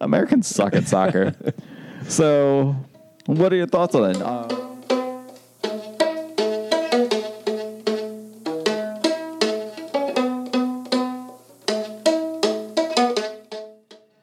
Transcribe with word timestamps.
Americans 0.00 0.46
suck 0.46 0.74
at 0.74 0.86
soccer. 0.88 1.34
so, 2.08 2.76
what 3.26 3.52
are 3.52 3.56
your 3.56 3.66
thoughts 3.66 3.94
on 3.94 4.10
it? 4.10 4.20
Uh, 4.20 4.48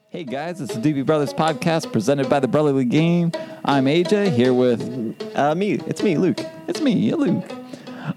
Hey 0.10 0.24
guys, 0.24 0.60
it's 0.60 0.76
the 0.76 0.82
Doopy 0.82 1.06
Brothers 1.06 1.34
podcast 1.34 1.92
presented 1.92 2.30
by 2.30 2.40
the 2.40 2.48
Brotherly 2.48 2.86
Game. 2.86 3.32
I'm 3.64 3.86
AJ 3.86 4.32
here 4.32 4.54
with 4.54 5.16
Uh, 5.36 5.54
me. 5.56 5.74
It's 5.86 6.02
me, 6.02 6.18
Luke. 6.18 6.40
it's 6.68 6.82
me, 6.82 7.14
Luke. 7.14 7.44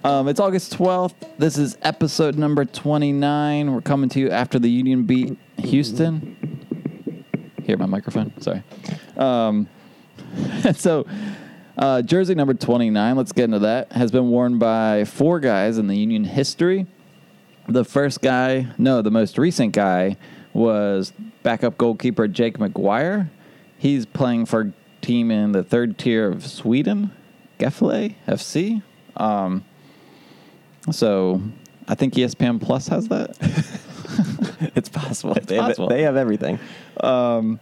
Um, 0.04 0.26
it's 0.28 0.40
August 0.40 0.72
12th. 0.76 1.14
This 1.38 1.58
is 1.58 1.76
episode 1.82 2.36
number 2.38 2.64
29. 2.64 3.72
We're 3.72 3.80
coming 3.82 4.08
to 4.10 4.20
you 4.20 4.30
after 4.30 4.58
the 4.58 4.70
Union 4.70 5.04
beat 5.04 5.36
Houston. 5.58 6.31
Here, 7.64 7.76
my 7.76 7.86
microphone. 7.86 8.32
Sorry. 8.40 8.62
Um, 9.16 9.68
so, 10.74 11.06
uh, 11.76 12.02
jersey 12.02 12.34
number 12.34 12.54
29, 12.54 13.16
let's 13.16 13.32
get 13.32 13.44
into 13.44 13.60
that, 13.60 13.92
has 13.92 14.10
been 14.10 14.28
worn 14.28 14.58
by 14.58 15.04
four 15.04 15.40
guys 15.40 15.78
in 15.78 15.86
the 15.86 15.96
Union 15.96 16.24
history. 16.24 16.86
The 17.68 17.84
first 17.84 18.20
guy, 18.20 18.68
no, 18.78 19.02
the 19.02 19.10
most 19.10 19.38
recent 19.38 19.72
guy 19.72 20.16
was 20.52 21.12
backup 21.42 21.78
goalkeeper 21.78 22.28
Jake 22.28 22.58
McGuire. 22.58 23.30
He's 23.78 24.04
playing 24.04 24.46
for 24.46 24.72
team 25.00 25.30
in 25.30 25.52
the 25.52 25.62
third 25.62 25.98
tier 25.98 26.30
of 26.30 26.46
Sweden, 26.46 27.12
Gefle 27.58 28.14
FC. 28.26 28.82
Um, 29.16 29.64
so 30.90 31.40
I 31.88 31.94
think 31.94 32.14
ESPN 32.14 32.60
Plus 32.60 32.88
has 32.88 33.08
that. 33.08 33.36
It's 34.74 34.88
possible. 34.88 35.34
It's 35.34 35.46
they, 35.46 35.58
possible. 35.58 35.88
Have, 35.88 35.96
they 35.96 36.02
have 36.02 36.16
everything. 36.16 36.58
Um, 37.00 37.60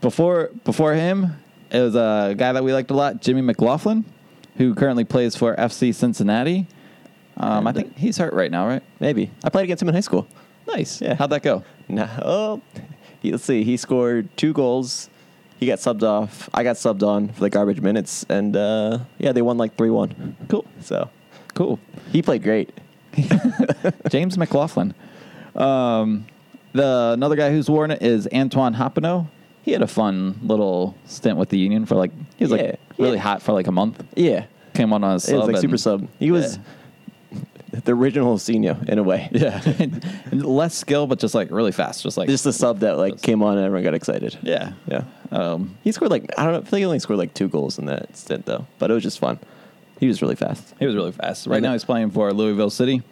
before 0.00 0.50
before 0.64 0.94
him, 0.94 1.36
it 1.70 1.80
was 1.80 1.94
a 1.94 2.34
guy 2.36 2.52
that 2.52 2.62
we 2.64 2.72
liked 2.72 2.90
a 2.90 2.94
lot, 2.94 3.20
Jimmy 3.22 3.40
McLaughlin, 3.42 4.04
who 4.56 4.74
currently 4.74 5.04
plays 5.04 5.36
for 5.36 5.54
FC 5.56 5.94
Cincinnati. 5.94 6.66
Um, 7.36 7.66
I 7.66 7.72
think 7.72 7.96
he's 7.96 8.18
hurt 8.18 8.34
right 8.34 8.50
now, 8.50 8.66
right? 8.66 8.82
Maybe. 9.00 9.30
I 9.42 9.48
played 9.50 9.64
against 9.64 9.82
him 9.82 9.88
in 9.88 9.94
high 9.94 10.00
school. 10.00 10.26
Nice. 10.66 11.00
Yeah. 11.00 11.14
How'd 11.14 11.30
that 11.30 11.42
go? 11.42 11.64
No. 11.88 12.08
Oh, 12.22 12.62
he, 13.20 13.32
let's 13.32 13.44
see. 13.44 13.64
He 13.64 13.76
scored 13.76 14.34
two 14.38 14.54
goals. 14.54 15.10
He 15.58 15.66
got 15.66 15.78
subbed 15.78 16.02
off. 16.02 16.48
I 16.54 16.62
got 16.64 16.76
subbed 16.76 17.02
on 17.02 17.28
for 17.28 17.40
the 17.40 17.50
garbage 17.50 17.80
minutes, 17.82 18.24
and 18.30 18.56
uh, 18.56 19.00
yeah, 19.18 19.32
they 19.32 19.42
won 19.42 19.58
like 19.58 19.76
three 19.76 19.90
one. 19.90 20.36
Cool. 20.48 20.64
So 20.80 21.10
Cool. 21.54 21.78
he 22.12 22.22
played 22.22 22.42
great. 22.42 22.70
James 24.08 24.38
McLaughlin. 24.38 24.94
Um, 25.54 26.26
the 26.72 27.10
another 27.14 27.36
guy 27.36 27.50
who's 27.50 27.68
worn 27.70 27.90
it 27.90 28.02
is 28.02 28.28
Antoine 28.32 28.74
Hoppenot. 28.74 29.26
He 29.62 29.72
had 29.72 29.82
a 29.82 29.86
fun 29.86 30.40
little 30.42 30.96
stint 31.06 31.36
with 31.36 31.48
the 31.50 31.58
Union 31.58 31.86
for 31.86 31.94
like 31.94 32.10
he 32.36 32.44
was 32.44 32.50
Yeah. 32.50 32.56
like 32.56 32.80
really 32.98 33.16
Yeah. 33.16 33.22
hot 33.22 33.42
for 33.42 33.52
like 33.52 33.66
a 33.66 33.72
month. 33.72 34.02
Yeah, 34.16 34.44
Came 34.74 34.92
on 34.92 35.04
on 35.04 35.16
a 35.16 35.20
sub. 35.20 35.34
it 35.34 35.38
was 35.38 35.46
like 35.48 35.56
super 35.58 35.76
sub. 35.76 36.08
He 36.18 36.30
was 36.30 36.58
the 37.84 37.92
original 37.94 38.34
Ilsinho 38.36 38.88
in 38.88 38.98
a 38.98 39.02
way. 39.02 39.28
Yeah, 39.32 39.60
less 40.32 40.74
skill, 40.74 41.06
but 41.06 41.18
just 41.18 41.34
like 41.34 41.50
really 41.50 41.72
fast. 41.72 42.02
Just 42.02 42.16
like 42.18 42.28
Just 42.28 42.44
the 42.44 42.52
sub 42.52 42.80
that 42.80 42.96
like 42.98 43.22
came 43.22 43.42
on 43.42 43.56
and 43.56 43.64
everyone 43.66 43.84
got 43.84 43.94
excited. 43.94 44.36
yeah, 44.42 44.72
Yeah. 44.86 45.04
Um, 45.30 45.76
He 45.84 45.92
scored 45.92 46.10
like 46.10 46.30
I 46.36 46.44
don't 46.44 46.52
know. 46.52 46.58
I 46.58 46.62
feel 46.62 46.70
like 46.72 46.78
he 46.80 46.84
only 46.86 46.98
scored 46.98 47.18
like 47.18 47.32
two 47.34 47.48
goals 47.48 47.78
in 47.78 47.86
that 47.86 48.16
stint 48.16 48.46
though, 48.46 48.66
but 48.78 48.90
it 48.90 48.94
was 48.94 49.02
just 49.02 49.18
fun. 49.18 49.38
He 50.00 50.08
was 50.08 50.20
really 50.20 50.34
fast. 50.34 50.74
he 50.80 50.86
was 50.86 50.96
really 50.96 51.12
fast. 51.12 51.46
Right 51.46 51.56
And 51.58 51.62
now, 51.62 51.72
he's 51.72 51.84
playing 51.84 52.10
for 52.10 52.32
Louisville 52.32 52.70
City. 52.70 53.02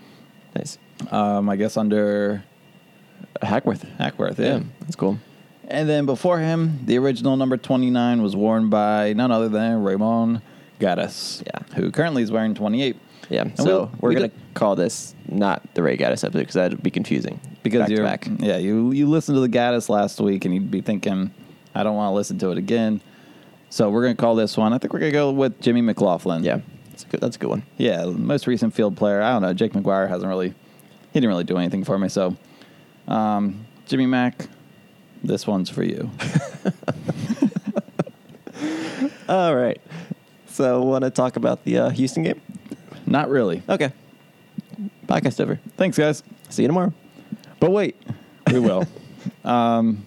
Nice. 0.57 0.77
Um, 1.13 1.49
I 1.49 1.55
guess 1.55 1.77
under 1.77 2.43
Hackworth. 3.43 3.85
Hackworth. 3.99 4.39
Yeah, 4.39 4.57
Yeah. 4.57 4.61
that's 4.81 4.97
cool. 4.97 5.19
And 5.69 5.89
then 5.89 6.05
before 6.07 6.39
him, 6.41 6.81
the 6.85 6.99
original 6.99 7.37
number 7.37 7.57
29 7.57 8.23
was 8.23 8.35
worn 8.35 8.71
by 8.71 9.13
none 9.13 9.31
other 9.31 9.49
than 9.49 9.83
Raymond 9.83 10.43
Gaddis, 10.81 11.43
Yeah. 11.47 11.77
who 11.77 11.91
currently 11.91 12.23
is 12.23 12.31
wearing 12.33 12.55
28. 12.55 12.97
Yeah. 13.29 13.43
And 13.43 13.57
so 13.57 13.65
we'll- 13.65 13.91
we're 14.01 14.09
we 14.11 14.15
gonna 14.17 14.31
call 14.55 14.75
this 14.75 15.15
not 15.29 15.63
the 15.75 15.83
Ray 15.83 15.97
Gaddis 15.97 16.25
episode 16.25 16.33
because 16.41 16.55
that'd 16.55 16.83
be 16.83 16.91
confusing. 16.91 17.39
because 17.63 17.81
back 17.81 17.91
you're 17.91 18.03
back. 18.05 18.27
yeah 18.39 18.57
you 18.57 18.91
you 18.91 19.07
listened 19.07 19.37
to 19.37 19.41
the 19.41 19.49
Gaddis 19.49 19.89
last 19.91 20.19
week 20.21 20.45
and 20.47 20.55
you'd 20.55 20.71
be 20.71 20.81
thinking 20.81 21.31
I 21.75 21.83
don't 21.85 21.95
want 21.95 22.11
to 22.11 22.15
listen 22.15 22.39
to 22.39 22.51
it 22.51 22.59
again. 22.59 23.01
So 23.69 23.91
we're 23.91 24.03
gonna 24.03 24.17
call 24.17 24.35
this 24.35 24.57
one. 24.57 24.73
I 24.73 24.79
think 24.79 24.93
we're 24.93 24.99
gonna 24.99 25.13
go 25.13 25.31
with 25.31 25.61
Jimmy 25.61 25.83
McLaughlin. 25.83 26.43
Yeah, 26.43 26.59
that's 26.91 27.05
a 27.05 27.07
good. 27.07 27.21
That's 27.21 27.37
a 27.37 27.39
good 27.39 27.51
one. 27.51 27.63
yeah, 27.77 28.05
most 28.07 28.49
recent 28.49 28.75
field 28.75 28.97
player. 28.97 29.23
I 29.23 29.33
don't 29.35 29.43
know. 29.43 29.53
Jake 29.55 29.75
McGuire 29.75 30.09
hasn't 30.09 30.29
really 30.29 30.49
he 31.13 31.21
didn't 31.21 31.29
really 31.29 31.45
do 31.45 31.57
anything 31.59 31.85
for 31.85 31.97
me. 31.99 32.09
So 32.09 32.35
um, 33.11 33.67
Jimmy 33.87 34.07
Mack, 34.07 34.49
this 35.23 35.47
one's 35.47 35.69
for 35.69 35.83
you. 35.83 36.11
All 39.29 39.55
right. 39.55 39.81
So 40.47 40.83
want 40.83 41.05
to 41.05 41.11
talk 41.11 41.37
about 41.37 41.65
the 41.65 41.79
uh, 41.79 41.91
Houston 41.91 42.23
game? 42.23 42.41
Not 43.07 43.29
really. 43.29 43.63
Okay. 43.69 43.93
Podcast 45.07 45.41
over. 45.41 45.61
Thanks, 45.77 45.99
guys. 45.99 46.23
See 46.49 46.63
you 46.63 46.69
tomorrow. 46.69 46.93
But 47.59 47.73
wait, 47.73 47.97
we 48.51 48.61
will. 48.61 48.87
um, 49.45 50.07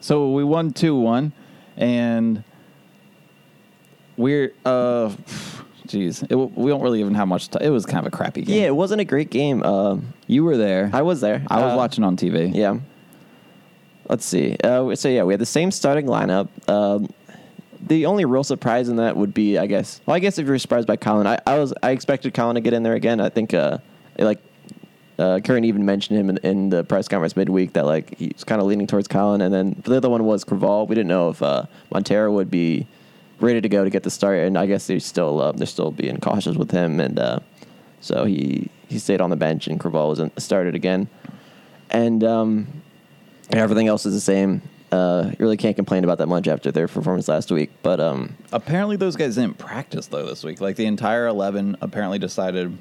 so 0.00 0.32
we 0.32 0.42
won 0.44 0.72
two 0.72 0.96
one, 0.96 1.32
and 1.76 2.42
we're 4.16 4.52
uh, 4.64 5.14
jeez, 5.92 6.26
it, 6.30 6.34
we 6.34 6.70
don't 6.70 6.80
really 6.82 7.00
even 7.00 7.14
have 7.14 7.28
much. 7.28 7.48
T- 7.48 7.58
it 7.60 7.70
was 7.70 7.84
kind 7.86 8.04
of 8.06 8.12
a 8.12 8.16
crappy 8.16 8.42
game. 8.42 8.60
Yeah, 8.60 8.66
it 8.66 8.74
wasn't 8.76 9.00
a 9.00 9.04
great 9.04 9.30
game. 9.30 9.62
Um, 9.62 10.12
you 10.26 10.44
were 10.44 10.56
there. 10.56 10.90
I 10.92 11.02
was 11.02 11.20
there. 11.20 11.44
I 11.48 11.62
was 11.62 11.72
Uh, 11.74 11.76
watching 11.76 12.04
on 12.04 12.16
TV. 12.16 12.54
Yeah. 12.54 12.78
Let's 14.08 14.24
see. 14.24 14.56
Uh, 14.62 14.94
so 14.94 15.08
yeah, 15.08 15.22
we 15.24 15.32
had 15.32 15.40
the 15.40 15.46
same 15.46 15.70
starting 15.70 16.06
lineup. 16.06 16.48
Um, 16.68 17.08
the 17.86 18.06
only 18.06 18.24
real 18.24 18.44
surprise 18.44 18.88
in 18.88 18.96
that 18.96 19.16
would 19.16 19.32
be, 19.34 19.58
I 19.58 19.66
guess. 19.66 20.00
Well, 20.06 20.14
I 20.16 20.18
guess 20.18 20.38
if 20.38 20.46
you're 20.46 20.58
surprised 20.58 20.86
by 20.86 20.96
Colin, 20.96 21.26
I, 21.26 21.38
I 21.46 21.58
was 21.58 21.72
I 21.82 21.90
expected 21.90 22.34
Colin 22.34 22.54
to 22.56 22.60
get 22.60 22.72
in 22.72 22.82
there 22.82 22.94
again. 22.94 23.20
I 23.20 23.28
think 23.28 23.54
uh, 23.54 23.78
like 24.18 24.40
uh, 25.18 25.40
Curtin 25.40 25.64
even 25.64 25.84
mentioned 25.84 26.18
him 26.18 26.30
in, 26.30 26.36
in 26.38 26.68
the 26.70 26.84
press 26.84 27.08
conference 27.08 27.36
midweek 27.36 27.72
that 27.74 27.86
like 27.86 28.16
he's 28.18 28.44
kind 28.44 28.60
of 28.60 28.66
leaning 28.66 28.86
towards 28.86 29.08
Colin, 29.08 29.40
and 29.40 29.52
then 29.54 29.80
the 29.84 29.96
other 29.96 30.08
one 30.10 30.24
was 30.24 30.44
Creavalle. 30.44 30.86
We 30.86 30.94
didn't 30.94 31.08
know 31.08 31.30
if 31.30 31.42
uh, 31.42 31.64
Monteiro 31.92 32.32
would 32.32 32.50
be 32.50 32.86
ready 33.42 33.60
to 33.60 33.68
go 33.68 33.84
to 33.84 33.90
get 33.90 34.02
the 34.04 34.10
start, 34.10 34.38
and 34.38 34.56
I 34.56 34.66
guess 34.66 34.86
they're 34.86 35.00
still 35.00 35.40
uh, 35.40 35.52
they're 35.52 35.66
still 35.66 35.90
being 35.90 36.18
cautious 36.18 36.56
with 36.56 36.70
him, 36.70 37.00
and 37.00 37.18
uh, 37.18 37.40
so 38.00 38.24
he 38.24 38.70
he 38.88 38.98
stayed 38.98 39.20
on 39.20 39.30
the 39.30 39.36
bench, 39.36 39.66
and 39.66 39.78
Creavalle 39.78 40.08
was 40.08 40.20
started 40.38 40.74
again, 40.74 41.08
and 41.90 42.22
um, 42.24 42.82
everything 43.50 43.88
else 43.88 44.06
is 44.06 44.14
the 44.14 44.20
same. 44.20 44.62
Uh, 44.90 45.28
you 45.30 45.36
really 45.38 45.56
can't 45.56 45.76
complain 45.76 46.04
about 46.04 46.18
that 46.18 46.26
much 46.26 46.46
after 46.46 46.70
their 46.70 46.86
performance 46.86 47.26
last 47.26 47.50
week, 47.50 47.70
but 47.82 47.98
um, 47.98 48.36
Apparently, 48.52 48.96
those 48.96 49.16
guys 49.16 49.36
didn't 49.36 49.56
practice 49.58 50.06
though 50.06 50.26
this 50.26 50.44
week. 50.44 50.60
Like 50.60 50.76
the 50.76 50.86
entire 50.86 51.26
eleven 51.26 51.76
apparently 51.80 52.18
decided 52.18 52.76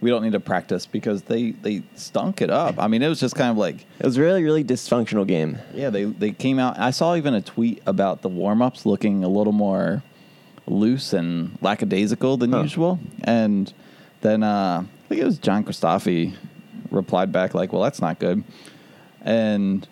we 0.00 0.10
don't 0.10 0.22
need 0.22 0.32
to 0.32 0.40
practice 0.40 0.86
because 0.86 1.22
they 1.22 1.52
they 1.52 1.82
stunk 1.94 2.42
it 2.42 2.50
up. 2.50 2.74
I 2.78 2.88
mean, 2.88 3.02
it 3.02 3.08
was 3.08 3.20
just 3.20 3.34
kind 3.34 3.50
of 3.50 3.56
like 3.56 3.76
it 3.98 4.04
was 4.04 4.16
a 4.16 4.20
really 4.20 4.42
really 4.42 4.64
dysfunctional 4.64 5.26
game. 5.26 5.58
Yeah, 5.74 5.90
they 5.90 6.04
they 6.04 6.32
came 6.32 6.58
out. 6.58 6.78
I 6.78 6.90
saw 6.90 7.14
even 7.16 7.34
a 7.34 7.40
tweet 7.40 7.82
about 7.86 8.22
the 8.22 8.28
warm 8.28 8.60
ups 8.62 8.84
looking 8.84 9.24
a 9.24 9.28
little 9.28 9.52
more 9.52 10.02
loose 10.66 11.12
and 11.12 11.56
lackadaisical 11.60 12.36
than 12.38 12.52
Huh. 12.52 12.62
usual. 12.62 12.98
And 13.22 13.72
then 14.22 14.42
uh, 14.42 14.84
I 14.84 15.08
think 15.08 15.20
it 15.20 15.24
was 15.24 15.38
John 15.38 15.64
Christophe 15.64 16.34
replied 16.90 17.32
back 17.32 17.54
like, 17.54 17.72
"Well, 17.72 17.82
that's 17.82 18.00
not 18.00 18.18
good." 18.18 18.44
And 19.22 19.86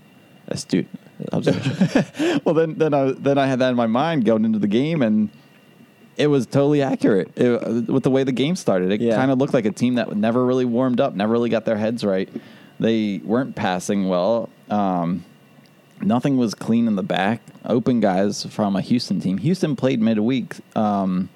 Astute 0.49 0.89
observation. 1.33 2.41
well, 2.45 2.55
then 2.55 2.75
then 2.75 2.93
I 2.95 3.13
then 3.13 3.39
I 3.39 3.47
had 3.47 3.59
that 3.61 3.71
in 3.71 3.77
my 3.77 3.87
mind 3.87 4.25
going 4.25 4.45
into 4.45 4.59
the 4.59 4.67
game, 4.69 5.03
and 5.03 5.31
it 6.23 6.29
was 6.29 6.47
totally 6.47 6.83
accurate 6.83 7.31
it, 7.37 7.89
with 7.89 8.03
the 8.05 8.11
way 8.11 8.25
the 8.25 8.33
game 8.33 8.57
started. 8.57 8.93
It 8.93 9.01
Yeah. 9.01 9.17
kind 9.17 9.31
of 9.31 9.39
looked 9.39 9.55
like 9.55 9.65
a 9.67 9.73
team 9.73 9.95
that 9.97 10.15
never 10.17 10.45
really 10.45 10.65
warmed 10.65 11.01
up, 11.01 11.15
never 11.15 11.33
really 11.33 11.51
got 11.51 11.65
their 11.65 11.77
heads 11.77 12.05
right. 12.05 12.29
They 12.81 13.21
weren't 13.25 13.55
passing 13.55 14.09
well. 14.09 14.49
Um, 14.71 15.25
nothing 16.01 16.37
was 16.37 16.55
clean 16.55 16.87
in 16.87 16.97
the 16.97 17.03
back. 17.03 17.41
Open 17.65 18.01
guys 18.01 18.45
from 18.45 18.77
a 18.77 18.81
Houston 18.81 19.21
team. 19.21 19.39
Houston 19.39 19.77
played 19.77 20.01
midweek. 20.01 20.57
Um, 20.77 21.29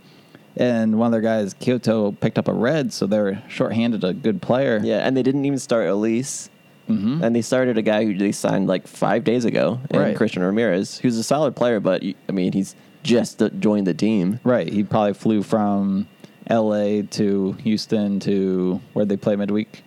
and 0.57 0.99
one 0.99 1.07
of 1.07 1.13
their 1.13 1.21
guys, 1.21 1.55
Kyoto, 1.55 2.13
picked 2.13 2.39
up 2.39 2.49
a 2.49 2.53
red, 2.55 2.93
so 2.93 3.07
they 3.07 3.19
were 3.19 3.39
shorthanded 3.49 4.03
a 4.05 4.13
good 4.15 4.41
player. 4.41 4.81
yeah, 4.83 4.99
and 5.07 5.17
they 5.17 5.23
didn't 5.23 5.45
even 5.45 5.59
start 5.59 5.87
Elise. 5.89 6.49
Mhm. 6.89 7.21
And 7.23 7.35
they 7.35 7.43
started 7.43 7.77
a 7.79 7.83
guy 7.83 8.05
who 8.05 8.17
they 8.17 8.31
signed 8.33 8.69
like 8.69 8.87
five 8.87 9.25
days 9.25 9.45
ago, 9.45 9.81
and 9.91 10.01
Right. 10.01 10.17
Christian 10.17 10.43
Ramirez, 10.43 10.99
who's 10.99 11.19
a 11.19 11.23
solid 11.25 11.57
player, 11.57 11.81
but 11.81 12.03
I 12.29 12.33
mean 12.33 12.53
he's 12.53 12.75
just 13.07 13.43
joined 13.61 13.87
the 13.87 13.95
team. 13.95 14.41
Right. 14.45 14.69
He 14.73 14.83
probably 14.85 15.15
flew 15.15 15.43
from 15.43 16.09
L.A. 16.49 17.03
to 17.03 17.53
Houston 17.65 18.21
to 18.21 18.81
where 18.93 19.05
they 19.05 19.17
play 19.17 19.37
midweek, 19.37 19.83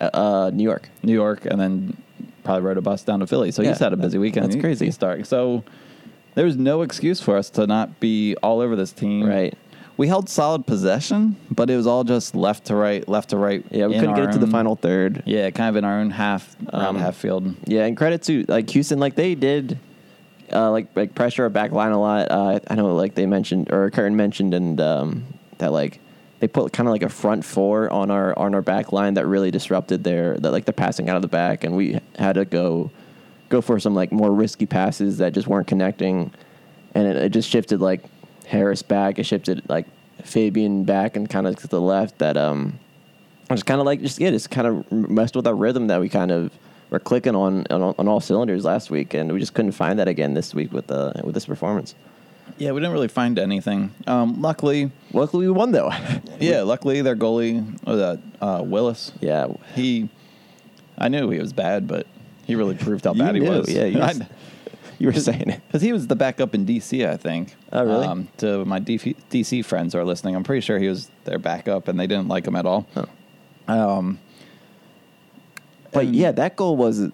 Uh, 0.00 0.10
uh, 0.14 0.50
New 0.52 0.64
York. 0.64 0.88
New 1.02 1.12
York, 1.14 1.46
and 1.46 1.60
then 1.60 1.96
probably 2.44 2.62
rode 2.62 2.78
a 2.78 2.82
bus 2.82 3.02
down 3.04 3.20
to 3.20 3.26
Philly. 3.26 3.50
So 3.52 3.62
he's 3.62 3.78
had 3.78 3.92
a 3.92 3.96
busy 3.96 4.18
weekend. 4.18 4.46
that's 4.46 4.54
He- 4.56 4.60
crazy. 4.60 4.86
He's 4.86 4.94
starting. 4.94 5.24
So 5.24 5.62
there's 6.34 6.56
no 6.56 6.82
excuse 6.82 7.20
for 7.20 7.36
us 7.36 7.50
to 7.50 7.66
not 7.66 8.00
be 8.00 8.34
all 8.42 8.60
over 8.60 8.74
this 8.76 8.92
team. 8.92 9.26
Right. 9.26 9.54
We 9.98 10.08
held 10.08 10.28
solid 10.28 10.66
possession, 10.66 11.36
but 11.50 11.68
it 11.70 11.76
was 11.76 11.86
all 11.86 12.02
just 12.02 12.34
left 12.34 12.64
to 12.66 12.74
right, 12.74 13.06
left 13.08 13.28
to 13.30 13.36
right. 13.36 13.62
Yeah, 13.70 13.86
we 13.86 13.94
couldn't 14.00 14.14
get 14.16 14.24
it 14.24 14.32
to 14.32 14.38
the 14.38 14.46
final 14.46 14.74
third. 14.74 15.22
Yeah, 15.26 15.50
kind 15.50 15.68
of 15.68 15.76
in 15.76 15.84
our 15.84 16.00
own 16.00 16.10
half 16.10 16.56
Um, 16.72 16.96
half 16.96 17.14
field. 17.16 17.54
Yeah, 17.66 17.84
and 17.84 17.96
credit 17.96 18.22
to 18.24 18.44
like 18.48 18.68
Houston, 18.70 18.98
like 18.98 19.14
they 19.16 19.34
did. 19.34 19.78
Uh, 20.52 20.70
like 20.70 20.88
like 20.94 21.14
pressure 21.14 21.44
our 21.44 21.48
back 21.48 21.72
line 21.72 21.92
a 21.92 22.00
lot. 22.00 22.30
Uh, 22.30 22.60
I 22.68 22.74
know 22.74 22.94
like 22.94 23.14
they 23.14 23.26
mentioned 23.26 23.72
or 23.72 23.90
Curtin 23.90 24.16
mentioned 24.16 24.54
and 24.54 24.80
um, 24.80 25.24
that 25.58 25.72
like 25.72 26.00
they 26.40 26.48
put 26.48 26.72
kind 26.72 26.88
of 26.88 26.92
like 26.92 27.02
a 27.02 27.08
front 27.08 27.44
four 27.44 27.88
on 27.92 28.10
our 28.10 28.36
on 28.38 28.54
our 28.54 28.62
back 28.62 28.92
line 28.92 29.14
that 29.14 29.26
really 29.26 29.50
disrupted 29.50 30.02
their 30.04 30.36
that 30.38 30.50
like 30.50 30.64
the 30.64 30.72
passing 30.72 31.08
out 31.08 31.16
of 31.16 31.22
the 31.22 31.28
back, 31.28 31.64
and 31.64 31.76
we 31.76 32.00
had 32.18 32.34
to 32.34 32.44
go 32.44 32.90
go 33.48 33.60
for 33.60 33.78
some 33.78 33.94
like 33.94 34.10
more 34.10 34.32
risky 34.32 34.66
passes 34.66 35.18
that 35.18 35.32
just 35.32 35.46
weren't 35.46 35.66
connecting, 35.66 36.32
and 36.94 37.06
it, 37.06 37.16
it 37.16 37.28
just 37.30 37.48
shifted 37.48 37.80
like 37.80 38.02
Haris 38.46 38.82
back, 38.82 39.18
it 39.18 39.24
shifted 39.24 39.62
like 39.68 39.86
Fabian 40.24 40.84
back 40.84 41.16
and 41.16 41.30
kind 41.30 41.46
of 41.46 41.56
to 41.56 41.68
the 41.68 41.80
left 41.80 42.18
that 42.18 42.36
um 42.36 42.78
just 43.50 43.66
kind 43.66 43.80
of 43.80 43.86
like 43.86 44.00
just 44.00 44.18
yeah 44.18 44.30
just 44.30 44.50
kind 44.50 44.66
of 44.66 44.90
messed 44.90 45.36
with 45.36 45.46
our 45.46 45.54
rhythm 45.54 45.86
that 45.88 46.00
we 46.00 46.08
kind 46.08 46.30
of 46.30 46.50
were 46.92 46.98
clicking 47.00 47.34
on, 47.34 47.66
on 47.70 47.82
on 47.98 48.06
all 48.06 48.20
cylinders 48.20 48.64
last 48.64 48.90
week, 48.90 49.14
and 49.14 49.32
we 49.32 49.40
just 49.40 49.54
couldn't 49.54 49.72
find 49.72 49.98
that 49.98 50.08
again 50.08 50.34
this 50.34 50.54
week 50.54 50.72
with 50.72 50.86
the 50.86 51.20
with 51.24 51.34
this 51.34 51.46
performance. 51.46 51.94
Yeah, 52.58 52.72
we 52.72 52.80
didn't 52.80 52.92
really 52.92 53.08
find 53.08 53.38
anything. 53.38 53.92
Um, 54.06 54.42
luckily, 54.42 54.90
Luckily, 55.12 55.46
we 55.46 55.52
won 55.52 55.72
though. 55.72 55.90
yeah, 56.40 56.62
luckily 56.62 57.00
their 57.00 57.16
goalie, 57.16 57.64
uh, 57.86 57.96
that 57.96 58.20
uh, 58.40 58.62
Willis, 58.64 59.12
yeah, 59.20 59.46
he, 59.74 60.08
I 60.98 61.08
knew 61.08 61.30
he 61.30 61.38
was 61.38 61.52
bad, 61.52 61.88
but 61.88 62.06
he 62.44 62.54
really 62.54 62.74
proved 62.76 63.04
how 63.04 63.14
bad 63.14 63.34
he 63.36 63.40
was. 63.40 63.68
yeah, 63.72 63.84
you 63.86 63.98
was- 64.00 64.20
you 64.98 65.06
were 65.06 65.12
saying 65.14 65.48
it. 65.48 65.60
Because 65.66 65.82
he 65.82 65.92
was 65.92 66.06
the 66.08 66.14
backup 66.14 66.54
in 66.54 66.66
DC, 66.66 67.08
I 67.08 67.16
think. 67.16 67.56
Oh, 67.72 67.84
really? 67.84 68.06
Um, 68.06 68.28
to 68.36 68.64
my 68.64 68.78
DC, 68.78 69.16
DC 69.30 69.64
friends 69.64 69.94
who 69.94 69.98
are 70.00 70.04
listening, 70.04 70.36
I'm 70.36 70.44
pretty 70.44 70.60
sure 70.60 70.78
he 70.78 70.88
was 70.88 71.10
their 71.24 71.38
backup, 71.38 71.88
and 71.88 71.98
they 71.98 72.06
didn't 72.06 72.28
like 72.28 72.46
him 72.46 72.54
at 72.54 72.66
all. 72.66 72.86
Oh. 72.96 73.06
Um, 73.98 74.18
But 75.92 76.06
And- 76.06 76.16
yeah, 76.16 76.32
that 76.32 76.56
goal 76.56 76.76
was 76.76 77.08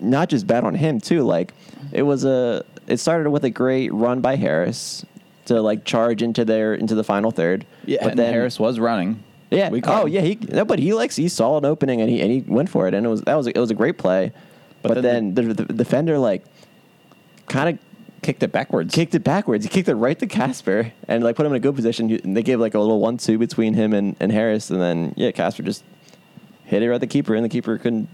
not 0.00 0.28
just 0.28 0.46
bad 0.46 0.64
on 0.64 0.74
him 0.74 1.00
too. 1.00 1.22
Like 1.22 1.52
it 1.92 2.02
was 2.02 2.24
a 2.24 2.64
it 2.86 2.98
started 2.98 3.30
with 3.30 3.44
a 3.44 3.50
great 3.50 3.92
run 3.92 4.20
by 4.20 4.36
Haris 4.36 5.04
to 5.46 5.60
like 5.60 5.84
charge 5.84 6.22
into 6.22 6.44
their 6.44 6.74
into 6.74 6.94
the 6.94 7.04
final 7.04 7.30
third. 7.30 7.66
yeah, 7.84 7.98
but 8.02 8.10
and 8.10 8.18
then 8.18 8.32
Haris 8.32 8.58
was 8.58 8.78
running. 8.78 9.22
Yeah. 9.50 9.68
We 9.70 9.82
oh 9.84 10.06
him. 10.06 10.12
yeah. 10.12 10.20
He 10.22 10.36
no, 10.36 10.64
but 10.64 10.78
he 10.78 10.94
likes 10.94 11.16
he 11.16 11.28
saw 11.28 11.58
an 11.58 11.64
opening 11.64 12.00
and 12.00 12.08
he 12.10 12.20
and 12.22 12.30
he 12.30 12.40
went 12.40 12.68
for 12.70 12.88
it 12.88 12.94
and 12.94 13.04
it 13.06 13.08
was 13.08 13.22
that 13.22 13.34
was 13.34 13.46
it 13.46 13.58
was 13.58 13.70
a 13.70 13.74
great 13.74 13.98
play. 13.98 14.32
But, 14.82 14.94
But 14.94 15.02
then, 15.02 15.34
then 15.34 15.48
the, 15.48 15.54
the 15.64 15.72
defender 15.72 16.18
like 16.18 16.44
kind 17.46 17.68
of 17.70 17.78
kicked 18.22 18.42
it 18.42 18.52
backwards. 18.52 18.94
kicked 18.94 19.14
it 19.14 19.24
backwards. 19.24 19.64
He 19.64 19.68
kicked 19.70 19.88
it 19.88 19.94
right 19.94 20.18
to 20.18 20.26
Casper 20.26 20.92
and 21.08 21.22
like 21.24 21.36
put 21.36 21.44
him 21.46 21.52
in 21.52 21.56
a 21.56 21.60
good 21.60 21.74
position. 21.74 22.10
And 22.24 22.36
they 22.36 22.42
gave 22.42 22.58
like 22.60 22.74
a 22.74 22.78
little 22.80 23.00
one-two 23.00 23.38
between 23.38 23.74
him 23.74 23.92
and, 23.92 24.16
and 24.20 24.32
Haris, 24.32 24.70
and 24.70 24.80
then 24.80 25.12
yeah, 25.16 25.30
Casper 25.30 25.62
just 25.62 25.84
hit 26.74 26.82
it 26.82 26.88
right 26.88 26.96
at 26.96 27.00
the 27.00 27.06
keeper, 27.06 27.34
and 27.34 27.44
the 27.44 27.48
keeper 27.48 27.78
couldn't 27.78 28.08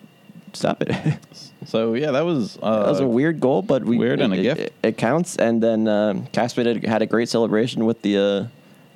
stop 0.53 0.83
it. 0.83 0.91
So 1.67 1.93
yeah, 1.93 2.13
that 2.13 2.23
was 2.25 2.57
uh, 2.57 2.87
was 2.89 3.01
a 3.01 3.07
weird 3.07 3.39
goal, 3.39 3.61
but 3.61 3.85
we 3.85 3.99
weird 3.99 4.21
and 4.23 4.33
a 4.33 4.39
it, 4.39 4.43
gift. 4.43 4.61
It, 4.61 4.73
it 4.83 4.97
counts. 4.97 5.37
And 5.37 5.63
then 5.63 5.87
um, 5.87 6.27
Casper 6.29 6.65
did, 6.65 6.85
had 6.87 7.03
a 7.03 7.07
great 7.07 7.29
celebration 7.29 7.85
with 7.85 8.01
the 8.01 8.17
uh, 8.17 8.47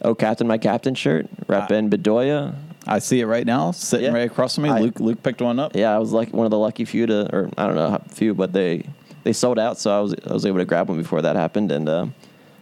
"Oh 0.00 0.14
Captain, 0.14 0.46
My 0.48 0.56
Captain" 0.56 0.94
shirt, 0.94 1.26
repping 1.46 1.90
Bedoya. 1.90 2.54
I 2.86 3.00
see 3.00 3.20
it 3.20 3.26
right 3.26 3.46
now, 3.46 3.70
sitting 3.72 4.06
Yeah. 4.06 4.12
right 4.18 4.30
across 4.30 4.54
from 4.54 4.64
me. 4.64 4.70
I- 4.70 4.80
Luke 4.80 4.98
Luke 4.98 5.22
picked 5.22 5.42
one 5.42 5.58
up. 5.58 5.76
Yeah, 5.76 5.94
I 5.94 5.98
was 5.98 6.12
like 6.12 6.32
one 6.32 6.46
of 6.46 6.50
the 6.50 6.58
lucky 6.58 6.86
few 6.86 7.04
to, 7.06 7.34
or 7.36 7.50
I 7.58 7.66
don't 7.66 7.76
know, 7.76 7.90
how 7.90 7.98
few, 8.08 8.32
but 8.32 8.54
they 8.54 8.86
they 9.24 9.34
sold 9.34 9.58
out, 9.58 9.78
so 9.78 9.96
I 9.96 10.00
was 10.00 10.14
I 10.28 10.32
was 10.32 10.46
able 10.46 10.58
to 10.58 10.64
grab 10.64 10.88
one 10.88 10.96
before 10.98 11.20
that 11.20 11.36
happened, 11.36 11.70
and 11.70 11.86
uh, 11.86 12.06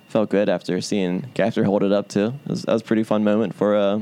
felt 0.08 0.30
good 0.30 0.48
after 0.48 0.80
seeing 0.80 1.22
Casper 1.34 1.62
hold 1.62 1.84
it 1.84 1.92
up 1.92 2.08
too. 2.08 2.34
It 2.44 2.50
was, 2.50 2.62
that 2.62 2.72
was 2.72 2.82
a 2.82 2.84
pretty 2.84 3.04
fun 3.04 3.22
moment 3.22 3.54
for 3.54 3.76
uh, 3.76 4.00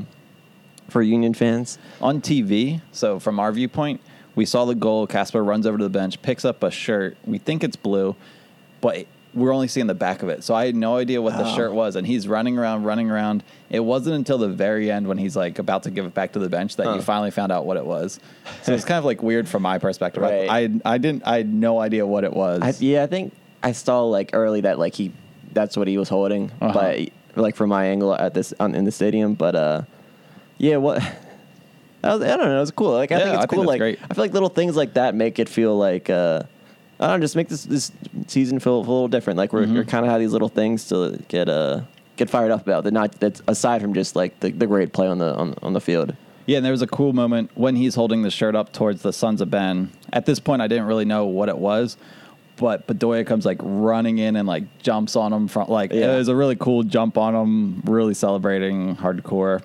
for 0.91 1.01
Union 1.01 1.33
fans. 1.33 1.77
on 2.01 2.21
TV. 2.21 2.81
So 2.91 3.19
from 3.19 3.39
our 3.39 3.51
viewpoint, 3.51 4.01
we 4.35 4.45
saw 4.45 4.65
the 4.65 4.75
goal. 4.75 5.07
Casper 5.07 5.43
runs 5.43 5.65
over 5.65 5.77
to 5.77 5.83
the 5.83 5.89
bench, 5.89 6.21
picks 6.21 6.45
up 6.45 6.61
a 6.63 6.71
shirt. 6.71 7.17
We 7.25 7.37
think 7.37 7.63
it's 7.63 7.75
blue, 7.75 8.15
but 8.81 9.05
we're 9.33 9.53
only 9.53 9.69
seeing 9.69 9.87
the 9.87 9.93
back 9.93 10.23
of 10.23 10.29
it. 10.29 10.43
So 10.43 10.53
I 10.53 10.65
had 10.65 10.75
no 10.75 10.97
idea 10.97 11.21
what 11.21 11.37
the 11.37 11.45
Oh. 11.45 11.55
shirt 11.55 11.73
was, 11.73 11.95
and 11.95 12.05
he's 12.05 12.27
running 12.27 12.57
around, 12.57 12.83
running 12.83 13.09
around. 13.09 13.43
It 13.69 13.79
wasn't 13.79 14.15
until 14.17 14.37
the 14.37 14.49
very 14.49 14.91
end 14.91 15.07
when 15.07 15.17
he's 15.17 15.37
like 15.37 15.57
about 15.57 15.83
to 15.83 15.89
give 15.91 16.05
it 16.05 16.13
back 16.13 16.33
to 16.33 16.39
the 16.39 16.49
bench 16.49 16.75
that 16.75 16.85
Huh. 16.85 16.95
you 16.95 17.01
finally 17.01 17.31
found 17.31 17.49
out 17.51 17.65
what 17.65 17.77
it 17.77 17.85
was. 17.85 18.19
So 18.63 18.73
it's 18.73 18.83
kind 18.83 18.97
of 18.97 19.05
like 19.05 19.23
weird 19.23 19.47
from 19.47 19.63
my 19.63 19.77
perspective. 19.77 20.21
Right. 20.23 20.49
I, 20.49 20.59
I 20.59 20.79
I 20.95 20.97
didn't 20.97 21.23
I 21.25 21.37
had 21.37 21.53
no 21.53 21.79
idea 21.79 22.05
what 22.05 22.25
it 22.25 22.33
was. 22.33 22.61
I, 22.61 22.73
yeah, 22.83 23.03
I 23.03 23.07
think 23.07 23.33
I 23.63 23.71
saw 23.71 24.03
like 24.03 24.31
early 24.33 24.61
that 24.61 24.79
like 24.79 24.95
he 24.95 25.13
that's 25.53 25.77
what 25.77 25.87
he 25.87 25.97
was 25.97 26.09
holding, 26.09 26.51
Uh-huh. 26.61 26.73
but 26.73 27.09
like 27.41 27.55
from 27.55 27.69
my 27.69 27.85
angle 27.85 28.13
at 28.13 28.33
this 28.33 28.53
on, 28.59 28.75
in 28.75 28.83
the 28.83 28.91
stadium, 28.91 29.33
but 29.35 29.55
uh, 29.55 29.81
yeah, 30.61 30.77
what. 30.77 31.01
I, 32.03 32.15
was, 32.15 32.23
I 32.23 32.35
don't 32.37 32.45
know. 32.47 32.57
It 32.57 32.59
was 32.61 32.71
cool. 32.71 32.91
Like 32.93 33.11
I 33.11 33.17
Yeah, 33.17 33.23
think 33.25 33.35
it's 33.35 33.43
I 33.43 33.47
cool. 33.47 33.59
that's 33.59 33.67
like 33.67 33.79
great. 33.79 33.99
I 34.09 34.13
feel 34.13 34.23
like 34.23 34.33
little 34.33 34.49
things 34.49 34.75
like 34.75 34.93
that 34.95 35.13
make 35.13 35.37
it 35.39 35.47
feel 35.49 35.77
like 35.77 36.09
uh, 36.09 36.41
I 36.99 37.07
don't 37.07 37.19
know. 37.19 37.23
Just 37.23 37.35
make 37.35 37.47
this 37.47 37.63
this 37.65 37.91
season 38.27 38.59
feel, 38.59 38.83
feel 38.83 38.91
a 38.91 38.93
little 38.93 39.07
different. 39.07 39.37
Like 39.37 39.53
we're, 39.53 39.65
Mhm. 39.65 39.75
we're 39.75 39.83
kind 39.83 40.05
of 40.05 40.11
have 40.11 40.19
these 40.19 40.31
little 40.33 40.49
things 40.49 40.87
to 40.89 41.19
get 41.27 41.47
uh 41.49 41.81
get 42.17 42.29
fired 42.29 42.49
up 42.51 42.61
about. 42.61 42.85
That 42.85 42.91
not 42.93 43.11
that's 43.19 43.41
aside 43.47 43.81
from 43.81 43.93
just 43.93 44.15
like 44.15 44.39
the, 44.39 44.51
the 44.51 44.65
great 44.67 44.93
play 44.93 45.07
on 45.07 45.19
the 45.19 45.35
on, 45.35 45.53
on 45.61 45.73
the 45.73 45.81
field. 45.81 46.15
Yeah, 46.47 46.57
and 46.57 46.65
there 46.65 46.71
was 46.73 46.81
a 46.81 46.87
cool 46.87 47.13
moment 47.13 47.51
when 47.53 47.75
he's 47.75 47.93
holding 47.93 48.23
the 48.23 48.31
shirt 48.31 48.55
up 48.55 48.73
towards 48.73 49.03
the 49.03 49.13
Sons 49.13 49.39
of 49.41 49.51
Ben. 49.51 49.91
At 50.11 50.25
this 50.25 50.39
point, 50.39 50.63
I 50.63 50.67
didn't 50.67 50.85
really 50.85 51.05
know 51.05 51.25
what 51.25 51.49
it 51.49 51.57
was, 51.57 51.97
but 52.57 52.87
Bedoya 52.87 53.27
comes 53.27 53.45
like 53.45 53.59
running 53.61 54.17
in 54.17 54.35
and 54.35 54.47
like 54.47 54.63
jumps 54.79 55.15
on 55.15 55.31
him 55.31 55.47
from 55.47 55.69
like 55.69 55.93
Yeah. 55.93 56.13
it 56.13 56.17
was 56.17 56.29
a 56.29 56.35
really 56.35 56.55
cool 56.55 56.81
jump 56.81 57.15
on 57.19 57.35
him, 57.35 57.81
really 57.85 58.15
celebrating 58.15 58.95
hardcore. 58.95 59.61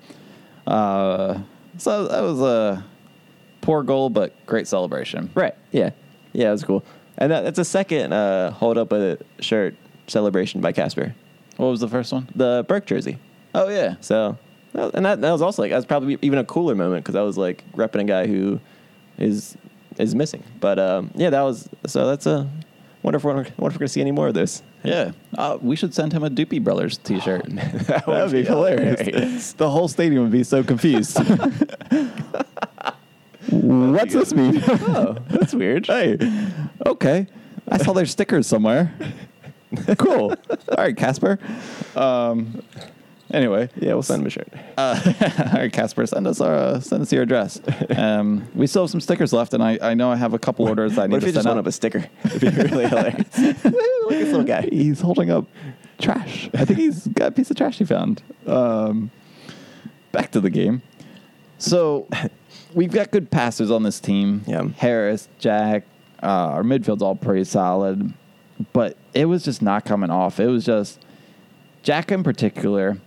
Uh, 0.66 1.40
so 1.78 2.08
that 2.08 2.22
was 2.22 2.40
a 2.40 2.84
poor 3.60 3.82
goal, 3.82 4.10
but 4.10 4.34
great 4.46 4.66
celebration. 4.66 5.30
Right. 5.34 5.54
Yeah. 5.72 5.90
Yeah, 6.32 6.48
it 6.48 6.52
was 6.52 6.64
cool. 6.64 6.84
And 7.18 7.32
that, 7.32 7.44
that's 7.44 7.58
a 7.58 7.64
second 7.64 8.12
uh, 8.12 8.50
hold 8.50 8.78
up 8.78 8.92
a 8.92 9.18
shirt 9.40 9.74
celebration 10.06 10.60
by 10.60 10.72
Casper. 10.72 11.14
What 11.56 11.68
was 11.68 11.80
the 11.80 11.88
first 11.88 12.12
one? 12.12 12.28
The 12.34 12.64
Burke 12.68 12.86
jersey. 12.86 13.18
Oh 13.54 13.68
yeah, 13.68 13.94
So, 14.00 14.36
and 14.74 15.06
that, 15.06 15.22
that 15.22 15.32
was 15.32 15.40
also 15.40 15.62
like 15.62 15.70
that 15.70 15.76
was 15.76 15.86
probably 15.86 16.18
even 16.20 16.38
a 16.38 16.44
cooler 16.44 16.74
moment 16.74 17.04
because 17.04 17.16
I 17.16 17.22
was 17.22 17.38
like 17.38 17.64
repping 17.72 18.02
a 18.02 18.04
guy 18.04 18.26
who 18.26 18.60
is 19.16 19.56
is 19.98 20.14
missing. 20.14 20.42
But 20.60 20.78
um, 20.78 21.10
yeah, 21.14 21.30
that 21.30 21.40
was 21.40 21.68
so 21.86 22.06
that's 22.06 22.26
a 22.26 22.50
wonder 23.06 23.18
if 23.18 23.24
we're 23.24 23.34
wonder 23.34 23.48
if 23.48 23.58
we're 23.58 23.70
gonna 23.70 23.86
see 23.88 24.00
any 24.00 24.10
more 24.10 24.26
of 24.26 24.34
this. 24.34 24.64
yeah. 24.82 25.12
Uh, 25.38 25.58
we 25.62 25.76
should 25.76 25.94
send 25.94 26.12
him 26.12 26.24
a 26.24 26.28
Doopy 26.28 26.62
Brothers 26.62 26.98
T-shirt. 26.98 27.44
that 27.48 28.04
That'd 28.04 28.32
be 28.32 28.42
hilarious. 28.42 29.52
the 29.52 29.70
whole 29.70 29.86
stadium 29.86 30.24
would 30.24 30.32
be 30.32 30.42
so 30.42 30.64
confused. 30.64 31.16
What's 33.48 34.12
this 34.12 34.34
mean? 34.34 34.60
oh, 34.66 35.16
that's 35.30 35.54
weird. 35.54 35.86
hey, 35.86 36.18
okay. 36.84 37.28
I 37.68 37.78
saw 37.78 37.92
their 37.92 38.06
stickers 38.06 38.48
somewhere. 38.48 38.92
cool. 39.98 40.34
All 40.50 40.76
right, 40.76 40.96
Casper. 40.96 41.38
Um, 41.94 42.60
anyway, 43.32 43.68
Yeah, 43.76 43.94
we'll 43.94 44.02
send 44.02 44.22
him 44.22 44.26
a 44.26 44.30
shirt. 44.30 44.48
uh, 44.76 45.00
all 45.54 45.60
right, 45.60 45.72
Casper, 45.72 46.06
send 46.06 46.26
us 46.26 46.40
our 46.40 46.54
uh, 46.54 46.80
send 46.80 47.02
us 47.02 47.12
your 47.12 47.22
address. 47.22 47.60
Um, 47.96 48.46
we 48.54 48.66
still 48.66 48.82
have 48.82 48.90
some 48.90 49.00
stickers 49.00 49.32
left, 49.32 49.54
and 49.54 49.62
I, 49.62 49.78
I 49.80 49.94
know 49.94 50.10
I 50.10 50.16
have 50.16 50.34
a 50.34 50.38
couple 50.38 50.66
orders 50.68 50.98
I 50.98 51.06
need 51.06 51.12
What 51.12 51.22
if 51.22 51.28
to 51.30 51.32
just 51.34 51.44
send 51.44 51.56
went 51.56 51.58
out. 51.58 51.60
up 51.60 51.66
a 51.66 51.72
sticker? 51.72 52.06
It'd 52.24 52.40
be 52.40 52.48
really 52.48 52.86
hilarious. 52.88 53.38
Look 53.38 53.64
at 53.64 54.08
this 54.10 54.28
little 54.28 54.44
guy. 54.44 54.68
He's 54.70 55.00
holding 55.00 55.30
up 55.30 55.46
trash. 55.98 56.50
I 56.54 56.64
think 56.64 56.78
he's 56.78 57.06
got 57.06 57.28
a 57.28 57.30
piece 57.32 57.50
of 57.50 57.56
trash 57.56 57.78
he 57.78 57.84
found. 57.84 58.22
Um, 58.46 59.10
back 60.12 60.30
to 60.32 60.40
the 60.40 60.50
game. 60.50 60.82
So 61.58 62.06
we've 62.74 62.92
got 62.92 63.10
good 63.12 63.30
passers 63.30 63.70
on 63.70 63.82
this 63.82 63.98
team. 64.00 64.42
Yeah. 64.46 64.64
Haris, 64.76 65.28
Jack, 65.38 65.84
uh, 66.22 66.26
our 66.26 66.62
midfield's 66.62 67.02
all 67.02 67.16
pretty 67.16 67.44
solid, 67.44 68.12
but 68.72 68.96
it 69.14 69.24
was 69.26 69.42
just 69.44 69.62
not 69.62 69.84
coming 69.84 70.10
off. 70.10 70.38
It 70.38 70.48
was 70.48 70.64
just 70.66 71.00
Jack 71.82 72.12
in 72.12 72.22
particular. 72.22 72.98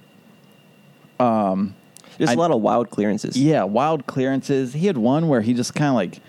Um, 1.20 1.76
Just 2.18 2.32
I- 2.32 2.34
a 2.34 2.38
lot 2.38 2.52
of 2.52 2.62
wild 2.62 2.90
clearances. 2.90 3.36
yeah, 3.38 3.64
wild 3.64 4.06
clearances. 4.06 4.74
He 4.74 4.88
had 4.88 4.98
one 4.98 5.28
where 5.28 5.42
he 5.42 5.54
just 5.54 5.74
kind 5.76 5.90
of 5.90 5.96
like 5.96 6.22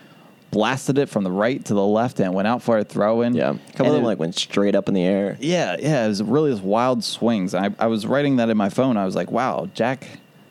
blasted 0.50 0.98
it 0.98 1.08
from 1.08 1.22
the 1.22 1.30
right 1.30 1.64
to 1.64 1.74
the 1.74 1.84
left 1.84 2.18
and 2.18 2.34
went 2.34 2.48
out 2.48 2.60
for 2.60 2.76
a 2.78 2.82
throw 2.84 3.22
in. 3.22 3.34
Yeah. 3.34 3.50
A 3.68 3.72
couple 3.72 3.86
of 3.86 3.92
them 3.94 4.02
like 4.04 4.18
went 4.18 4.34
straight 4.34 4.74
up 4.74 4.88
in 4.88 4.94
the 4.94 5.02
air. 5.04 5.36
Yeah, 5.40 5.76
yeah, 5.78 6.04
it 6.04 6.08
was 6.08 6.22
really 6.22 6.50
just 6.50 6.62
wild 6.64 7.04
swings. 7.04 7.54
I, 7.54 7.70
I 7.78 7.86
was 7.86 8.04
writing 8.04 8.36
that 8.36 8.50
in 8.50 8.56
my 8.56 8.68
phone. 8.68 8.96
I 8.96 9.04
was 9.04 9.14
like, 9.14 9.30
wow, 9.30 9.68
Jack 9.74 10.06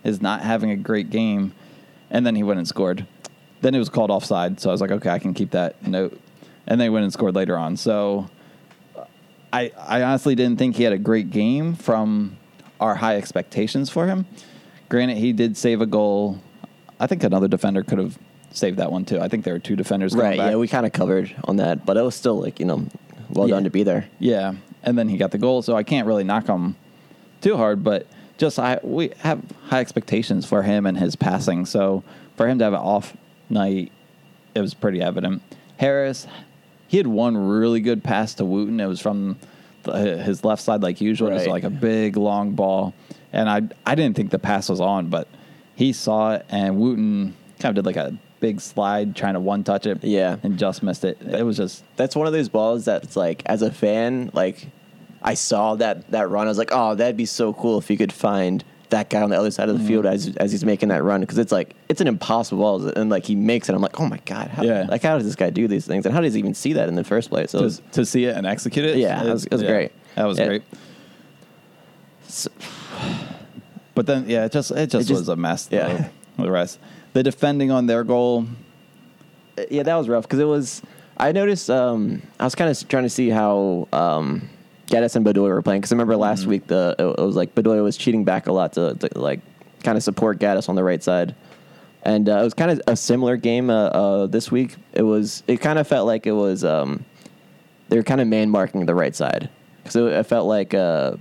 is 0.06 0.22
not 0.22 0.42
having 0.42 0.72
a 0.72 0.78
great 0.78 1.10
game. 1.10 1.52
And 2.10 2.26
then 2.26 2.36
he 2.36 2.44
went 2.44 2.60
and 2.60 2.68
scored. 2.68 3.06
Then 3.62 3.76
it 3.76 3.80
was 3.80 3.90
called 3.90 4.10
offside. 4.10 4.62
So 4.62 4.70
I 4.70 4.72
was 4.72 4.80
like, 4.80 4.92
okay, 4.92 5.10
I 5.10 5.20
can 5.20 5.34
keep 5.34 5.52
that 5.52 5.86
note. 5.86 6.18
And 6.66 6.80
they 6.80 6.90
went 6.90 7.04
and 7.04 7.12
scored 7.12 7.36
later 7.36 7.58
on. 7.58 7.76
So 7.76 8.30
I, 9.52 9.72
I 9.78 10.02
honestly 10.04 10.34
didn't 10.34 10.58
think 10.60 10.78
he 10.78 10.84
had 10.84 10.94
a 10.94 10.98
great 10.98 11.30
game 11.30 11.76
from 11.76 12.38
our 12.80 12.96
high 12.96 13.18
expectations 13.18 13.90
for 13.90 14.08
him. 14.08 14.26
Granted, 14.88 15.18
he 15.18 15.34
did 15.34 15.58
save 15.58 15.82
a 15.82 15.86
goal. 15.86 16.40
I 17.00 17.08
think 17.08 17.24
another 17.24 17.48
defender 17.48 17.84
could 17.84 18.00
have 18.00 18.18
saved 18.52 18.78
that 18.80 18.92
one 18.92 19.06
too. 19.06 19.20
I 19.20 19.28
think 19.28 19.46
there 19.46 19.54
were 19.54 19.60
two 19.60 19.76
defenders 19.76 20.16
Right. 20.16 20.38
back. 20.38 20.52
Yeah, 20.52 20.58
we 20.58 20.68
kind 20.68 20.86
of 20.86 20.92
covered 20.92 21.34
on 21.44 21.58
that, 21.58 21.86
but 21.86 21.98
it 21.98 22.02
was 22.02 22.16
still 22.16 22.40
like 22.42 22.60
you 22.60 22.66
know, 22.66 22.86
well 23.30 23.48
Yeah. 23.48 23.56
done 23.56 23.64
to 23.66 23.70
be 23.70 23.84
there. 23.84 24.06
Yeah, 24.20 24.54
and 24.84 24.98
then 24.98 25.10
he 25.10 25.18
got 25.18 25.32
the 25.32 25.38
goal, 25.38 25.62
so 25.62 25.76
I 25.76 25.84
can't 25.84 26.08
really 26.08 26.24
knock 26.24 26.48
him 26.48 26.76
too 27.42 27.58
hard. 27.58 27.84
But 27.84 28.08
just 28.38 28.58
I 28.58 28.80
we 28.82 29.12
have 29.20 29.42
high 29.68 29.80
expectations 29.82 30.46
for 30.46 30.64
him 30.64 30.86
and 30.86 30.98
his 30.98 31.16
passing. 31.16 31.66
So 31.66 32.04
for 32.36 32.48
him 32.48 32.58
to 32.60 32.64
have 32.64 32.74
an 32.74 32.80
off 32.80 33.16
night, 33.50 33.92
it 34.56 34.62
was 34.62 34.74
pretty 34.74 35.02
evident. 35.02 35.42
Haris 35.78 36.26
he 36.88 36.98
had 36.98 37.06
one 37.06 37.38
really 37.38 37.80
good 37.82 38.04
pass 38.04 38.34
to 38.34 38.44
Wooten. 38.44 38.80
It 38.80 38.88
was 38.88 39.00
from 39.00 39.38
his 39.86 40.44
left 40.44 40.62
side, 40.62 40.82
like 40.82 41.02
usual. 41.02 41.30
It 41.30 41.34
was 41.36 41.48
like 41.48 41.64
a 41.64 41.70
big 41.70 42.18
long 42.18 42.52
ball, 42.52 42.94
and 43.34 43.50
I 43.50 43.62
I 43.86 43.96
didn't 43.96 44.16
think 44.16 44.32
the 44.32 44.40
pass 44.40 44.70
was 44.70 44.80
on, 44.82 45.08
but 45.10 45.28
he 45.76 45.94
saw 45.94 46.34
it, 46.36 46.46
and 46.50 46.78
Wooten 46.78 47.36
kind 47.60 47.78
of 47.78 47.84
did 47.84 47.88
like 47.88 47.98
a 47.98 48.16
big 48.40 48.62
slide 48.62 49.16
trying 49.16 49.34
to 49.34 49.40
one 49.40 49.64
touch 49.64 49.86
it, 49.86 50.04
Yeah. 50.04 50.38
and 50.44 50.58
just 50.58 50.82
missed 50.84 51.04
it. 51.04 51.18
It 51.22 51.44
was 51.44 51.58
just 51.58 51.84
That's 51.98 52.16
one 52.16 52.26
of 52.28 52.34
those 52.34 52.48
balls 52.50 52.86
that's 52.86 53.16
like, 53.18 53.44
as 53.46 53.62
a 53.62 53.72
fan, 53.72 54.30
like 54.34 54.68
I 55.22 55.34
saw 55.34 55.76
that 55.76 56.10
that 56.12 56.30
run. 56.30 56.48
I 56.48 56.50
was 56.50 56.58
like, 56.58 56.72
oh, 56.72 56.96
that'd 56.96 57.18
be 57.18 57.26
so 57.26 57.54
cool 57.54 57.78
if 57.78 57.90
you 57.90 57.98
could 57.98 58.14
find 58.14 58.64
that 58.90 59.10
guy 59.10 59.22
on 59.22 59.30
the 59.30 59.38
other 59.38 59.52
side 59.52 59.70
of 59.70 59.78
the 59.80 59.86
field 59.86 60.06
as 60.06 60.36
as 60.38 60.52
he's 60.52 60.64
making 60.66 60.90
that 60.90 61.04
run 61.04 61.22
because 61.22 61.38
it's 61.38 61.52
like 61.52 61.76
it's 61.90 62.02
an 62.02 62.08
impossible 62.08 62.62
ball 62.64 62.88
and 62.88 63.10
like 63.10 63.26
he 63.26 63.36
makes 63.36 63.70
it. 63.70 63.76
I'm 63.76 63.82
like, 63.82 64.00
oh 64.00 64.08
my 64.08 64.20
god, 64.26 64.48
how, 64.50 64.64
Yeah. 64.64 64.86
like 64.90 65.04
how 65.04 65.16
does 65.18 65.26
this 65.26 65.36
guy 65.36 65.50
do 65.50 65.68
these 65.68 65.86
things 65.86 66.06
and 66.06 66.14
how 66.16 66.22
does 66.22 66.34
he 66.34 66.40
even 66.40 66.54
see 66.54 66.74
that 66.74 66.88
in 66.90 66.96
the 66.96 67.04
first 67.04 67.30
place? 67.30 67.52
So 67.52 67.60
to, 67.60 67.64
was- 67.66 67.82
to 67.94 68.06
see 68.06 68.26
it 68.26 68.36
and 68.36 68.46
execute 68.48 68.86
it. 68.86 68.98
Yeah, 68.98 69.24
it 69.24 69.32
was- 69.32 69.46
it 69.46 69.52
was 69.52 69.64
great. 69.64 69.92
That 70.16 70.26
was 70.26 70.40
Yeah. 70.40 70.46
great. 70.48 70.64
But 73.96 74.06
then, 74.06 74.30
yeah, 74.30 74.46
it 74.46 74.52
just 74.54 74.72
it 74.72 74.90
just, 74.90 75.08
just- 75.10 75.20
was 75.20 75.28
a 75.30 75.36
mess. 75.36 75.68
yeah. 75.72 76.10
the, 76.38 76.44
the 76.44 76.52
rest, 76.52 76.80
the 77.14 77.22
defending 77.24 77.70
on 77.70 77.86
their 77.88 78.04
goal. 78.06 78.46
yeah, 79.70 79.84
that 79.84 79.96
was 79.96 80.08
rough 80.08 80.24
because 80.24 80.40
it 80.40 80.46
was. 80.46 80.82
I 81.18 81.34
noticed. 81.34 81.70
Um, 81.70 82.22
I 82.40 82.46
was 82.46 82.56
kind 82.56 82.70
of 82.72 82.88
trying 82.88 83.04
to 83.04 83.10
see 83.10 83.30
how 83.30 83.90
um, 83.92 84.48
Gaddis 84.90 85.16
and 85.16 85.26
Bedoya 85.26 85.50
were 85.50 85.62
playing 85.62 85.82
because 85.82 85.92
I 85.92 85.96
remember 85.96 86.18
last 86.18 86.46
week 86.46 86.68
the 86.68 86.96
it, 87.00 87.22
was 87.22 87.36
like 87.36 87.56
Bedoya 87.56 87.84
was 87.84 87.98
cheating 87.98 88.24
back 88.24 88.48
a 88.48 88.52
lot 88.52 88.74
to, 88.74 88.96
to 88.96 89.20
like 89.20 89.40
kind 89.84 89.98
of 89.98 90.04
support 90.04 90.40
Gaddis 90.40 90.68
on 90.70 90.76
the 90.76 90.84
right 90.84 91.02
side, 91.02 91.36
and 92.04 92.28
uh, 92.28 92.40
it 92.40 92.44
was 92.44 92.54
kind 92.54 92.72
of 92.72 92.82
a 92.88 92.96
similar 92.96 93.38
game 93.38 93.70
uh, 93.70 93.88
uh, 93.88 94.26
this 94.28 94.52
week. 94.52 94.76
It 94.94 95.04
was. 95.04 95.44
It 95.48 95.58
kind 95.58 95.80
of 95.80 95.88
felt 95.88 96.08
like 96.08 96.28
it 96.28 96.34
was. 96.34 96.64
Um, 96.64 97.06
they 97.90 97.98
were 97.98 98.04
kind 98.04 98.22
of 98.22 98.28
man 98.28 98.50
marking 98.50 98.86
the 98.86 98.96
right 98.96 99.16
side 99.16 99.50
because 99.84 99.96
it, 99.96 100.04
it 100.04 100.24
felt 100.24 100.48
like. 100.48 100.74
Uh, 100.74 101.16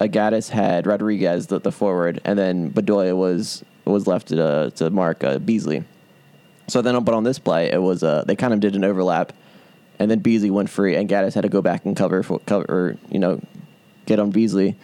Agatis 0.00 0.48
had 0.48 0.86
Rodriguez, 0.88 1.46
the, 1.46 1.60
the 1.60 1.70
forward, 1.70 2.20
and 2.24 2.36
then 2.36 2.72
Bedoya 2.72 3.16
was 3.16 3.64
was 3.84 4.06
left 4.06 4.28
to 4.28 4.44
uh, 4.44 4.70
to 4.70 4.90
mark 4.90 5.22
uh, 5.22 5.38
Beasley. 5.38 5.84
So 6.68 6.82
then, 6.82 7.02
but 7.04 7.14
on 7.14 7.24
this 7.24 7.38
play, 7.38 7.70
it 7.70 7.80
was 7.80 8.02
uh, 8.02 8.24
they 8.26 8.36
kind 8.36 8.52
of 8.52 8.60
did 8.60 8.74
an 8.74 8.84
overlap, 8.84 9.32
and 10.02 10.10
then 10.10 10.18
Beasley 10.18 10.50
went 10.50 10.68
free, 10.68 10.96
and 10.96 11.08
Gaddis 11.08 11.32
had 11.32 11.42
to 11.42 11.48
go 11.48 11.62
back 11.62 11.84
and 11.84 11.96
cover 11.96 12.24
for 12.24 12.40
cover, 12.40 12.64
or, 12.68 12.96
you 13.08 13.20
know, 13.20 13.40
get 14.04 14.18
on 14.18 14.30
Beasley, 14.32 14.76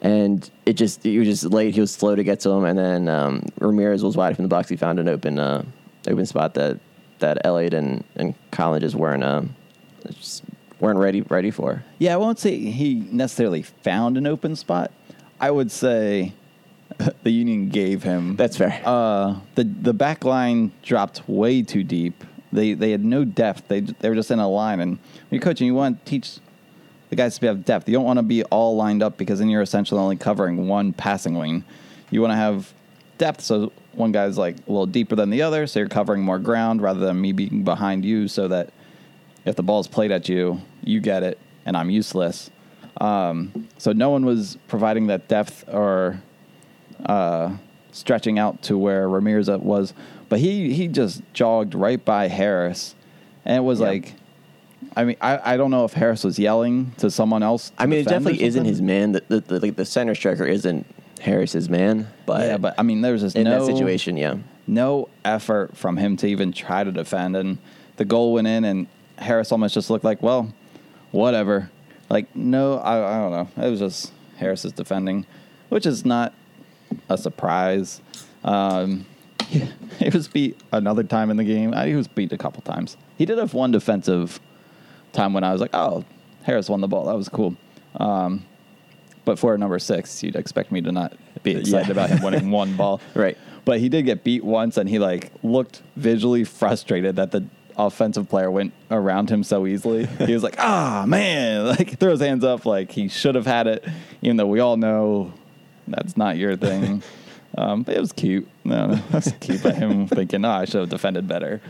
and 0.00 0.50
it 0.66 0.72
just 0.72 1.04
he 1.04 1.16
was 1.16 1.28
just 1.28 1.44
late. 1.44 1.74
He 1.74 1.80
was 1.80 1.92
slow 1.92 2.16
to 2.16 2.24
get 2.24 2.40
to 2.40 2.50
him, 2.50 2.64
and 2.64 2.76
then 2.76 3.08
um, 3.08 3.44
Ramirez 3.60 4.02
was 4.02 4.16
wide 4.16 4.34
from 4.34 4.42
the 4.42 4.48
box. 4.48 4.68
He 4.68 4.74
found 4.74 4.98
an 4.98 5.08
open 5.08 5.38
uh, 5.38 5.64
open 6.08 6.26
spot 6.26 6.54
that 6.54 6.80
that 7.20 7.38
Elliott 7.44 7.72
and 7.72 8.02
and 8.16 8.34
Colin 8.50 8.80
just 8.80 8.96
weren't 8.96 9.22
uh, 9.22 9.42
just 10.10 10.42
weren't 10.80 10.98
ready 10.98 11.20
ready 11.22 11.52
for. 11.52 11.84
Yeah, 12.00 12.14
I 12.14 12.16
won't 12.16 12.40
say 12.40 12.58
he 12.58 12.94
necessarily 13.12 13.62
found 13.62 14.16
an 14.16 14.26
open 14.26 14.56
spot. 14.56 14.90
I 15.40 15.52
would 15.52 15.70
say 15.70 16.32
the 17.22 17.30
Union 17.30 17.68
gave 17.68 18.02
him. 18.02 18.34
That's 18.34 18.56
fair. 18.56 18.82
Uh, 18.84 19.36
the 19.54 19.62
the 19.62 19.94
back 19.94 20.24
line 20.24 20.72
dropped 20.82 21.28
way 21.28 21.62
too 21.62 21.84
deep. 21.84 22.24
They 22.52 22.74
they 22.74 22.90
had 22.90 23.04
no 23.04 23.24
depth. 23.24 23.68
They 23.68 23.80
they 23.80 24.08
were 24.08 24.14
just 24.14 24.30
in 24.30 24.38
a 24.38 24.48
line. 24.48 24.80
And 24.80 24.92
when 24.92 25.00
you're 25.30 25.40
coaching, 25.40 25.66
you 25.66 25.74
want 25.74 26.04
to 26.04 26.10
teach 26.10 26.38
the 27.10 27.16
guys 27.16 27.38
to 27.38 27.46
have 27.46 27.64
depth. 27.64 27.88
You 27.88 27.94
don't 27.94 28.04
want 28.04 28.18
to 28.18 28.22
be 28.22 28.42
all 28.44 28.76
lined 28.76 29.02
up 29.02 29.16
because 29.16 29.38
then 29.38 29.48
you're 29.48 29.62
essentially 29.62 30.00
only 30.00 30.16
covering 30.16 30.68
one 30.68 30.92
passing 30.92 31.36
lane. 31.36 31.64
You 32.10 32.20
want 32.20 32.32
to 32.32 32.36
have 32.36 32.72
depth, 33.18 33.40
so 33.40 33.72
one 33.92 34.12
guy's 34.12 34.38
like 34.38 34.56
a 34.56 34.70
little 34.70 34.86
deeper 34.86 35.16
than 35.16 35.30
the 35.30 35.42
other, 35.42 35.66
so 35.66 35.80
you're 35.80 35.88
covering 35.88 36.22
more 36.22 36.38
ground 36.38 36.80
rather 36.80 37.00
than 37.00 37.20
me 37.20 37.32
being 37.32 37.64
behind 37.64 38.04
you, 38.04 38.28
so 38.28 38.48
that 38.48 38.70
if 39.44 39.56
the 39.56 39.62
ball's 39.62 39.88
played 39.88 40.10
at 40.10 40.28
you, 40.28 40.60
you 40.84 41.00
get 41.00 41.22
it, 41.22 41.38
and 41.66 41.76
I'm 41.76 41.90
useless. 41.90 42.50
Um, 43.00 43.68
so 43.78 43.92
no 43.92 44.10
one 44.10 44.24
was 44.24 44.58
providing 44.68 45.08
that 45.08 45.28
depth 45.28 45.64
or 45.68 46.22
uh, 47.06 47.56
stretching 47.92 48.38
out 48.38 48.62
to 48.62 48.78
where 48.78 49.08
Ramirez 49.08 49.50
was, 49.50 49.94
but 50.28 50.38
he 50.40 50.72
he 50.72 50.88
just 50.88 51.22
jogged 51.32 51.74
right 51.74 52.02
by 52.04 52.28
Haris, 52.28 52.94
and 53.44 53.56
it 53.56 53.60
was 53.60 53.80
Yeah. 53.80 53.86
like, 53.86 54.14
I 54.96 55.04
mean, 55.04 55.16
I, 55.20 55.54
I 55.54 55.56
don't 55.56 55.70
know 55.70 55.84
if 55.84 55.92
Haris 55.92 56.24
was 56.24 56.38
yelling 56.38 56.92
to 56.98 57.10
someone 57.10 57.42
else. 57.42 57.70
to 57.70 57.82
I 57.82 57.86
mean, 57.86 58.00
it 58.00 58.08
definitely 58.08 58.42
isn't 58.42 58.64
his 58.64 58.80
man. 58.82 59.12
The, 59.12 59.22
the, 59.28 59.40
the, 59.40 59.60
like, 59.60 59.76
the 59.76 59.84
center 59.84 60.14
striker 60.14 60.44
isn't 60.44 60.86
Haris's 61.20 61.68
man, 61.68 62.08
but 62.26 62.46
yeah, 62.46 62.56
but 62.58 62.74
I 62.78 62.82
mean, 62.82 63.00
there's 63.00 63.22
just 63.22 63.36
in 63.36 63.44
no 63.44 63.64
that 63.64 63.72
situation, 63.74 64.16
yeah. 64.16 64.36
no 64.66 65.08
effort 65.24 65.76
from 65.76 65.96
him 65.96 66.16
to 66.18 66.26
even 66.28 66.52
try 66.52 66.84
to 66.84 66.92
defend, 66.92 67.36
and 67.36 67.58
the 67.96 68.04
goal 68.04 68.34
went 68.34 68.46
in, 68.46 68.64
and 68.64 68.86
Haris 69.18 69.50
almost 69.50 69.74
just 69.74 69.90
looked 69.90 70.04
like, 70.04 70.22
well, 70.22 70.52
whatever. 71.10 71.70
Like, 72.10 72.34
no, 72.36 72.78
I, 72.78 73.16
I 73.16 73.18
don't 73.18 73.30
know. 73.56 73.64
It 73.66 73.68
was 73.70 73.80
just 73.80 74.12
Haris's 74.36 74.72
defending, 74.72 75.26
which 75.68 75.84
is 75.86 76.04
not 76.04 76.32
a 77.08 77.18
surprise. 77.18 78.00
Um, 78.44 79.04
he 79.98 80.10
was 80.10 80.28
beat 80.28 80.60
another 80.72 81.02
time 81.02 81.30
in 81.30 81.36
the 81.36 81.44
game. 81.44 81.72
Uh, 81.74 81.84
He 81.84 81.94
was 81.94 82.08
beat 82.08 82.32
a 82.32 82.38
couple 82.38 82.62
times. 82.62 82.96
He 83.16 83.24
did 83.24 83.38
have 83.38 83.54
one 83.54 83.70
defensive 83.70 84.40
time 85.12 85.32
when 85.32 85.44
I 85.44 85.52
was 85.52 85.60
like, 85.60 85.70
oh, 85.74 86.04
Haris 86.42 86.68
won 86.68 86.80
the 86.80 86.88
ball. 86.88 87.06
That 87.06 87.16
was 87.16 87.28
cool. 87.28 87.56
Um, 87.96 88.44
but 89.24 89.38
for 89.38 89.56
number 89.58 89.78
six, 89.78 90.22
you'd 90.22 90.36
expect 90.36 90.70
me 90.72 90.80
to 90.82 90.92
not 90.92 91.14
be 91.42 91.52
excited 91.56 91.86
Yeah. 91.88 91.92
about 91.92 92.10
him 92.10 92.22
winning 92.22 92.50
one 92.50 92.76
ball. 92.76 93.00
Right. 93.14 93.36
But 93.64 93.80
he 93.80 93.88
did 93.90 94.06
get 94.06 94.24
beat 94.24 94.42
once, 94.44 94.78
and 94.78 94.88
he 94.88 94.98
like 94.98 95.30
looked 95.42 95.82
visually 95.96 96.44
frustrated 96.44 97.16
that 97.16 97.32
the 97.32 97.44
offensive 97.76 98.28
player 98.28 98.50
went 98.50 98.72
around 98.90 99.28
him 99.30 99.44
so 99.44 99.66
easily. 99.66 100.06
He 100.06 100.32
was 100.32 100.42
like, 100.42 100.56
"Ah, 100.58 101.04
man!" 101.06 101.66
Like 101.66 101.98
throw 101.98 102.12
his 102.12 102.20
hands 102.20 102.44
up, 102.44 102.64
like 102.64 102.90
he 102.92 103.08
should 103.08 103.34
have 103.34 103.44
had 103.46 103.66
it, 103.66 103.84
even 104.22 104.38
though 104.38 104.46
we 104.46 104.60
all 104.60 104.78
know 104.78 105.34
that's 105.86 106.16
not 106.16 106.38
your 106.38 106.56
thing. 106.56 107.02
Um, 107.60 107.82
but 107.82 107.96
it 107.96 108.00
was 108.00 108.12
cute. 108.12 108.46
No, 108.64 108.92
it 109.08 109.12
was 109.12 109.34
cute 109.40 109.62
by 109.62 109.72
him 109.72 110.06
thinking, 110.06 110.44
"Oh, 110.44 110.50
I 110.50 110.64
should 110.64 110.80
have 110.80 110.88
defended 110.90 111.26
better." 111.26 111.60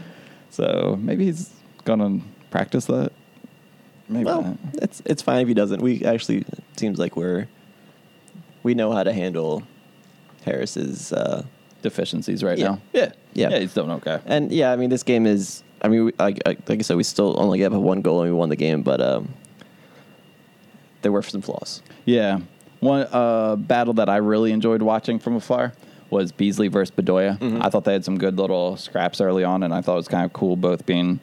So 0.51 0.99
maybe 1.01 1.25
he's 1.25 1.51
gonna 1.85 2.21
practice 2.51 2.85
that. 2.87 3.13
Maybe 4.09 4.25
Well, 4.27 4.43
not. 4.43 4.57
it's 4.75 5.01
it's 5.07 5.23
fine 5.23 5.43
if 5.43 5.49
he 5.49 5.55
doesn't. 5.55 5.81
We 5.83 6.05
actually 6.05 6.39
it 6.39 6.65
seems 6.79 6.99
like 6.99 7.17
we're 7.17 7.49
we 8.63 8.75
know 8.75 8.93
how 8.93 9.03
to 9.03 9.13
handle 9.13 9.63
Haris's. 10.45 11.13
Uh, 11.13 11.45
deficiencies 11.81 12.43
right 12.43 12.59
Yeah. 12.59 12.65
now. 12.71 12.81
Yeah, 12.93 13.13
Yeah. 13.35 13.51
yeah, 13.51 13.59
he's 13.61 13.73
doing 13.73 13.91
okay. 13.93 14.19
and 14.27 14.51
yeah, 14.51 14.73
I 14.73 14.77
mean, 14.77 14.91
this 14.91 15.05
game 15.05 15.27
is. 15.27 15.63
I 15.81 15.87
mean, 15.87 16.07
we, 16.07 16.13
like, 16.19 16.41
like 16.45 16.69
like 16.69 16.81
I 16.81 16.83
said, 16.83 16.97
we 16.97 17.05
still 17.05 17.37
only 17.39 17.59
gave 17.59 17.73
up 17.73 17.81
one 17.81 18.03
goal 18.03 18.21
and 18.23 18.29
we 18.33 18.37
won 18.37 18.49
the 18.49 18.57
game, 18.57 18.83
but 18.83 19.01
um, 19.01 19.29
there 21.03 21.13
were 21.13 21.23
some 21.23 21.41
flaws. 21.41 21.83
Yeah. 22.05 22.41
One 22.81 23.07
uh, 23.11 23.57
battle 23.57 23.95
that 23.95 24.09
I 24.09 24.17
really 24.17 24.53
enjoyed 24.53 24.83
watching 24.83 25.19
from 25.19 25.37
afar 25.37 25.73
was 26.11 26.33
Beasley 26.33 26.69
versus 26.69 26.95
Bedoya. 26.95 27.39
Mm-hmm. 27.39 27.63
I 27.63 27.71
thought 27.71 27.85
they 27.85 27.93
had 27.93 28.05
some 28.05 28.19
good 28.19 28.37
little 28.39 28.77
scraps 28.77 29.21
early 29.21 29.45
on, 29.45 29.63
and 29.63 29.75
I 29.75 29.81
thought 29.83 29.95
it 29.95 29.97
was 29.97 30.09
kind 30.09 30.25
of 30.25 30.33
cool, 30.33 30.57
both 30.57 30.87
being 30.87 31.21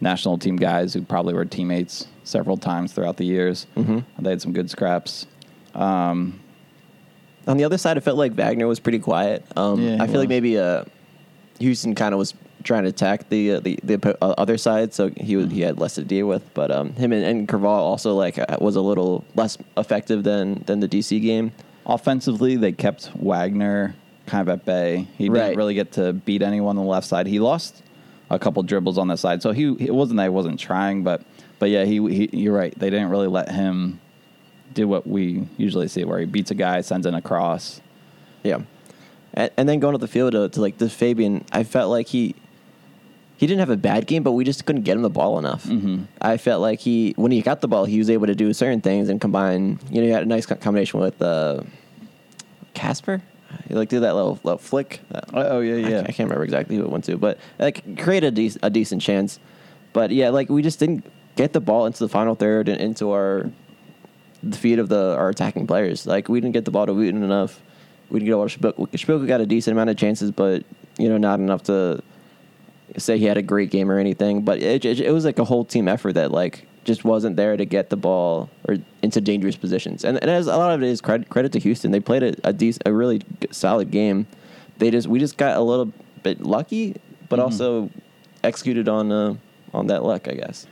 national 0.00 0.36
team 0.38 0.56
guys 0.56 0.92
who 0.92 1.02
probably 1.02 1.32
were 1.32 1.44
teammates 1.44 2.06
several 2.24 2.56
times 2.56 2.92
throughout 2.92 3.16
the 3.16 3.24
years. 3.24 3.66
Mm-hmm. 3.76 4.22
They 4.22 4.30
had 4.30 4.42
some 4.42 4.52
good 4.52 4.68
scraps. 4.68 5.26
Um, 5.74 6.40
On 7.46 7.56
the 7.56 7.64
other 7.64 7.78
side, 7.78 7.96
it 7.96 8.00
felt 8.02 8.18
like 8.18 8.32
Wagner 8.32 8.66
was 8.66 8.80
pretty 8.80 8.98
quiet. 8.98 9.44
Um, 9.56 9.80
Yeah, 9.80 10.02
I 10.02 10.06
feel 10.06 10.18
like 10.20 10.28
maybe 10.28 10.58
uh, 10.58 10.84
Houston 11.60 11.94
kind 11.94 12.12
of 12.12 12.18
was 12.18 12.34
trying 12.66 12.82
to 12.82 12.90
attack 12.90 13.28
the 13.30 13.52
uh, 13.52 13.60
the, 13.60 13.78
the 13.82 14.18
uh, 14.22 14.34
other 14.36 14.58
side, 14.58 14.92
so 14.92 15.10
he 15.16 15.36
was, 15.36 15.50
he 15.50 15.62
had 15.62 15.78
less 15.78 15.94
to 15.94 16.04
deal 16.04 16.26
with. 16.26 16.42
But 16.52 16.70
um, 16.70 16.92
him 16.94 17.12
and, 17.12 17.24
and 17.24 17.48
Creavalle 17.48 17.82
also 17.82 18.14
like 18.14 18.38
uh, 18.38 18.58
was 18.60 18.76
a 18.76 18.82
little 18.82 19.24
less 19.34 19.56
effective 19.78 20.22
than 20.24 20.62
than 20.66 20.80
the 20.80 20.88
DC 20.88 21.22
game. 21.22 21.52
offensively, 21.86 22.56
they 22.56 22.72
kept 22.72 23.10
Wagner 23.14 23.94
kind 24.26 24.42
of 24.42 24.48
at 24.48 24.64
bay. 24.66 25.06
He 25.16 25.28
Right. 25.28 25.44
didn't 25.44 25.56
really 25.56 25.74
get 25.74 25.92
to 25.92 26.12
beat 26.12 26.42
anyone 26.42 26.76
on 26.76 26.84
the 26.84 26.90
left 26.90 27.06
side. 27.06 27.26
He 27.28 27.38
lost 27.38 27.82
a 28.28 28.38
couple 28.38 28.60
dribbles 28.64 28.98
on 28.98 29.06
the 29.08 29.16
side, 29.16 29.40
so 29.40 29.52
he 29.52 29.74
it 29.78 29.94
wasn't 29.94 30.16
that 30.18 30.24
he 30.24 30.28
wasn't 30.30 30.58
trying, 30.58 31.04
but 31.04 31.22
but 31.58 31.70
yeah, 31.70 31.84
he, 31.84 31.96
he 32.12 32.28
you're 32.36 32.54
right. 32.54 32.76
They 32.78 32.90
didn't 32.90 33.08
really 33.08 33.28
let 33.28 33.50
him 33.50 34.00
do 34.74 34.86
what 34.88 35.06
we 35.06 35.46
usually 35.56 35.88
see, 35.88 36.04
where 36.04 36.18
he 36.18 36.26
beats 36.26 36.50
a 36.50 36.54
guy, 36.54 36.80
sends 36.82 37.06
in 37.06 37.14
a 37.14 37.22
cross. 37.22 37.80
Yeah, 38.42 38.58
and, 39.32 39.50
and 39.56 39.68
then 39.68 39.78
going 39.80 39.92
to 39.92 39.98
the 39.98 40.08
field 40.08 40.32
to, 40.32 40.48
to 40.48 40.60
like 40.60 40.78
the 40.78 40.90
Fabian, 40.90 41.44
I 41.52 41.62
felt 41.62 41.88
like 41.90 42.08
he 42.08 42.34
he 43.36 43.46
didn't 43.46 43.60
have 43.60 43.70
a 43.70 43.76
bad 43.76 44.06
game, 44.06 44.22
but 44.22 44.32
we 44.32 44.44
just 44.44 44.64
couldn't 44.64 44.82
get 44.82 44.96
him 44.96 45.02
the 45.02 45.10
ball 45.10 45.38
enough. 45.38 45.64
Mm-hmm. 45.64 46.04
I 46.20 46.36
felt 46.38 46.60
like 46.62 46.80
he 46.80 47.12
when 47.16 47.32
he 47.32 47.42
got 47.42 47.60
the 47.60 47.68
ball, 47.68 47.84
he 47.84 47.98
was 47.98 48.08
able 48.10 48.26
to 48.26 48.34
do 48.34 48.52
certain 48.52 48.80
things 48.80 49.08
and 49.08 49.20
combine. 49.20 49.78
You 49.90 50.00
know, 50.00 50.06
he 50.06 50.12
had 50.12 50.22
a 50.22 50.26
nice 50.26 50.46
combination 50.46 51.00
with 51.00 51.20
uh, 51.20 51.62
Casper. 52.74 53.22
He 53.68 53.74
like 53.74 53.88
did 53.88 54.00
that 54.00 54.14
little, 54.14 54.38
little 54.42 54.58
flick. 54.58 55.00
Uh, 55.14 55.20
Oh, 55.34 55.60
yeah, 55.60 55.76
yeah. 55.76 55.88
can't- 55.88 56.08
I 56.08 56.12
can't 56.12 56.28
remember 56.28 56.44
exactly 56.44 56.76
who 56.76 56.82
it 56.82 56.90
went 56.90 57.04
to, 57.04 57.16
but 57.16 57.38
like 57.58 57.98
created 57.98 58.36
a, 58.38 58.40
dec- 58.42 58.58
a 58.62 58.70
decent 58.70 59.02
chance. 59.02 59.38
But 59.92 60.10
yeah, 60.10 60.30
like 60.30 60.48
we 60.48 60.62
just 60.62 60.78
didn't 60.78 61.04
get 61.36 61.52
the 61.52 61.60
ball 61.60 61.86
into 61.86 61.98
the 62.00 62.08
final 62.08 62.34
third 62.34 62.68
and 62.68 62.80
into 62.80 63.10
our 63.12 63.50
the 64.42 64.56
feet 64.56 64.78
of 64.78 64.88
the 64.88 65.14
our 65.16 65.30
attacking 65.30 65.66
players. 65.66 66.06
Like 66.06 66.28
we 66.28 66.40
didn't 66.40 66.52
get 66.54 66.64
the 66.64 66.70
ball 66.70 66.86
to 66.86 66.92
Wooten 66.94 67.22
enough. 67.22 67.60
We 68.10 68.20
didn't 68.20 68.26
get 68.26 68.32
a 68.32 68.38
lot 68.38 68.54
of 68.54 68.60
Spilka. 68.60 68.88
Spilka 68.92 69.26
got 69.26 69.40
a 69.40 69.46
decent 69.46 69.72
amount 69.72 69.90
of 69.90 69.96
chances, 69.96 70.30
but 70.30 70.64
you 70.98 71.08
know 71.08 71.16
not 71.18 71.38
enough 71.40 71.62
to 71.64 72.02
say 72.96 73.18
he 73.18 73.24
had 73.24 73.36
a 73.36 73.42
great 73.42 73.70
game 73.70 73.90
or 73.90 73.98
anything, 73.98 74.42
but 74.42 74.60
it, 74.60 74.84
it, 74.84 75.00
it 75.00 75.10
was 75.10 75.24
like 75.24 75.38
a 75.38 75.44
whole 75.44 75.64
team 75.64 75.88
effort 75.88 76.12
that 76.12 76.30
like 76.30 76.66
just 76.84 77.04
wasn't 77.04 77.36
there 77.36 77.56
to 77.56 77.64
get 77.64 77.90
the 77.90 77.96
ball 77.96 78.48
or 78.68 78.76
into 79.02 79.20
dangerous 79.20 79.56
positions. 79.56 80.04
And, 80.04 80.18
and 80.18 80.30
as 80.30 80.46
a 80.46 80.56
lot 80.56 80.72
of 80.72 80.82
it 80.82 80.88
is 80.88 81.00
credit, 81.00 81.28
credit 81.28 81.52
to 81.52 81.58
Houston. 81.58 81.90
They 81.90 82.00
played 82.00 82.22
a, 82.22 82.48
a 82.48 82.52
decent, 82.52 82.86
a 82.86 82.92
really 82.92 83.22
solid 83.50 83.90
game. 83.90 84.26
They 84.78 84.90
just 84.90 85.08
we 85.08 85.18
just 85.18 85.36
got 85.36 85.56
a 85.56 85.60
little 85.60 85.92
bit 86.22 86.40
lucky, 86.42 86.96
but 87.28 87.40
also 87.40 87.90
executed 88.44 88.88
on 88.88 89.10
uh, 89.10 89.34
on 89.74 89.88
that 89.88 90.04
luck, 90.04 90.28
I 90.28 90.34
guess. 90.34 90.66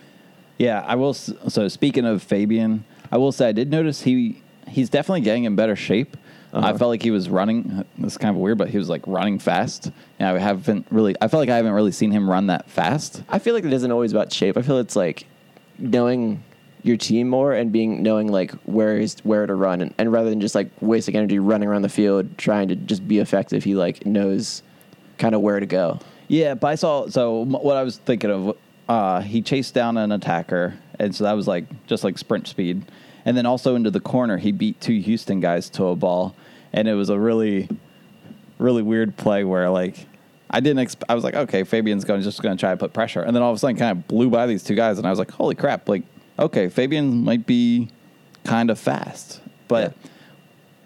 Yeah, 0.59 0.85
I 0.87 0.95
will. 0.95 1.15
So 1.15 1.69
speaking 1.69 2.05
of 2.05 2.23
Fabian, 2.23 2.85
I 3.11 3.17
will 3.17 3.33
say 3.33 3.49
I 3.49 3.53
did 3.53 3.71
notice 3.71 4.03
he 4.03 4.43
he's 4.69 4.89
definitely 4.89 5.23
getting 5.23 5.45
in 5.45 5.57
better 5.57 5.77
shape. 5.77 6.17
I 6.55 6.59
Uh-huh. 6.71 6.79
felt 6.79 6.89
like 6.91 7.03
he 7.03 7.11
was 7.11 7.29
running. 7.29 7.85
It's 7.99 8.17
kind 8.17 8.35
of 8.35 8.41
weird, 8.41 8.59
but 8.59 8.69
he 8.69 8.79
was 8.79 8.89
like 8.89 9.03
running 9.07 9.39
fast. 9.39 9.91
And 10.19 10.29
I 10.29 10.39
haven't 10.39 10.87
really. 10.91 11.15
I 11.21 11.29
felt 11.29 11.41
like 11.41 11.49
I 11.51 11.57
haven't 11.57 11.73
really 11.73 11.93
seen 11.93 12.11
him 12.13 12.31
run 12.31 12.47
that 12.47 12.71
fast. 12.71 13.23
I 13.29 13.39
feel 13.41 13.55
like 13.55 13.65
it 13.65 13.73
isn't 13.73 13.91
always 13.91 14.13
about 14.13 14.33
shape. 14.33 14.57
I 14.57 14.63
feel 14.63 14.79
it's 14.79 14.97
like 14.97 15.27
knowing 15.79 16.43
your 16.83 16.97
team 16.97 17.29
more 17.29 17.53
and 17.55 17.73
being 17.73 18.03
knowing 18.03 18.29
like 18.29 18.53
where 18.67 18.99
is 18.99 19.17
where 19.25 19.47
to 19.47 19.55
run, 19.55 19.81
and, 19.81 19.95
and 19.99 20.13
rather 20.13 20.31
than 20.31 20.41
just 20.41 20.55
like 20.55 20.69
wasting 20.81 21.17
energy 21.17 21.39
running 21.39 21.69
around 21.69 21.83
the 21.83 21.89
field 21.89 22.37
trying 22.39 22.69
to 22.69 22.77
just 22.77 23.07
be 23.09 23.19
effective, 23.19 23.65
he 23.65 23.75
like 23.75 24.05
knows 24.07 24.63
kind 25.19 25.35
of 25.35 25.41
where 25.41 25.59
to 25.61 25.67
go. 25.67 25.99
Yeah, 26.29 26.55
but 26.55 26.69
I 26.69 26.75
saw. 26.77 27.09
So 27.09 27.45
what 27.47 27.77
I 27.77 27.83
was 27.83 27.97
thinking 27.99 28.31
of, 28.31 28.57
uh, 28.89 29.21
he 29.23 29.43
chased 29.43 29.75
down 29.75 29.97
an 29.97 30.13
attacker, 30.13 30.75
and 30.99 31.15
so 31.15 31.25
that 31.25 31.33
was 31.33 31.49
like 31.49 31.65
just 31.87 32.05
like 32.05 32.17
sprint 32.19 32.47
speed. 32.47 32.83
And 33.27 33.35
then 33.37 33.47
also 33.47 33.75
into 33.75 33.91
the 33.91 34.01
corner, 34.01 34.37
he 34.37 34.53
beat 34.53 34.79
two 34.83 35.01
Houston 35.01 35.41
guys 35.41 35.71
to 35.71 35.87
a 35.87 35.97
ball, 35.97 36.35
and 36.75 36.87
it 36.89 36.95
was 36.95 37.09
a 37.09 37.19
really, 37.19 37.69
really 38.59 38.83
weird 38.83 39.17
play 39.17 39.45
where 39.45 39.71
like 39.71 40.07
I 40.51 40.61
didn't. 40.61 40.87
Exp- 40.87 41.05
I 41.09 41.15
was 41.15 41.25
like, 41.25 41.35
okay, 41.35 41.65
Fabian's 41.65 42.05
going 42.05 42.21
just 42.21 42.43
going 42.43 42.55
to 42.57 42.61
try 42.61 42.71
to 42.73 42.77
put 42.77 42.93
pressure, 42.93 43.23
and 43.23 43.35
then 43.35 43.43
all 43.43 43.51
of 43.51 43.57
a 43.57 43.59
sudden, 43.59 43.77
kind 43.77 43.93
of 43.97 44.07
blew 44.07 44.29
by 44.29 44.47
these 44.47 44.63
two 44.63 44.75
guys, 44.75 44.99
and 44.99 45.07
I 45.07 45.11
was 45.11 45.19
like, 45.19 45.31
holy 45.31 45.55
crap! 45.55 45.89
Like, 45.89 46.03
okay, 46.39 46.69
Fabian 46.69 47.25
might 47.25 47.47
be 47.47 47.89
kind 48.45 48.69
of 48.71 48.79
fast, 48.79 49.41
but 49.69 49.95
Yeah. 50.05 50.11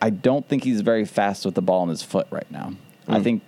I 0.00 0.10
don't 0.10 0.46
think 0.48 0.62
he's 0.62 0.80
very 0.82 1.04
fast 1.04 1.44
with 1.44 1.56
the 1.56 1.62
ball 1.62 1.82
in 1.82 1.88
his 1.88 2.02
foot 2.04 2.28
right 2.30 2.48
now. 2.52 2.72
I 3.08 3.18
Mm. 3.18 3.24
think 3.24 3.42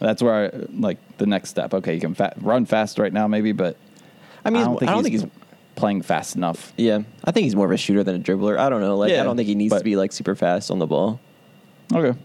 that's 0.00 0.22
where 0.22 0.52
I, 0.52 0.66
like 0.78 0.98
the 1.16 1.24
next 1.26 1.48
step. 1.48 1.72
Okay, 1.72 1.94
you 1.94 2.00
can 2.00 2.12
fa- 2.14 2.34
run 2.42 2.66
fast 2.66 2.98
right 2.98 3.12
now, 3.12 3.26
maybe, 3.26 3.52
but 3.52 3.76
I 4.44 4.50
mean, 4.50 4.62
I 4.62 4.66
don't 4.66 4.78
think, 4.78 4.90
I 4.90 4.94
don't 4.94 5.04
he's, 5.06 5.20
think 5.22 5.32
he's 5.32 5.42
playing 5.76 6.02
fast 6.02 6.36
enough. 6.36 6.72
yeah. 6.76 7.00
I 7.24 7.32
think 7.32 7.44
he's 7.44 7.56
more 7.56 7.64
of 7.66 7.72
a 7.72 7.76
shooter 7.78 8.04
than 8.04 8.16
a 8.16 8.18
dribbler. 8.18 8.58
I 8.58 8.68
don't 8.68 8.80
know. 8.82 8.96
Like 8.98 9.10
Yeah, 9.12 9.22
I 9.22 9.24
don't 9.24 9.36
think 9.36 9.48
he 9.48 9.54
needs 9.54 9.70
but- 9.70 9.78
to 9.78 9.84
be 9.84 9.96
like 9.96 10.12
super 10.12 10.34
fast 10.34 10.70
on 10.70 10.78
the 10.78 10.86
ball. 10.86 11.20
Okay. 11.94 12.18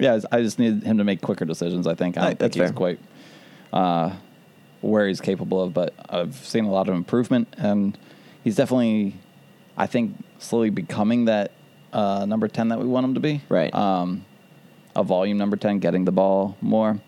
Yeah, 0.00 0.18
I 0.30 0.40
just 0.40 0.58
need 0.58 0.82
him 0.82 0.98
to 0.98 1.04
make 1.04 1.20
quicker 1.20 1.44
decisions. 1.44 1.86
I 1.86 1.94
think 1.94 2.16
I 2.16 2.20
don't 2.20 2.24
Right, 2.24 2.28
think 2.30 2.38
that's 2.38 2.56
he's 2.56 2.62
fair. 2.64 2.72
quite 2.72 3.00
uh, 3.72 4.12
where 4.80 5.06
he's 5.06 5.20
capable 5.20 5.60
of, 5.62 5.72
but 5.74 5.94
I've 6.08 6.34
seen 6.36 6.64
a 6.64 6.70
lot 6.70 6.88
of 6.88 6.94
improvement, 6.94 7.48
and 7.58 7.96
he's 8.42 8.56
definitely, 8.56 9.14
I 9.76 9.86
think, 9.86 10.16
slowly 10.38 10.70
becoming 10.70 11.26
that 11.26 11.52
uh, 11.92 12.24
number 12.26 12.48
ten 12.48 12.68
that 12.68 12.78
we 12.78 12.86
want 12.86 13.04
him 13.04 13.14
to 13.14 13.20
be. 13.20 13.42
Right. 13.48 13.72
Um, 13.74 14.24
a 14.96 15.02
volume 15.04 15.38
number 15.38 15.56
ten, 15.56 15.78
getting 15.78 16.04
the 16.04 16.12
ball 16.12 16.56
more. 16.60 16.98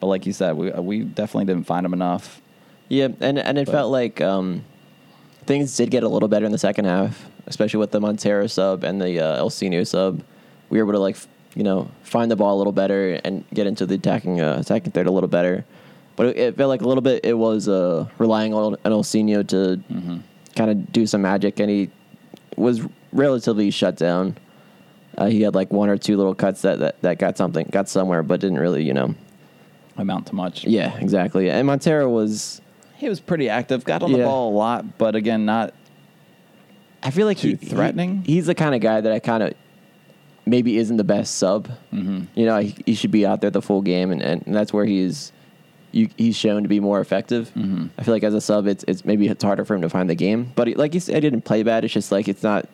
But 0.00 0.08
like 0.08 0.26
you 0.26 0.32
said, 0.32 0.56
we 0.56 0.70
we 0.72 1.02
definitely 1.04 1.44
didn't 1.46 1.66
find 1.66 1.86
him 1.86 1.92
enough. 1.92 2.42
Yeah, 2.88 3.08
and 3.20 3.38
and 3.38 3.56
it 3.56 3.66
But- 3.66 3.72
felt 3.72 3.92
like 3.92 4.20
um, 4.20 4.64
things 5.46 5.76
did 5.76 5.90
get 5.92 6.02
a 6.02 6.08
little 6.08 6.28
better 6.28 6.44
in 6.44 6.52
the 6.52 6.58
second 6.58 6.86
half, 6.86 7.28
especially 7.46 7.78
with 7.78 7.92
the 7.92 8.00
Monteiro 8.00 8.50
sub 8.50 8.82
and 8.84 9.00
the 9.00 9.20
uh, 9.20 9.36
El 9.38 9.48
sub. 9.50 10.22
We 10.72 10.78
were 10.78 10.84
able 10.86 10.94
to 10.94 10.98
like 11.00 11.16
you 11.54 11.64
know 11.64 11.88
find 12.02 12.30
the 12.30 12.36
ball 12.36 12.56
a 12.56 12.58
little 12.58 12.72
better 12.72 13.20
and 13.24 13.44
get 13.52 13.66
into 13.66 13.84
the 13.84 13.96
attacking 13.96 14.40
uh, 14.40 14.56
attacking 14.60 14.92
third 14.92 15.06
a 15.06 15.10
little 15.12 15.28
better. 15.28 15.64
But 16.16 16.26
it, 16.28 16.36
it 16.38 16.56
felt 16.56 16.70
like 16.70 16.80
a 16.80 16.88
little 16.88 17.02
bit 17.02 17.24
it 17.24 17.34
was 17.34 17.68
uh, 17.68 18.08
relying 18.18 18.54
on 18.54 18.76
Ilsinho 18.84 19.46
to 19.48 19.82
kind 20.56 20.70
of 20.70 20.90
do 20.90 21.06
some 21.06 21.20
magic, 21.22 21.60
and 21.60 21.68
he 21.70 21.90
was 22.56 22.80
relatively 23.12 23.70
shut 23.70 23.96
down. 23.96 24.36
Uh, 25.18 25.26
he 25.26 25.42
had 25.42 25.54
like 25.54 25.70
one 25.70 25.90
or 25.90 25.98
two 25.98 26.16
little 26.16 26.34
cuts 26.34 26.62
that, 26.62 26.78
that, 26.78 27.02
that 27.02 27.18
got 27.18 27.36
something, 27.36 27.66
got 27.70 27.86
somewhere, 27.86 28.22
but 28.22 28.40
didn't 28.40 28.58
really, 28.58 28.82
you 28.82 28.94
know. 28.94 29.14
Amount 29.98 30.28
to 30.28 30.34
much. 30.34 30.64
Yeah, 30.64 30.96
exactly. 30.98 31.50
And 31.50 31.68
Monteiro 31.68 32.10
was 32.10 32.62
He 32.96 33.10
was 33.10 33.20
pretty 33.20 33.50
active. 33.50 33.84
Got 33.84 34.02
on 34.02 34.12
the 34.12 34.18
ball 34.24 34.50
a 34.50 34.54
lot, 34.56 34.96
but 34.96 35.14
again, 35.14 35.44
not 35.44 35.74
I 37.02 37.10
feel 37.10 37.26
like 37.26 37.38
Too 37.38 37.48
he, 37.48 37.56
threatening? 37.56 38.22
he- 38.24 38.34
he's 38.34 38.46
the 38.46 38.54
kind 38.54 38.74
of 38.74 38.80
guy 38.80 39.00
that 39.02 39.12
I 39.12 39.18
kind 39.18 39.42
of 39.42 39.54
maybe 40.46 40.76
isn't 40.78 40.96
the 40.96 41.04
best 41.04 41.36
sub. 41.36 41.68
Mhm. 41.92 42.26
You 42.34 42.46
know, 42.46 42.58
he, 42.58 42.74
he 42.86 42.94
should 42.94 43.10
be 43.10 43.24
out 43.26 43.40
there 43.40 43.50
the 43.50 43.62
full 43.62 43.82
game, 43.82 44.10
and, 44.10 44.22
and 44.22 44.42
that's 44.46 44.72
where 44.72 44.84
he's 44.84 45.32
you, 45.92 46.08
he's 46.16 46.34
shown 46.36 46.62
to 46.62 46.68
be 46.68 46.80
more 46.80 47.00
effective. 47.00 47.52
Mhm. 47.56 47.90
I 47.98 48.02
feel 48.02 48.14
like 48.14 48.24
as 48.24 48.34
a 48.34 48.40
sub, 48.40 48.66
it's 48.66 48.84
it's 48.88 49.04
maybe 49.04 49.28
it's 49.28 49.44
harder 49.44 49.64
for 49.64 49.74
him 49.74 49.82
to 49.82 49.88
find 49.90 50.08
the 50.10 50.14
game. 50.14 50.50
But 50.54 50.68
he, 50.68 50.74
like 50.74 50.94
you 50.94 51.00
said, 51.00 51.14
he 51.16 51.20
didn't 51.20 51.42
play 51.42 51.62
bad. 51.62 51.84
It's 51.84 51.92
just 51.94 52.10
like 52.10 52.28
it's 52.28 52.42
not 52.42 52.66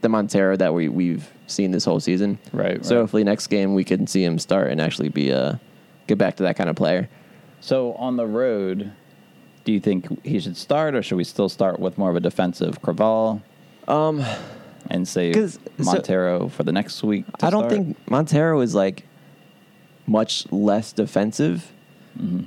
the 0.00 0.08
Monteiro 0.08 0.56
that 0.58 0.72
we 0.74 0.88
we've 0.88 1.28
seen 1.46 1.70
this 1.70 1.84
whole 1.84 2.00
season. 2.00 2.38
Right, 2.52 2.84
So 2.84 2.94
right. 2.96 3.00
hopefully 3.02 3.24
next 3.24 3.46
game 3.48 3.74
we 3.74 3.84
can 3.84 4.06
see 4.06 4.24
him 4.24 4.38
start 4.38 4.70
and 4.70 4.80
actually 4.80 5.08
be 5.10 5.32
uh 5.32 5.54
get 6.06 6.18
back 6.18 6.36
to 6.36 6.42
that 6.44 6.56
kind 6.56 6.68
of 6.70 6.76
player. 6.76 7.08
So 7.60 7.92
on 7.94 8.16
the 8.16 8.26
road, 8.26 8.92
do 9.64 9.72
you 9.72 9.80
think 9.80 10.24
he 10.24 10.38
should 10.40 10.56
start, 10.56 10.94
or 10.94 11.02
should 11.02 11.16
we 11.16 11.24
still 11.24 11.48
start 11.48 11.78
with 11.80 11.98
more 11.98 12.10
of 12.10 12.16
a 12.16 12.20
defensive 12.20 12.80
Creavalle 12.82 13.42
Um, 13.88 14.22
and 14.90 15.06
save 15.06 15.34
'Cause- 15.34 15.58
so- 15.78 15.84
Monteiro 15.84 16.50
for 16.50 16.62
the 16.62 16.72
next 16.72 17.02
week? 17.02 17.24
to 17.38 17.46
I 17.46 17.50
don't 17.50 17.60
start? 17.62 17.72
think 17.72 18.06
Monteiro 18.06 18.62
is 18.62 18.74
like 18.74 19.04
much 20.06 20.50
less 20.52 20.92
defensive. 20.92 21.72
Mm-hmm. 22.20 22.44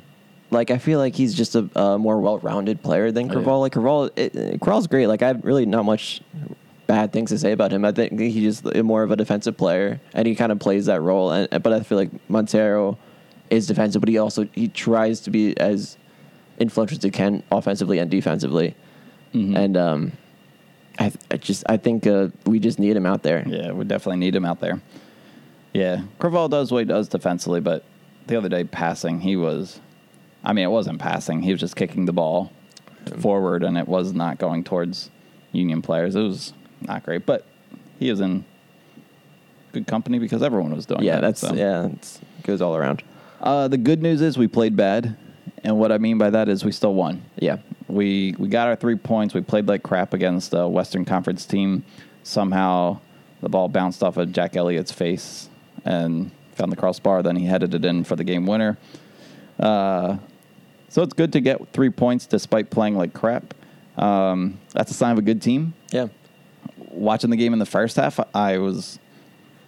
Like 0.52 0.72
I 0.72 0.78
feel 0.80 0.98
like 1.00 1.16
he's 1.16 1.36
just 1.36 1.56
a, 1.56 1.70
a 1.80 1.98
more 2.00 2.20
well-rounded 2.20 2.82
player 2.82 3.12
than 3.12 3.30
Oh, 3.32 3.40
yeah. 3.40 3.52
Like 3.52 3.76
it, 3.76 4.36
it- 4.36 4.60
Creavalle's 4.60 4.88
great. 4.88 5.08
Like 5.08 5.22
I 5.22 5.28
have 5.28 5.44
really 5.46 5.66
not 5.66 5.86
much 5.86 6.22
bad 6.88 7.12
things 7.14 7.30
to 7.30 7.38
say 7.38 7.52
about 7.52 7.72
him. 7.72 7.86
I 7.86 7.92
think 7.92 8.20
he's 8.20 8.62
just 8.64 8.76
more 8.84 9.04
of 9.04 9.12
a 9.12 9.16
defensive 9.16 9.56
player, 9.58 10.02
and 10.14 10.28
he 10.28 10.34
kind 10.34 10.52
of 10.52 10.58
plays 10.60 10.88
that 10.88 11.02
role. 11.02 11.32
And 11.32 11.48
but 11.62 11.72
I 11.72 11.82
feel 11.82 11.98
like 12.00 12.10
Monteiro 12.30 12.98
is 13.52 13.68
defensive, 13.68 14.02
but 14.02 14.10
he 14.10 14.18
also 14.18 14.48
he 14.54 14.68
tries 14.70 15.20
to 15.22 15.30
be 15.30 15.56
as 15.58 15.98
influential 16.60 16.98
as 16.98 17.04
he 17.04 17.12
can 17.12 17.44
offensively 17.52 18.00
and 18.00 18.10
defensively. 18.10 18.76
Mhm. 19.36 19.56
And 19.56 19.78
um, 19.78 20.12
I, 20.98 21.12
I 21.32 21.38
just 21.38 21.64
I 21.70 21.78
think 21.78 22.08
uh, 22.08 22.30
we 22.46 22.60
just 22.60 22.80
need 22.80 22.96
him 22.96 23.06
out 23.06 23.24
there. 23.24 23.44
Yeah, 23.48 23.72
we 23.72 23.86
definitely 23.86 24.18
need 24.18 24.36
him 24.36 24.46
out 24.46 24.60
there. 24.60 24.82
Yeah, 25.74 26.02
Creavalle 26.18 26.50
does 26.50 26.72
what 26.72 26.80
he 26.80 26.86
does 26.86 27.08
defensively, 27.08 27.62
but 27.62 27.84
the 28.28 28.38
other 28.38 28.50
day 28.50 28.64
passing, 28.64 29.20
he 29.22 29.36
was. 29.36 29.80
I 30.44 30.54
mean, 30.54 30.66
it 30.66 30.70
wasn't 30.72 31.00
passing. 31.00 31.42
He 31.42 31.52
was 31.52 31.60
just 31.60 31.76
kicking 31.76 32.06
the 32.06 32.14
ball 32.14 32.52
forward, 33.20 33.64
and 33.64 33.78
it 33.78 33.88
was 33.88 34.14
not 34.14 34.40
going 34.40 34.64
towards 34.64 35.10
Union 35.52 35.82
players. 35.82 36.16
It 36.16 36.22
was 36.22 36.54
not 36.82 37.04
great, 37.04 37.26
but 37.26 37.46
he 38.00 38.10
was 38.10 38.22
in 38.22 38.46
good 39.74 39.86
company 39.86 40.18
because 40.18 40.42
everyone 40.42 40.74
was 40.76 40.86
doing 40.86 41.04
Yeah, 41.04 41.16
that. 41.16 41.22
that's 41.22 41.42
so. 41.42 41.54
yeah, 41.54 41.86
it 41.88 42.20
goes 42.44 42.62
all 42.62 42.76
around. 42.76 43.04
Uh, 43.42 43.68
the 43.68 43.78
good 43.78 44.02
news 44.02 44.22
is 44.22 44.38
we 44.38 44.48
played 44.48 44.76
bad, 44.76 45.16
and 45.64 45.78
what 45.78 45.92
I 45.92 45.98
mean 45.98 46.18
by 46.18 46.30
that 46.30 46.50
is 46.50 46.64
we 46.66 46.72
still 46.72 46.94
won. 46.94 47.22
Yeah, 47.38 47.58
We 47.90 48.36
we 48.38 48.48
got 48.48 48.68
our 48.68 48.76
three 48.76 48.96
points. 48.96 49.34
We 49.34 49.42
played 49.42 49.68
like 49.68 49.84
crap 49.84 50.14
against 50.14 50.54
a 50.54 50.68
Western 50.68 51.06
Conference 51.06 51.46
team. 51.46 51.84
Somehow 52.24 53.00
the 53.42 53.50
ball 53.50 53.68
bounced 53.68 54.04
off 54.04 54.18
of 54.18 54.32
Jack 54.32 54.56
Elliott's 54.56 54.92
face 54.92 55.50
and 55.86 56.32
found 56.54 56.72
the 56.72 56.76
crossbar. 56.76 57.24
Then 57.24 57.36
he 57.36 57.46
headed 57.46 57.74
it 57.74 57.86
in 57.86 58.04
for 58.04 58.16
the 58.16 58.24
game 58.24 58.46
winner. 58.46 58.78
Uh, 59.60 60.18
so 60.90 61.02
it's 61.04 61.14
good 61.14 61.34
to 61.34 61.42
get 61.42 61.72
three 61.74 61.90
points 61.90 62.26
despite 62.26 62.70
playing 62.70 62.96
like 62.96 63.14
crap. 63.14 63.54
Um, 63.98 64.60
that's 64.74 64.92
a 64.92 64.94
sign 64.94 65.12
of 65.12 65.18
a 65.18 65.22
good 65.22 65.42
team. 65.42 65.74
yeah, 65.92 66.08
Watching 66.92 67.30
the 67.30 67.36
game 67.36 67.54
in 67.54 67.60
the 67.60 67.66
first 67.66 67.98
half, 67.98 68.20
I 68.34 68.58
was 68.58 69.00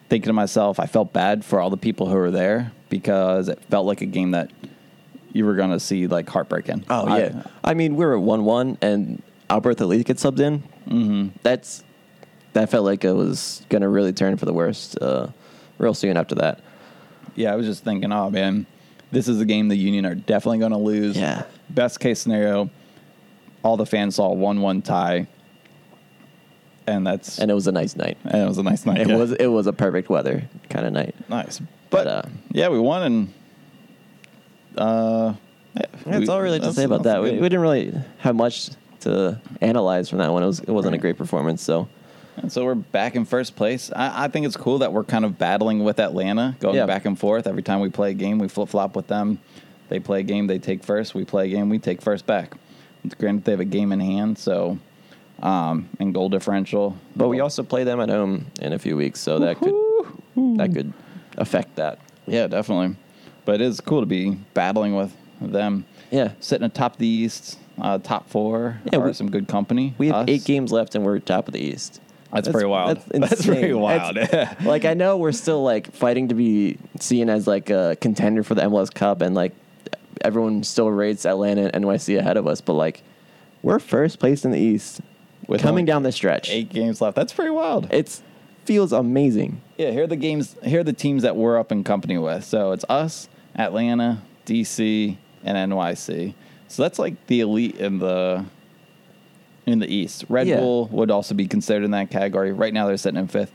thinking 0.09 0.27
to 0.27 0.33
myself, 0.33 0.79
I 0.79 0.85
felt 0.85 1.13
bad 1.13 1.43
for 1.43 1.59
all 1.59 1.69
the 1.69 1.77
people 1.77 2.07
who 2.07 2.15
were 2.15 2.31
there 2.31 2.71
because 2.89 3.49
it 3.49 3.59
felt 3.69 3.85
like 3.85 4.01
a 4.01 4.05
game 4.05 4.31
that 4.31 4.51
you 5.33 5.45
were 5.45 5.55
going 5.55 5.71
to 5.71 5.79
see 5.79 6.07
like 6.07 6.29
heartbreaking. 6.29 6.85
Oh 6.89 7.05
I- 7.07 7.19
yeah. 7.19 7.43
I, 7.63 7.73
mean, 7.73 7.95
we 7.95 8.05
were 8.05 8.15
at 8.15 8.21
one-one, 8.21 8.77
and 8.81 9.21
Alberto 9.49 9.85
Lee 9.85 10.03
gets 10.03 10.23
subbed 10.23 10.39
in. 10.39 10.63
Mm-hmm. 10.87 11.27
That's 11.43 11.83
that 12.53 12.69
felt 12.69 12.83
like 12.85 13.05
it 13.05 13.13
was 13.13 13.65
gonna 13.69 13.87
really 13.87 14.11
turn 14.11 14.35
for 14.35 14.45
the 14.45 14.51
worst 14.53 14.97
uh, 15.01 15.27
real 15.77 15.93
soon 15.93 16.17
after 16.17 16.35
that. 16.35 16.59
Yeah, 17.35 17.53
I 17.53 17.55
was 17.55 17.65
just 17.65 17.83
thinking, 17.83 18.11
oh 18.11 18.29
man, 18.29 18.65
this 19.11 19.27
is 19.29 19.39
a 19.39 19.45
game 19.45 19.69
the 19.69 19.75
Union 19.77 20.05
are 20.05 20.15
definitely 20.15 20.59
going 20.59 20.71
to 20.73 20.77
lose. 20.77 21.17
Yeah. 21.17 21.43
Best 21.69 21.99
case 22.01 22.19
scenario, 22.19 22.69
all 23.63 23.77
the 23.77 23.85
fans 23.85 24.15
saw 24.15 24.33
one-one 24.33 24.81
tie, 24.81 25.27
and 26.87 27.05
that's 27.07 27.39
And 27.39 27.49
it 27.49 27.53
was 27.53 27.67
a 27.67 27.71
nice 27.71 27.95
night. 27.95 28.17
and 28.25 28.35
it 28.41 28.47
was 28.47 28.57
a 28.57 28.63
nice 28.63 28.85
night. 28.85 28.99
It 29.01 29.07
yeah. 29.09 29.15
was 29.15 29.31
it 29.33 29.47
was 29.47 29.67
a 29.67 29.73
perfect 29.73 30.09
weather 30.09 30.43
kind 30.69 30.85
of 30.85 30.93
night. 30.93 31.15
nice, 31.29 31.59
But, 31.89 32.05
but 32.05 32.07
uh, 32.07 32.21
yeah, 32.51 32.67
we 32.69 32.79
won, 32.79 33.03
and 33.03 33.33
uh, 34.77 35.33
yeah, 35.75 35.81
That's 36.05 36.19
we- 36.21 36.27
all 36.27 36.41
really 36.41 36.59
to 36.59 36.73
say 36.73 36.83
about 36.83 37.03
that. 37.03 37.21
We, 37.21 37.31
we 37.31 37.37
didn't 37.49 37.61
really 37.61 37.93
have 38.19 38.35
much 38.35 38.69
to 39.01 39.39
analyze 39.61 40.09
from 40.09 40.19
that 40.19 40.31
one. 40.31 40.43
It 40.43 40.47
was 40.47 40.59
it 40.59 40.69
wasn't 40.69 40.95
a 40.95 40.97
great 40.97 41.17
performance. 41.17 41.61
So 41.63 41.87
And 42.37 42.51
so 42.51 42.63
we're 42.65 42.75
back 42.75 43.15
in 43.15 43.25
first 43.25 43.55
place. 43.55 43.91
I, 43.95 44.25
I 44.25 44.27
think 44.27 44.45
it's 44.45 44.57
cool 44.57 44.79
that 44.79 44.93
we're 44.93 45.03
kind 45.03 45.25
of 45.25 45.37
battling 45.37 45.83
with 45.83 45.99
Atlanta, 45.99 46.55
going 46.59 46.75
Yeah. 46.75 46.85
back 46.85 47.05
and 47.05 47.17
forth 47.17 47.47
every 47.47 47.63
time 47.63 47.79
we 47.79 47.89
play 47.89 48.11
a 48.11 48.13
game. 48.13 48.37
We 48.39 48.47
flip 48.47 48.69
flop 48.69 48.95
with 48.95 49.07
them. 49.07 49.39
They 49.89 49.99
play 49.99 50.19
a 50.21 50.23
game, 50.23 50.47
they 50.47 50.59
take 50.59 50.83
first. 50.83 51.13
We 51.15 51.25
play 51.25 51.47
a 51.47 51.49
game, 51.49 51.67
we 51.69 51.79
take 51.79 52.01
first 52.01 52.25
back. 52.25 52.53
Granted, 53.17 53.43
they 53.45 53.51
have 53.51 53.59
a 53.59 53.65
game 53.65 53.91
in 53.91 53.99
hand, 53.99 54.37
so 54.37 54.77
um, 55.41 55.89
and 55.99 56.13
goal 56.13 56.29
differential. 56.29 56.95
But 57.15 57.27
we 57.29 57.39
also 57.39 57.63
play 57.63 57.83
them 57.83 57.99
at 57.99 58.09
home 58.09 58.45
in 58.61 58.73
a 58.73 58.79
few 58.79 58.95
weeks, 58.95 59.19
so 59.19 59.39
that 59.39 59.57
could 59.59 59.73
that 60.57 60.71
could 60.73 60.93
affect 61.37 61.75
that. 61.77 61.97
yeah, 62.27 62.47
definitely. 62.47 62.95
But 63.45 63.55
it 63.55 63.61
is 63.61 63.81
cool 63.81 64.01
to 64.01 64.05
be 64.05 64.31
battling 64.53 64.95
with 64.95 65.15
them. 65.41 65.85
Yeah. 66.11 66.31
Sitting 66.39 66.65
atop 66.65 66.97
the 66.97 67.07
East, 67.07 67.57
uh, 67.81 67.97
top 67.97 68.29
four 68.29 68.79
Yeah, 68.91 68.99
we- 68.99 69.13
some 69.13 69.31
good 69.31 69.47
company. 69.47 69.93
We 69.97 70.07
have 70.07 70.15
Us. 70.17 70.25
eight 70.27 70.45
games 70.45 70.71
left, 70.71 70.93
and 70.95 71.03
we're 71.05 71.19
top 71.19 71.47
of 71.47 71.53
the 71.53 71.59
East. 71.61 71.99
That's 72.33 72.47
pretty 72.47 72.67
wild. 72.67 72.99
That's 73.09 73.45
pretty 73.45 73.73
wild, 73.73 74.15
That's- 74.15 74.61
like 74.65 74.85
I 74.85 74.93
know 74.93 75.17
we're 75.17 75.31
still 75.33 75.63
like 75.63 75.91
fighting 75.91 76.29
to 76.29 76.35
be 76.35 76.77
seen 76.99 77.29
as 77.29 77.45
like 77.47 77.69
a 77.69 77.97
contender 77.99 78.43
for 78.43 78.55
the 78.55 78.61
MLS 78.61 78.93
Cup, 78.93 79.21
and 79.21 79.35
like 79.35 79.53
everyone 80.21 80.63
still 80.63 80.89
rates 80.89 81.25
Atlanta 81.25 81.69
and 81.73 81.83
NYC 81.85 82.17
ahead 82.19 82.37
of 82.37 82.47
us, 82.47 82.61
but 82.61 82.73
like 82.73 83.03
we're 83.63 83.79
first 83.79 84.19
place 84.19 84.45
in 84.45 84.51
the 84.51 84.59
East, 84.59 85.01
With 85.47 85.61
coming 85.61 85.83
down 85.85 86.03
the 86.03 86.11
stretch. 86.11 86.49
Eight 86.51 86.69
games 86.69 87.01
left. 87.01 87.15
That's 87.15 87.33
pretty 87.33 87.51
wild. 87.51 87.87
It's 87.91 88.21
feels 88.71 88.93
amazing. 88.93 89.61
Yeah, 89.77 89.91
here 89.91 90.03
are 90.03 90.07
the 90.07 90.15
games. 90.15 90.55
Here 90.63 90.79
are 90.79 90.83
the 90.83 90.93
teams 90.93 91.23
that 91.23 91.35
we're 91.35 91.57
up 91.59 91.73
in 91.73 91.83
company 91.83 92.17
with. 92.17 92.45
So 92.45 92.71
it's 92.71 92.85
us, 92.87 93.27
Atlanta, 93.53 94.21
DC, 94.45 95.17
and 95.43 95.71
NYC. 95.71 96.33
So 96.69 96.83
that's 96.83 96.97
like 96.97 97.27
the 97.27 97.41
elite 97.41 97.75
in 97.75 97.99
the 97.99 98.45
in 99.65 99.79
the 99.79 99.93
East. 99.93 100.23
Red 100.29 100.47
Yeah. 100.47 100.61
Bull 100.61 100.87
would 100.87 101.11
also 101.11 101.35
be 101.35 101.47
considered 101.47 101.83
in 101.83 101.91
that 101.91 102.09
category. 102.09 102.53
Right 102.53 102.73
now 102.73 102.87
they're 102.87 102.95
sitting 102.95 103.19
in 103.19 103.27
fifth, 103.27 103.51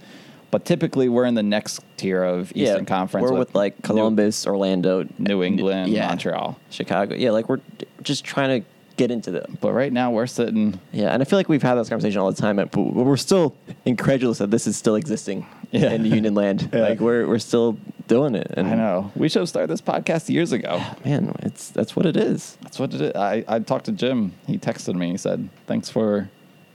but 0.50 0.66
typically 0.66 1.08
we're 1.08 1.24
in 1.24 1.34
the 1.34 1.42
next 1.42 1.80
tier 1.96 2.22
of 2.22 2.52
Eastern 2.54 2.84
Conference. 2.84 3.30
We're 3.30 3.38
with, 3.38 3.54
like 3.54 3.76
New- 3.76 3.82
Columbus, 3.82 4.46
Orlando, 4.46 5.06
New, 5.18 5.42
England, 5.42 5.92
yeah. 5.92 6.08
Montreal. 6.08 6.58
Chicago. 6.68 7.14
Yeah, 7.14 7.30
like 7.30 7.48
we're 7.48 7.60
just 8.02 8.22
trying 8.22 8.60
to 8.60 8.68
get 8.96 9.10
into 9.10 9.30
them. 9.30 9.58
But 9.60 9.72
right 9.72 9.92
now 9.92 10.10
we're 10.10 10.26
sitting. 10.26 10.80
Yeah, 10.92 11.10
and 11.12 11.22
I 11.22 11.24
feel 11.24 11.38
like 11.38 11.48
we've 11.48 11.62
had 11.62 11.74
this 11.74 11.88
conversation 11.88 12.20
all 12.20 12.30
the 12.32 12.40
time, 12.40 12.56
but 12.56 12.74
we're 12.76 13.16
still 13.16 13.54
incredulous 13.84 14.38
that 14.38 14.50
this 14.50 14.66
is 14.66 14.76
still 14.76 14.94
existing 14.96 15.46
Yeah. 15.70 15.92
in 15.92 16.04
Union 16.04 16.34
Land. 16.34 16.70
Yeah. 16.72 16.80
Like 16.80 17.00
we're 17.00 17.26
we're 17.26 17.38
still 17.38 17.76
doing 18.08 18.34
it. 18.34 18.52
And 18.56 18.68
I 18.68 18.74
know 18.74 19.12
we 19.16 19.28
should 19.28 19.40
have 19.40 19.48
started 19.48 19.68
this 19.70 19.80
podcast 19.82 20.28
years 20.28 20.52
ago. 20.52 20.82
man, 21.04 21.34
it's 21.40 21.70
that's 21.70 21.94
what 21.96 22.06
it 22.06 22.16
is. 22.16 22.56
That's 22.62 22.78
what 22.78 22.94
it 22.94 23.00
is. 23.00 23.12
I, 23.14 23.44
I 23.48 23.58
talked 23.60 23.84
to 23.86 23.92
Jim. 23.92 24.32
He 24.46 24.58
texted 24.58 24.94
me. 24.94 25.10
He 25.10 25.16
said, 25.18 25.48
"Thanks 25.66 25.88
for 25.90 26.28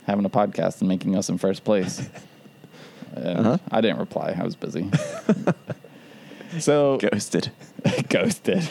having 0.07 0.25
a 0.25 0.29
podcast 0.29 0.79
and 0.81 0.87
making 0.89 1.15
us 1.15 1.29
in 1.29 1.37
first 1.37 1.63
place." 1.63 2.07
And 3.13 3.39
Uh-huh. 3.45 3.57
I 3.69 3.81
didn't 3.81 3.99
reply. 3.99 4.33
I 4.39 4.43
was 4.45 4.55
busy. 4.55 4.89
so 6.59 6.97
Ghosted. 6.97 7.51
ghosted. 8.07 8.69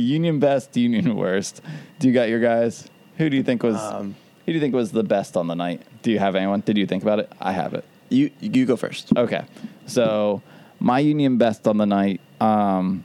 Union 0.00 0.38
best, 0.38 0.76
union 0.76 1.16
worst. 1.16 1.60
Do 1.98 2.08
you 2.08 2.14
got 2.14 2.28
your 2.28 2.40
guys? 2.40 2.88
Who 3.16 3.28
do 3.30 3.36
you 3.36 3.42
think 3.42 3.62
was? 3.62 3.76
Um, 3.76 4.14
who 4.46 4.52
do 4.52 4.54
you 4.54 4.60
think 4.60 4.74
was 4.74 4.92
the 4.92 5.02
best 5.02 5.36
on 5.36 5.46
the 5.46 5.54
night? 5.54 5.82
Do 6.02 6.10
you 6.10 6.18
have 6.18 6.34
anyone? 6.34 6.60
Did 6.60 6.78
you 6.78 6.86
think 6.86 7.02
about 7.02 7.18
it? 7.18 7.30
I 7.40 7.52
have 7.52 7.74
it. 7.74 7.84
You 8.08 8.30
you 8.40 8.64
go 8.64 8.76
first. 8.76 9.16
Okay. 9.16 9.44
So 9.86 10.42
my 10.80 11.00
union 11.00 11.38
best 11.38 11.66
on 11.66 11.76
the 11.76 11.86
night, 11.86 12.20
um, 12.40 13.04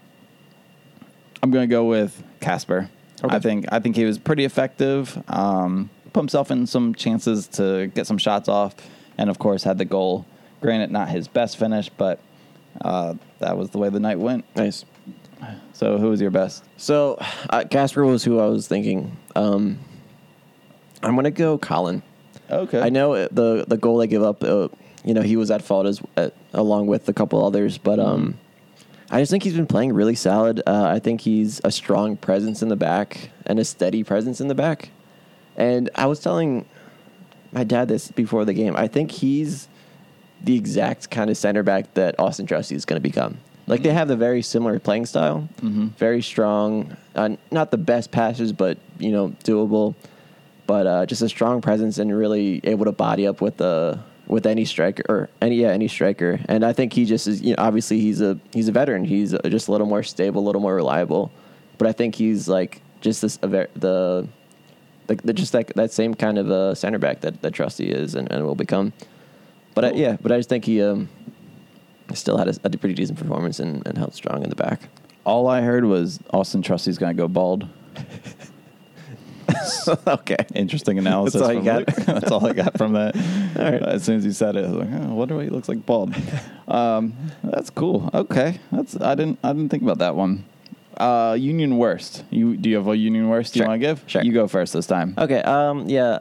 I'm 1.41 1.51
gonna 1.51 1.67
go 1.67 1.85
with 1.85 2.23
Casper. 2.39 2.89
Okay. 3.23 3.35
I 3.35 3.39
think 3.39 3.65
I 3.71 3.79
think 3.79 3.95
he 3.95 4.05
was 4.05 4.17
pretty 4.17 4.45
effective. 4.45 5.21
Um, 5.27 5.89
put 6.13 6.21
himself 6.21 6.51
in 6.51 6.67
some 6.67 6.93
chances 6.93 7.47
to 7.47 7.87
get 7.87 8.07
some 8.07 8.17
shots 8.17 8.47
off, 8.47 8.75
and 9.17 9.29
of 9.29 9.39
course 9.39 9.63
had 9.63 9.77
the 9.77 9.85
goal. 9.85 10.25
Granted, 10.61 10.91
not 10.91 11.09
his 11.09 11.27
best 11.27 11.57
finish, 11.57 11.89
but 11.89 12.19
uh, 12.81 13.15
that 13.39 13.57
was 13.57 13.71
the 13.71 13.77
way 13.77 13.89
the 13.89 13.99
night 13.99 14.19
went. 14.19 14.45
Nice. 14.55 14.85
So 15.73 15.97
who 15.97 16.09
was 16.09 16.21
your 16.21 16.31
best? 16.31 16.63
So 16.77 17.17
uh, 17.49 17.63
Casper 17.69 18.05
was 18.05 18.23
who 18.23 18.39
I 18.39 18.45
was 18.45 18.67
thinking. 18.67 19.17
Um, 19.35 19.79
I'm 21.01 21.15
gonna 21.15 21.31
go 21.31 21.57
Colin. 21.57 22.03
Okay. 22.49 22.81
I 22.81 22.89
know 22.89 23.27
the 23.27 23.65
the 23.67 23.77
goal 23.77 23.97
they 23.97 24.07
give 24.07 24.23
up. 24.23 24.43
Uh, 24.43 24.69
you 25.03 25.13
know, 25.13 25.21
he 25.21 25.35
was 25.35 25.51
at 25.51 25.61
fault 25.61 25.85
as 25.85 26.01
uh, 26.15 26.29
along 26.53 26.87
with 26.87 27.09
a 27.09 27.13
couple 27.13 27.45
others, 27.45 27.77
but 27.77 27.99
um, 27.99 28.39
I 29.09 29.19
just 29.19 29.31
think 29.31 29.43
he's 29.43 29.53
been 29.55 29.67
playing 29.67 29.93
really 29.93 30.15
solid. 30.15 30.61
Uh, 30.65 30.85
I 30.85 30.99
think 30.99 31.21
he's 31.21 31.61
a 31.63 31.71
strong 31.71 32.17
presence 32.17 32.61
in 32.61 32.69
the 32.69 32.75
back 32.75 33.29
and 33.45 33.59
a 33.59 33.65
steady 33.65 34.03
presence 34.03 34.39
in 34.41 34.47
the 34.47 34.55
back. 34.55 34.89
And 35.55 35.89
I 35.95 36.07
was 36.07 36.19
telling 36.19 36.65
my 37.51 37.63
dad 37.63 37.89
this 37.89 38.09
before 38.09 38.45
the 38.45 38.53
game. 38.53 38.75
I 38.75 38.87
think 38.87 39.11
he's 39.11 39.67
the 40.41 40.57
exact 40.57 41.11
kind 41.11 41.29
of 41.29 41.37
center 41.37 41.63
back 41.63 41.93
that 41.93 42.17
Auston 42.17 42.47
Trusty 42.47 42.75
is 42.75 42.85
going 42.85 43.01
to 43.01 43.07
become. 43.07 43.37
Like 43.65 43.81
they 43.83 43.93
have 43.93 44.07
the 44.07 44.17
very 44.17 44.41
similar 44.41 44.77
playing 44.79 45.05
style, 45.05 45.47
very 45.97 46.21
strong. 46.21 46.97
Uh, 47.15 47.37
not 47.51 47.71
the 47.71 47.77
best 47.77 48.11
passes, 48.11 48.51
but 48.51 48.77
you 48.99 49.11
know, 49.11 49.29
doable. 49.43 49.95
But 50.67 50.87
uh, 50.87 51.05
just 51.05 51.21
a 51.21 51.29
strong 51.29 51.61
presence 51.61 51.97
and 51.97 52.15
really 52.15 52.61
able 52.63 52.85
to 52.85 52.91
body 52.91 53.25
up 53.27 53.41
with 53.41 53.57
the 53.57 53.99
with 54.27 54.45
any 54.45 54.65
striker 54.65 55.03
or 55.09 55.29
any 55.41 55.57
yeah 55.57 55.69
any 55.69 55.87
striker. 55.87 56.39
And 56.47 56.65
I 56.65 56.73
think 56.73 56.93
he 56.93 57.05
just 57.05 57.27
is. 57.27 57.41
You 57.41 57.51
know, 57.55 57.63
obviously 57.63 57.99
he's 57.99 58.21
a 58.21 58.39
he's 58.53 58.67
a 58.67 58.71
veteran. 58.71 59.05
He's 59.05 59.33
uh 59.33 59.39
just 59.49 59.67
a 59.67 59.71
little 59.71 59.87
more 59.87 60.03
stable, 60.03 60.41
a 60.41 60.45
little 60.45 60.61
more 60.61 60.75
reliable. 60.75 61.31
But 61.77 61.87
I 61.87 61.91
think 61.93 62.15
he's 62.15 62.47
like 62.47 62.81
just 63.01 63.21
this 63.21 63.39
a 63.41 63.47
ver- 63.47 63.69
the 63.75 64.27
the, 65.07 65.15
the 65.15 65.33
just 65.33 65.51
that 65.53 65.67
that 65.75 65.91
same 65.91 66.13
kind 66.13 66.37
of 66.37 66.49
uh, 66.49 66.75
center 66.75 66.99
back 66.99 67.21
that, 67.21 67.41
that 67.41 67.53
Trusty 67.53 67.89
is 67.89 68.15
and, 68.15 68.31
and 68.31 68.45
will 68.45 68.55
become. 68.55 68.93
But 69.75 69.85
I, 69.85 69.91
yeah, 69.91 70.17
but 70.21 70.31
I 70.31 70.37
just 70.37 70.49
think 70.49 70.65
he 70.65 70.81
um, 70.81 71.09
still 72.13 72.37
had 72.37 72.47
a, 72.47 72.55
a 72.63 72.69
pretty 72.69 72.93
decent 72.93 73.19
performance 73.19 73.59
and, 73.59 73.85
and 73.87 73.97
held 73.97 74.13
strong 74.13 74.43
in 74.43 74.49
the 74.49 74.55
back. 74.55 74.81
All 75.25 75.47
I 75.47 75.61
heard 75.61 75.85
was 75.85 76.19
Auston 76.33 76.63
Trusty's 76.63 76.97
gonna 76.97 77.13
go 77.13 77.27
bald. 77.27 77.67
okay. 80.07 80.37
Interesting 80.55 80.97
analysis. 80.97 81.41
That's 81.41 81.49
all 81.49 81.55
from 81.55 81.63
got? 81.63 81.85
That's 82.05 82.31
all 82.31 82.45
I 82.45 82.53
got 82.53 82.77
from 82.77 82.93
that. 82.93 83.15
All 83.57 83.63
right. 83.63 83.81
As 83.81 84.03
soon 84.03 84.17
as 84.17 84.25
you 84.25 84.31
said 84.31 84.55
it, 84.55 84.65
I 84.65 84.69
was 84.69 84.77
like, 84.77 84.89
oh, 84.91 85.03
I 85.03 85.13
wonder 85.13 85.35
why 85.35 85.43
he 85.43 85.49
looks 85.49 85.69
like 85.69 85.85
bald. 85.85 86.13
um, 86.67 87.13
that's 87.43 87.69
cool. 87.69 88.09
Okay, 88.13 88.59
that's 88.71 88.99
I 88.99 89.15
didn't 89.15 89.39
I 89.43 89.53
didn't 89.53 89.69
think 89.69 89.83
about 89.83 89.99
that 89.99 90.15
one. 90.15 90.45
Uh, 90.97 91.35
union 91.39 91.77
worst. 91.77 92.23
You 92.29 92.55
do 92.55 92.69
you 92.69 92.77
have 92.77 92.87
a 92.87 92.95
union 92.97 93.29
worst 93.29 93.55
you 93.55 93.63
want 93.63 93.73
to 93.73 93.79
give? 93.79 94.03
Sure. 94.07 94.23
You 94.23 94.31
go 94.31 94.47
first 94.47 94.73
this 94.73 94.87
time. 94.87 95.13
Okay. 95.17 95.41
Um. 95.41 95.87
Yeah. 95.89 96.19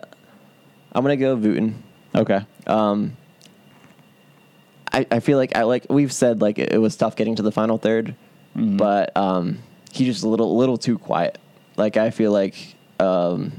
I'm 0.92 1.02
gonna 1.02 1.16
go 1.16 1.34
Wooten. 1.36 1.82
Okay. 2.14 2.40
Um. 2.66 3.16
I, 4.92 5.06
I 5.10 5.20
feel 5.20 5.38
like 5.38 5.56
I 5.56 5.62
like 5.62 5.86
we've 5.88 6.12
said 6.12 6.40
like 6.40 6.58
it, 6.58 6.72
it 6.72 6.78
was 6.78 6.96
tough 6.96 7.16
getting 7.16 7.34
to 7.36 7.42
the 7.42 7.52
final 7.52 7.78
3rd 7.78 8.14
Mhm. 8.56 8.76
but 8.76 9.16
um 9.16 9.58
he 9.90 10.04
just 10.04 10.22
a 10.24 10.28
little 10.28 10.56
little 10.56 10.76
too 10.76 10.98
quiet. 10.98 11.38
Like 11.76 11.96
I 11.96 12.10
feel 12.10 12.32
like 12.32 12.76
um 13.00 13.52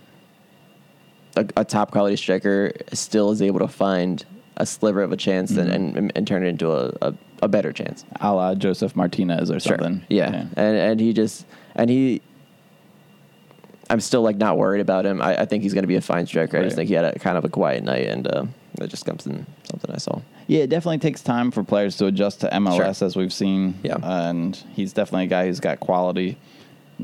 a, 1.36 1.46
a 1.58 1.66
top 1.66 1.90
quality 1.92 2.16
striker 2.16 2.74
still 2.94 3.32
is 3.32 3.42
able 3.42 3.60
to 3.60 3.68
find 3.68 4.24
a 4.58 4.66
sliver 4.68 5.02
of 5.02 5.12
a 5.12 5.18
chance 5.18 5.50
and, 5.58 5.72
and 5.72 6.12
and 6.16 6.28
turn 6.28 6.44
it 6.44 6.48
into 6.50 6.72
a, 6.72 6.96
a, 7.02 7.14
a 7.42 7.48
better 7.48 7.72
chance. 7.74 8.06
A 8.22 8.32
la 8.34 8.54
Josef 8.54 8.96
Martinez 8.96 9.50
or 9.50 9.60
Sure. 9.60 9.78
something. 9.80 10.06
Yeah. 10.10 10.46
And 10.56 10.78
and 10.78 11.00
he 11.00 11.12
just 11.14 11.46
and 11.76 11.90
he 11.90 12.22
I'm 13.90 14.00
still 14.00 14.22
like 14.22 14.38
not 14.38 14.58
worried 14.58 14.82
about 14.82 15.06
him. 15.06 15.22
I, 15.22 15.42
I 15.42 15.46
think 15.46 15.64
he's 15.64 15.74
going 15.74 15.84
to 15.84 15.88
be 15.88 15.96
a 15.96 16.02
fine 16.02 16.26
striker. 16.28 16.58
I 16.60 16.64
just 16.64 16.76
think 16.76 16.88
he 16.88 16.94
had 16.96 17.06
a 17.06 17.18
kind 17.20 17.38
of 17.38 17.44
a 17.46 17.50
quiet 17.50 17.84
night, 17.84 18.08
and 18.08 18.28
uh, 18.28 18.46
that 18.80 18.90
just 18.90 19.06
comes 19.06 19.26
in 19.28 19.46
something 19.64 19.92
I 19.94 19.98
saw. 19.98 20.22
Yeah, 20.48 20.62
it 20.62 20.70
definitely 20.70 20.98
takes 21.00 21.22
time 21.22 21.52
for 21.52 21.64
players 21.64 21.96
to 21.98 22.06
adjust 22.08 22.42
to 22.42 22.50
MLS 22.50 23.02
as 23.02 23.16
we've 23.16 23.34
seen. 23.34 23.80
Yeah. 23.84 23.98
And 24.02 24.56
he's 24.74 24.94
definitely 24.94 25.26
a 25.26 25.28
guy 25.28 25.46
who's 25.46 25.60
got 25.60 25.80
quality. 25.80 26.38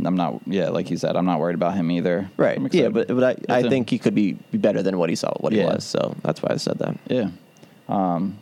I'm 0.06 0.16
not, 0.16 0.42
yeah, 0.46 0.70
like 0.70 0.90
you 0.92 0.98
said, 0.98 1.16
I'm 1.16 1.26
not 1.26 1.40
worried 1.40 1.56
about 1.56 1.76
him 1.76 1.90
either. 1.92 2.30
I'm 2.38 2.62
Yeah, 2.72 2.86
excited. 2.88 2.94
but 2.94 3.08
but 3.08 3.24
I, 3.24 3.30
I 3.30 3.34
That's 3.48 3.64
him. 3.66 3.70
think 3.70 3.90
he 3.90 4.00
could 4.00 4.16
be, 4.16 4.34
be 4.52 4.58
better 4.58 4.82
than 4.84 4.98
what 4.98 5.10
he 5.10 5.16
saw, 5.16 5.34
what 5.40 5.52
he 5.54 5.60
Yeah. 5.60 5.74
was. 5.74 5.84
So 5.84 6.16
that's 6.24 6.42
why 6.42 6.50
I 6.54 6.58
said 6.58 6.78
that. 6.80 6.98
Yeah. 7.08 7.30
Um, 7.88 8.38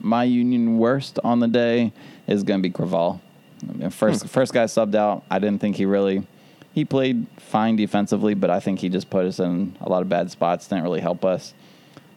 my 0.00 0.24
union 0.24 0.78
worst 0.78 1.18
on 1.24 1.40
the 1.40 1.48
day 1.48 1.92
is 2.26 2.42
going 2.42 2.60
to 2.60 2.62
be 2.68 2.72
Creavalle. 2.72 3.20
I 3.68 3.72
mean, 3.72 3.90
first, 3.90 4.22
Hmm. 4.22 4.28
first 4.28 4.52
guy 4.52 4.64
subbed 4.64 4.94
out. 4.94 5.24
I 5.30 5.38
didn't 5.38 5.60
think 5.60 5.76
he 5.76 5.84
really. 5.86 6.26
He 6.72 6.84
played 6.84 7.26
fine 7.38 7.76
defensively, 7.76 8.34
but 8.34 8.50
I 8.50 8.60
think 8.60 8.80
he 8.80 8.88
just 8.88 9.08
put 9.08 9.24
us 9.26 9.38
in 9.38 9.76
a 9.80 9.88
lot 9.88 10.02
of 10.02 10.08
bad 10.08 10.30
spots. 10.30 10.66
Didn't 10.68 10.82
really 10.84 11.00
help 11.00 11.24
us 11.24 11.54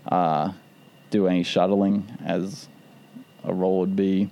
uh, 0.07 0.51
do 1.09 1.27
any 1.27 1.43
shuttling 1.43 2.05
as 2.25 2.67
a 3.43 3.53
role 3.53 3.79
would 3.79 3.95
be. 3.95 4.29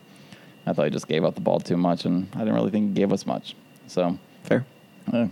I 0.68 0.74
thought 0.74 0.86
he 0.86 0.92
just 0.92 1.08
gave 1.08 1.24
up 1.24 1.36
the 1.36 1.42
ball 1.42 1.60
too 1.60 1.78
much, 1.78 2.06
and 2.06 2.28
I 2.34 2.40
didn't 2.40 2.56
really 2.56 2.72
think 2.72 2.90
he 2.90 2.94
gave 2.96 3.14
us 3.14 3.26
much. 3.26 3.56
So, 3.88 4.18
Fair. 4.44 4.66
yeah. 5.14 5.28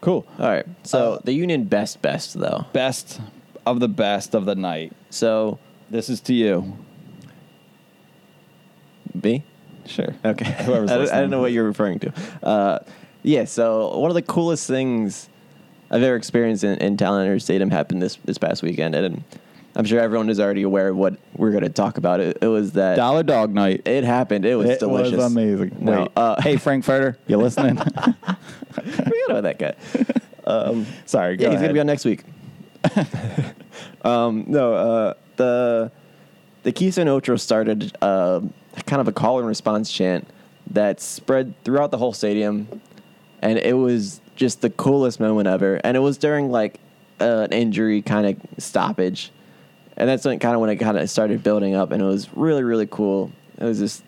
cool. 0.00 0.26
All 0.38 0.48
right. 0.48 0.66
So 0.82 1.14
Uh, 1.14 1.18
the 1.24 1.32
Union 1.32 1.64
best 1.64 2.02
best 2.02 2.38
though. 2.38 2.64
Best 2.72 3.20
of 3.64 3.78
the 3.80 3.88
best 3.88 4.34
of 4.34 4.44
the 4.44 4.54
night. 4.56 4.92
So 5.10 5.58
This 5.90 6.08
is 6.08 6.20
to 6.22 6.34
you. 6.34 6.76
B. 9.20 9.44
Sure. 9.86 10.14
Okay. 10.24 10.44
Whoever's 10.64 10.90
I, 10.92 10.96
don't, 10.98 11.10
I 11.12 11.20
don't 11.20 11.30
know 11.30 11.40
what 11.40 11.52
you're 11.52 11.64
referring 11.64 12.00
to. 12.00 12.12
Uh, 12.42 12.78
yeah. 13.22 13.44
So 13.44 13.96
one 13.98 14.10
of 14.10 14.14
the 14.14 14.22
coolest 14.22 14.66
things 14.66 15.28
I've 15.90 16.02
ever 16.02 16.16
experienced 16.16 16.64
in, 16.64 16.78
in 16.78 16.96
Talen 16.96 17.40
Stadium 17.40 17.70
happened 17.70 18.02
this 18.02 18.16
this 18.24 18.38
past 18.38 18.62
weekend, 18.62 18.94
and 18.94 19.22
I'm 19.74 19.84
sure 19.84 20.00
everyone 20.00 20.28
is 20.30 20.40
already 20.40 20.62
aware 20.62 20.88
of 20.88 20.96
what 20.96 21.16
we're 21.36 21.52
going 21.52 21.64
to 21.64 21.68
talk 21.68 21.98
about. 21.98 22.20
It, 22.20 22.38
it 22.40 22.48
was 22.48 22.72
that 22.72 22.96
Dollar 22.96 23.22
Dog 23.22 23.52
Night. 23.52 23.82
it 23.86 24.04
happened. 24.04 24.44
It 24.44 24.56
was 24.56 24.70
it 24.70 24.80
delicious. 24.80 25.16
was 25.16 25.32
amazing. 25.32 25.76
No, 25.78 26.02
Wait, 26.02 26.10
uh, 26.16 26.40
hey 26.40 26.56
Frankfurter, 26.56 27.18
you 27.26 27.36
listening? 27.36 27.74
know 27.76 27.82
about 29.28 29.42
that 29.42 29.58
guy. 29.58 30.84
Sorry, 31.04 31.36
go 31.36 31.44
yeah, 31.44 31.50
he's 31.50 31.60
gonna 31.60 31.72
be 31.72 31.80
on 31.80 31.86
next 31.86 32.04
week. 32.04 32.24
um, 34.02 34.44
no, 34.48 34.74
uh, 34.74 35.14
the 35.36 35.92
the 36.62 36.72
Keystone 36.72 37.08
Ultra 37.08 37.38
started 37.38 37.96
uh, 38.02 38.40
kind 38.86 39.00
of 39.00 39.08
a 39.08 39.12
call 39.12 39.38
and 39.38 39.46
response 39.46 39.92
chant 39.92 40.26
that 40.70 41.00
spread 41.00 41.54
throughout 41.64 41.90
the 41.90 41.98
whole 41.98 42.12
stadium, 42.12 42.80
and 43.40 43.58
it 43.58 43.74
was 43.74 44.20
just 44.36 44.60
the 44.60 44.70
coolest 44.70 45.18
moment 45.18 45.48
ever. 45.48 45.80
And 45.82 45.96
it 45.96 46.00
was 46.00 46.18
during 46.18 46.50
like 46.50 46.78
uh, 47.20 47.48
an 47.50 47.52
injury 47.52 48.02
kind 48.02 48.26
of 48.26 48.62
stoppage, 48.62 49.32
and 49.96 50.08
that's 50.08 50.24
when 50.24 50.38
kind 50.38 50.54
of 50.54 50.60
when 50.60 50.70
it 50.70 50.76
kind 50.76 50.98
of 50.98 51.08
started 51.10 51.42
building 51.42 51.74
up, 51.74 51.90
and 51.90 52.02
it 52.02 52.06
was 52.06 52.28
really 52.34 52.62
really 52.62 52.86
cool. 52.86 53.32
It 53.58 53.64
was 53.64 53.78
just 53.78 54.02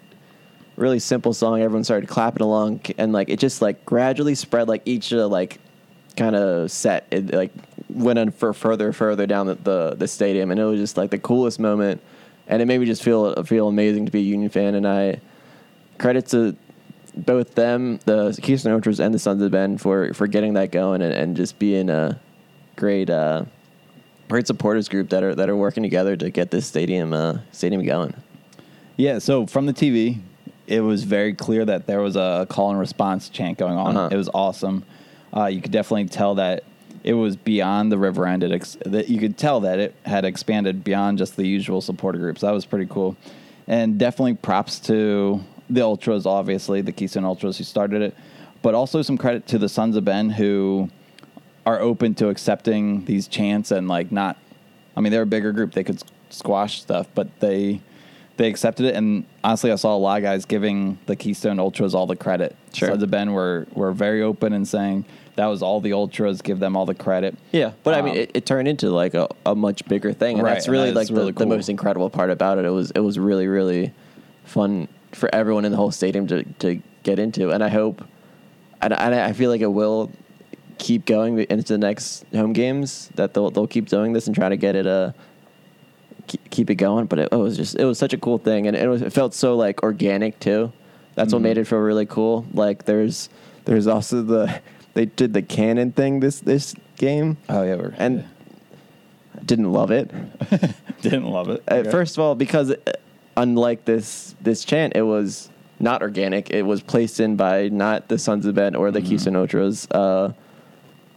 really 0.77 0.99
simple 0.99 1.35
song. 1.35 1.61
Everyone 1.61 1.85
started 1.85 2.09
clapping 2.09 2.43
along, 2.43 2.81
and 2.97 3.13
like 3.13 3.29
it 3.29 3.39
just 3.39 3.61
like 3.61 3.85
gradually 3.85 4.35
spread. 4.35 4.69
Like 4.69 4.83
each 4.85 5.13
uh, 5.13 5.27
like 5.27 5.59
kind 6.17 6.37
of 6.37 6.71
set, 6.71 7.07
it 7.11 7.33
like 7.33 7.53
went 7.89 8.19
on 8.19 8.31
for 8.31 8.53
further 8.53 8.93
further 8.93 9.27
down 9.27 9.47
the, 9.47 9.55
the 9.57 9.95
the 9.97 10.09
stadium, 10.09 10.51
and 10.51 10.61
it 10.61 10.65
was 10.65 10.79
just 10.79 10.97
like 10.97 11.11
the 11.11 11.19
coolest 11.19 11.59
moment. 11.59 12.01
And 12.51 12.63
it 12.63 12.65
made 12.65 12.79
me 12.79 12.87
just 12.87 13.03
feel 13.03 13.43
feel 13.45 13.69
amazing 13.69 14.07
to 14.07 14.13
be 14.13 14.21
a 14.21 14.23
Union 14.23 14.51
fan. 14.51 14.75
And 14.75 14.87
I 14.87 15.21
credit 15.99 16.27
to 16.29 16.57
both 17.25 17.55
them, 17.55 17.99
the 18.05 18.39
Keystone 18.43 18.73
Ultras, 18.73 19.01
and 19.01 19.15
the 19.15 19.19
Sons 19.19 19.43
of 19.43 19.51
Ben 19.51 19.79
for 19.79 20.13
for 20.15 20.27
getting 20.27 20.55
that 20.55 20.71
going 20.71 21.03
and, 21.03 21.13
and 21.13 21.37
just 21.37 21.59
being 21.59 21.91
a 21.91 22.21
great 22.77 23.11
uh, 23.11 23.45
great 24.29 24.47
supporters 24.47 24.89
group 24.89 25.11
that 25.11 25.23
are 25.23 25.35
that 25.35 25.49
are 25.49 25.57
working 25.57 25.83
together 25.83 26.17
to 26.17 26.31
get 26.31 26.51
this 26.51 26.67
stadium 26.67 27.13
uh, 27.13 27.39
stadium 27.53 27.85
going. 27.85 28.15
Yeah, 28.97 29.19
so 29.19 29.47
from 29.47 29.67
the 29.67 29.73
TV, 29.73 30.19
it 30.67 30.81
was 30.81 31.05
very 31.05 31.33
clear 31.33 31.65
that 31.65 31.87
there 31.87 32.01
was 32.01 32.17
a 32.17 32.47
call 32.49 32.71
and 32.71 32.79
response 32.79 33.29
chant 33.29 33.59
going 33.59 33.77
on. 33.77 33.97
Uh-huh. 33.97 34.09
It 34.11 34.17
was 34.17 34.29
awesome. 34.35 34.85
Uh, 35.35 35.47
you 35.47 35.61
could 35.61 35.73
definitely 35.73 36.07
tell 36.07 36.37
that 36.37 36.65
it 37.05 37.15
was 37.15 37.37
beyond 37.37 37.93
the 37.93 37.99
river 37.99 38.27
end. 38.27 38.43
It 38.43 38.53
ex- 38.53 38.77
that 38.85 39.09
you 39.09 39.19
could 39.19 39.39
tell 39.39 39.61
that 39.61 39.79
it 39.79 39.95
had 40.05 40.25
expanded 40.25 40.83
beyond 40.83 41.19
just 41.19 41.37
the 41.37 41.47
usual 41.47 41.81
supporter 41.81 42.19
groups. 42.19 42.41
That 42.41 42.53
was 42.53 42.67
pretty 42.67 42.87
cool, 42.87 43.17
and 43.67 43.99
definitely 43.99 44.35
props 44.35 44.81
to 44.81 45.43
the 45.71 45.83
ultras. 45.83 46.27
Obviously, 46.27 46.81
the 46.81 46.93
Keystone 46.93 47.25
Ultras 47.25 47.59
who 47.59 47.65
started 47.65 48.03
it, 48.03 48.17
but 48.63 48.75
also 48.75 49.03
some 49.03 49.19
credit 49.19 49.47
to 49.49 49.59
the 49.59 49.69
Sons 49.69 49.97
of 49.97 50.05
Ben 50.05 50.31
who 50.31 50.91
are 51.67 51.81
open 51.81 52.15
to 52.17 52.29
accepting 52.29 53.05
these 53.05 53.29
chants 53.29 53.71
and 53.71 53.89
like 53.89 54.11
not. 54.11 54.37
I 54.97 55.01
mean, 55.01 55.13
they're 55.13 55.23
a 55.23 55.27
bigger 55.27 55.53
group; 55.53 55.73
they 55.73 55.85
could 55.85 56.03
squash 56.31 56.81
stuff, 56.81 57.07
but 57.15 57.41
they 57.41 57.81
they 58.37 58.49
accepted 58.49 58.87
it. 58.87 58.95
And 58.95 59.25
honestly, 59.45 59.71
I 59.71 59.77
saw 59.77 59.95
a 59.95 59.99
lot 59.99 60.19
of 60.19 60.23
guys 60.23 60.45
giving 60.45 60.99
the 61.07 61.17
Keystone 61.17 61.59
Ultras 61.59 61.95
all 61.95 62.07
the 62.07 62.17
credit. 62.17 62.57
Sure. 62.73 62.89
Sons 62.89 63.03
of 63.03 63.11
Ben 63.11 63.33
were 63.33 63.67
were 63.73 63.93
very 63.93 64.23
open 64.23 64.53
and 64.53 64.67
saying 64.67 65.05
that 65.39 65.47
was 65.47 65.63
all 65.63 65.81
the 65.81 65.93
ultras. 65.93 66.43
Give 66.43 66.59
them 66.59 66.77
all 66.77 66.85
the 66.85 66.95
credit. 66.97 67.37
Yeah, 67.53 67.73
but 67.85 67.95
I 67.95 68.03
mean, 68.03 68.15
Um, 68.15 68.19
it, 68.19 68.31
it 68.35 68.47
turned 68.47 68.67
into 68.67 68.91
like 68.91 69.15
a, 69.15 69.29
a 69.47 69.55
much 69.55 69.87
bigger 69.87 70.13
thing, 70.13 70.37
and 70.37 70.45
Right, 70.45 70.55
that's 70.55 70.67
and 70.67 70.73
really 70.73 70.89
that 70.91 70.97
like 70.97 71.09
the, 71.09 71.15
really 71.15 71.33
the 71.33 71.47
most 71.47 71.69
incredible 71.69 72.11
part 72.11 72.31
about 72.31 72.59
it. 72.59 72.65
It 72.65 72.71
was 72.71 72.91
it 72.93 73.01
was 73.01 73.19
really 73.19 73.47
really 73.47 73.93
fun 74.45 74.89
for 75.13 75.33
everyone 75.35 75.65
in 75.65 75.71
the 75.73 75.77
whole 75.79 75.91
stadium 75.91 76.27
to 76.29 76.43
to 76.61 76.81
get 77.03 77.19
into, 77.19 77.51
and 77.51 77.63
I 77.65 77.69
hope, 77.69 78.05
and 78.83 78.93
I, 78.95 79.27
I 79.29 79.33
feel 79.33 79.51
like 79.51 79.61
it 79.61 79.67
will 79.73 80.11
keep 80.79 81.07
going 81.07 81.39
into 81.41 81.73
the 81.73 81.79
next 81.79 82.25
home 82.33 82.53
games. 82.53 83.11
That 83.17 83.35
they'll 83.35 83.51
they'll 83.51 83.67
keep 83.67 83.89
doing 83.89 84.13
this 84.13 84.27
and 84.27 84.35
try 84.37 84.49
to 84.49 84.57
get 84.57 84.77
it 84.77 84.87
uh 84.87 85.13
keep, 86.51 86.71
it 86.71 86.75
going. 86.77 87.07
But 87.07 87.19
it, 87.21 87.29
it 87.33 87.37
was 87.37 87.57
just 87.57 87.77
it 87.77 87.85
was 87.85 87.99
such 87.99 88.13
a 88.13 88.19
cool 88.19 88.39
thing, 88.39 88.67
and 88.67 88.77
it, 88.77 88.87
was, 88.89 89.03
it 89.03 89.13
felt 89.13 89.35
so 89.35 89.57
like 89.57 89.83
organic 89.83 90.39
too. 90.41 90.73
That's 91.15 91.33
what 91.33 91.41
Mhm. 91.41 91.43
made 91.45 91.59
it 91.59 91.65
feel 91.67 91.79
really 91.81 92.07
cool. 92.07 92.47
Like 92.53 92.85
there's 92.85 93.29
there's 93.65 93.87
also 93.87 94.23
the 94.23 94.61
they 94.95 95.07
did 95.07 95.33
the 95.33 95.43
cannon 95.43 95.93
thing 95.93 96.21
this 96.21 96.41
this 96.41 96.75
game 96.97 97.37
Oh 97.49 97.63
yeah, 97.63 97.91
and 97.97 98.25
didn't 99.45 99.73
love 99.73 99.91
it. 99.91 100.11
didn't 101.03 101.27
love 101.27 101.49
it. 101.49 101.63
Uh, 101.71 101.75
Okay. 101.77 101.91
First 101.91 102.17
of 102.17 102.23
all, 102.25 102.35
because 102.35 102.71
uh, 102.73 102.77
unlike 103.39 103.85
this 103.87 104.35
this 104.43 104.65
chant, 104.65 104.93
it 104.97 105.03
was 105.03 105.49
not 105.81 106.03
organic. 106.03 106.51
It 106.51 106.63
was 106.63 106.83
placed 106.83 107.21
in 107.21 107.37
by 107.37 107.69
not 107.69 108.09
the 108.09 108.19
Sons 108.19 108.45
of 108.47 108.55
Ben 108.57 108.75
or 108.75 108.91
the 108.91 109.01
Mhm. 109.01 109.37
Ultras, 109.37 109.87
uh, 109.93 110.33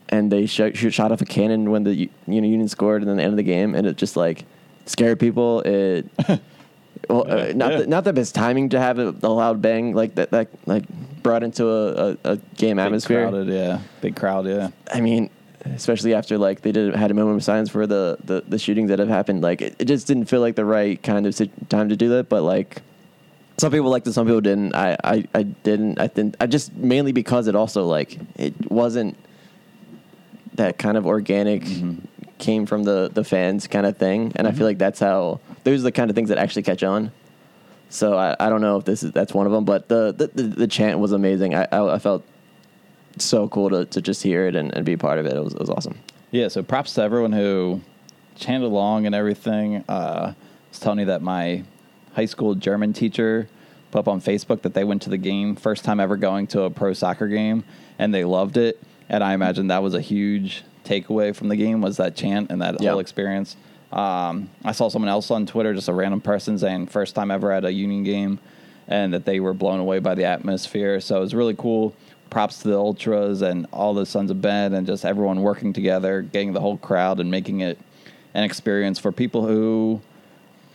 and 0.10 0.32
they 0.32 0.46
sh- 0.46 0.76
shot 0.76 1.12
off 1.12 1.22
a 1.22 1.26
cannon 1.26 1.72
when 1.72 1.84
the 1.84 1.94
you 1.96 2.10
know 2.28 2.48
Union 2.48 2.68
scored, 2.68 3.02
and 3.02 3.10
then 3.10 3.18
the 3.18 3.24
end 3.24 3.34
of 3.34 3.38
the 3.38 3.44
game, 3.44 3.76
and 3.76 3.86
it 3.88 3.98
just 3.98 4.16
like 4.16 4.46
scared 4.86 5.20
people. 5.20 5.62
It 5.62 6.06
well, 7.10 7.26
uh, 7.30 7.52
not 7.56 7.72
yeah. 7.72 7.78
The, 7.80 7.88
not 7.88 8.04
the 8.04 8.14
best 8.14 8.36
timing 8.36 8.70
to 8.70 8.80
have 8.80 9.00
a, 9.00 9.16
a 9.24 9.30
loud 9.30 9.62
bang 9.62 9.94
like 9.94 10.16
that. 10.16 10.30
That 10.32 10.50
like 10.66 10.84
brought 11.24 11.44
into 11.44 11.68
a, 11.68 12.12
a, 12.12 12.18
a 12.34 12.38
game 12.58 12.78
Big 12.78 12.86
atmosphere. 12.86 13.30
crowded, 13.30 13.48
yeah, 13.54 13.80
big 14.02 14.16
crowd, 14.16 14.46
yeah. 14.48 14.70
I 14.94 15.02
mean, 15.02 15.30
especially 15.66 16.14
after 16.14 16.38
like 16.38 16.62
they 16.62 16.72
did 16.72 16.96
had 16.96 17.12
a 17.12 17.14
moment 17.14 17.38
of 17.38 17.44
silence 17.44 17.70
for 17.70 17.88
the 17.88 18.18
the, 18.24 18.44
the 18.48 18.60
shootings 18.60 18.90
that 18.90 19.00
have 19.00 19.08
happened. 19.08 19.42
Like 19.42 19.62
it, 19.62 19.76
it 19.80 19.86
just 19.86 20.08
didn't 20.08 20.26
feel 20.26 20.42
like 20.42 20.56
the 20.56 20.66
right 20.66 21.02
kind 21.02 21.26
of 21.26 21.36
sit- 21.36 21.70
time 21.70 21.90
to 21.90 21.96
do 21.96 22.10
that. 22.10 22.30
But 22.30 22.44
like 22.44 22.82
some 23.58 23.72
people 23.72 23.90
liked 23.90 24.08
it, 24.08 24.14
some 24.14 24.26
people 24.26 24.42
didn't. 24.42 24.76
I 24.76 24.98
I, 25.04 25.28
I 25.34 25.44
didn't. 25.44 26.00
I 26.00 26.08
think 26.08 26.36
I 26.40 26.48
just 26.48 26.74
mainly 26.74 27.12
because 27.12 27.48
it 27.48 27.56
also 27.56 27.86
like 27.86 28.18
it 28.36 28.72
wasn't 28.72 29.18
that 30.56 30.78
kind 30.78 30.98
of 30.98 31.06
organic. 31.06 31.64
Mm-hmm. 31.64 32.06
Came 32.40 32.66
from 32.66 32.84
the 32.84 33.12
the 33.14 33.24
fans 33.24 33.68
kind 33.68 33.86
of 33.86 33.98
thing, 33.98 34.32
and 34.36 34.48
I 34.48 34.50
feel 34.50 34.58
mm-hmm. 34.58 34.66
like 34.66 34.78
that's 34.80 35.00
how 35.00 35.40
those 35.64 35.82
are 35.82 35.84
the 35.84 35.92
kind 35.92 36.10
of 36.10 36.16
things 36.16 36.30
that 36.30 36.40
actually 36.40 36.64
catch 36.64 36.82
on. 36.82 37.12
So 37.90 38.18
I, 38.18 38.36
I 38.40 38.50
don't 38.50 38.62
know 38.62 38.78
if 38.78 38.86
this 38.86 39.04
is 39.04 39.12
that's 39.12 39.32
one 39.32 39.46
of 39.46 39.52
them, 39.52 39.64
but 39.64 39.90
the 39.90 40.12
the, 40.12 40.28
the, 40.28 40.44
the 40.44 40.68
chant 40.68 40.98
was 40.98 41.12
amazing. 41.12 41.54
I, 41.54 41.68
I 41.72 41.96
I 41.96 42.00
felt 42.00 42.26
so 43.18 43.48
cool 43.50 43.70
to, 43.70 43.86
to 43.86 44.02
just 44.02 44.24
hear 44.24 44.48
it 44.48 44.56
and, 44.56 44.74
and 44.76 44.86
be 44.86 44.98
part 44.98 45.20
of 45.20 45.26
it. 45.26 45.34
It 45.36 45.44
was, 45.44 45.54
it 45.54 45.60
was 45.60 45.70
awesome. 45.70 45.98
Yeah, 46.32 46.48
so 46.48 46.64
props 46.64 46.94
to 46.96 47.02
everyone 47.04 47.34
who 47.34 47.82
chanted 48.36 48.66
along 48.66 49.06
and 49.06 49.14
everything. 49.14 49.84
Uh, 49.90 50.34
I 50.34 50.36
was 50.70 50.80
telling 50.80 51.00
you 51.00 51.06
that 51.06 51.22
my 51.22 51.64
high 52.14 52.26
school 52.26 52.56
German 52.56 52.94
teacher 52.94 53.48
put 53.92 54.00
up 54.00 54.08
on 54.08 54.22
Facebook 54.22 54.62
that 54.62 54.74
they 54.74 54.84
went 54.86 55.02
to 55.04 55.10
the 55.10 55.18
game, 55.18 55.56
first 55.56 55.84
time 55.84 56.00
ever 56.00 56.16
going 56.16 56.48
to 56.48 56.64
a 56.64 56.70
pro 56.70 56.94
soccer 56.94 57.28
game, 57.28 57.64
and 58.00 58.14
they 58.14 58.24
loved 58.24 58.56
it. 58.58 58.82
And 59.10 59.24
I 59.24 59.34
imagine 59.34 59.68
that 59.68 59.84
was 59.84 59.94
a 59.94 60.02
huge 60.02 60.64
takeaway 60.86 61.36
from 61.36 61.50
the 61.50 61.58
game 61.58 61.82
was 61.82 61.98
that 61.98 62.16
chant 62.16 62.50
and 62.50 62.62
that 62.62 62.82
Yeah. 62.82 62.92
whole 62.92 63.00
experience. 63.00 63.58
Um, 63.92 64.50
I 64.64 64.72
saw 64.72 64.88
someone 64.88 65.10
else 65.10 65.30
on 65.32 65.46
Twitter, 65.46 65.74
just 65.74 65.90
a 65.90 65.94
random 65.94 66.22
person 66.22 66.58
saying 66.58 66.88
first 66.88 67.14
time 67.14 67.30
ever 67.30 67.52
at 67.52 67.66
a 67.66 67.72
Union 67.74 68.04
game, 68.04 68.40
and 68.88 69.14
that 69.14 69.26
they 69.26 69.42
were 69.42 69.54
blown 69.54 69.80
away 69.82 70.00
by 70.00 70.16
the 70.16 70.24
atmosphere. 70.24 71.02
So 71.02 71.18
it 71.18 71.20
was 71.20 71.36
really 71.36 71.56
cool. 71.56 71.94
Props 72.32 72.60
to 72.64 72.70
the 72.70 72.78
ultras 72.78 73.44
and 73.44 73.68
all 73.72 73.94
the 73.94 74.06
Sons 74.08 74.32
of 74.32 74.42
Ben 74.42 74.74
and 74.74 74.88
just 74.88 75.06
everyone 75.06 75.42
working 75.44 75.74
together, 75.74 76.22
getting 76.24 76.54
the 76.54 76.62
whole 76.62 76.78
crowd 76.78 77.20
and 77.20 77.30
making 77.30 77.60
it 77.60 77.78
an 78.34 78.44
experience 78.44 78.98
for 78.98 79.12
people 79.12 79.46
who 79.46 80.02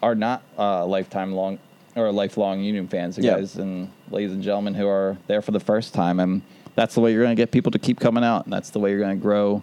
are 0.02 0.14
not 0.14 0.42
uh, 0.58 0.84
lifetime 0.86 1.32
long 1.32 1.58
or 1.96 2.12
lifelong 2.12 2.60
Union 2.60 2.86
fans, 2.86 3.16
you 3.16 3.24
Yeah. 3.24 3.36
guys 3.38 3.56
and 3.56 3.90
ladies 4.10 4.32
and 4.32 4.42
gentlemen 4.42 4.74
who 4.74 4.86
are 4.86 5.16
there 5.26 5.40
for 5.40 5.50
the 5.50 5.58
first 5.60 5.94
time. 5.94 6.20
And 6.20 6.42
that's 6.74 6.94
the 6.94 7.00
way 7.00 7.10
you're 7.12 7.24
going 7.24 7.34
to 7.34 7.40
get 7.40 7.50
people 7.50 7.72
to 7.72 7.78
keep 7.78 7.98
coming 7.98 8.22
out, 8.22 8.44
and 8.44 8.52
that's 8.52 8.68
the 8.70 8.78
way 8.78 8.90
you're 8.90 9.00
going 9.00 9.16
to 9.18 9.22
grow 9.22 9.62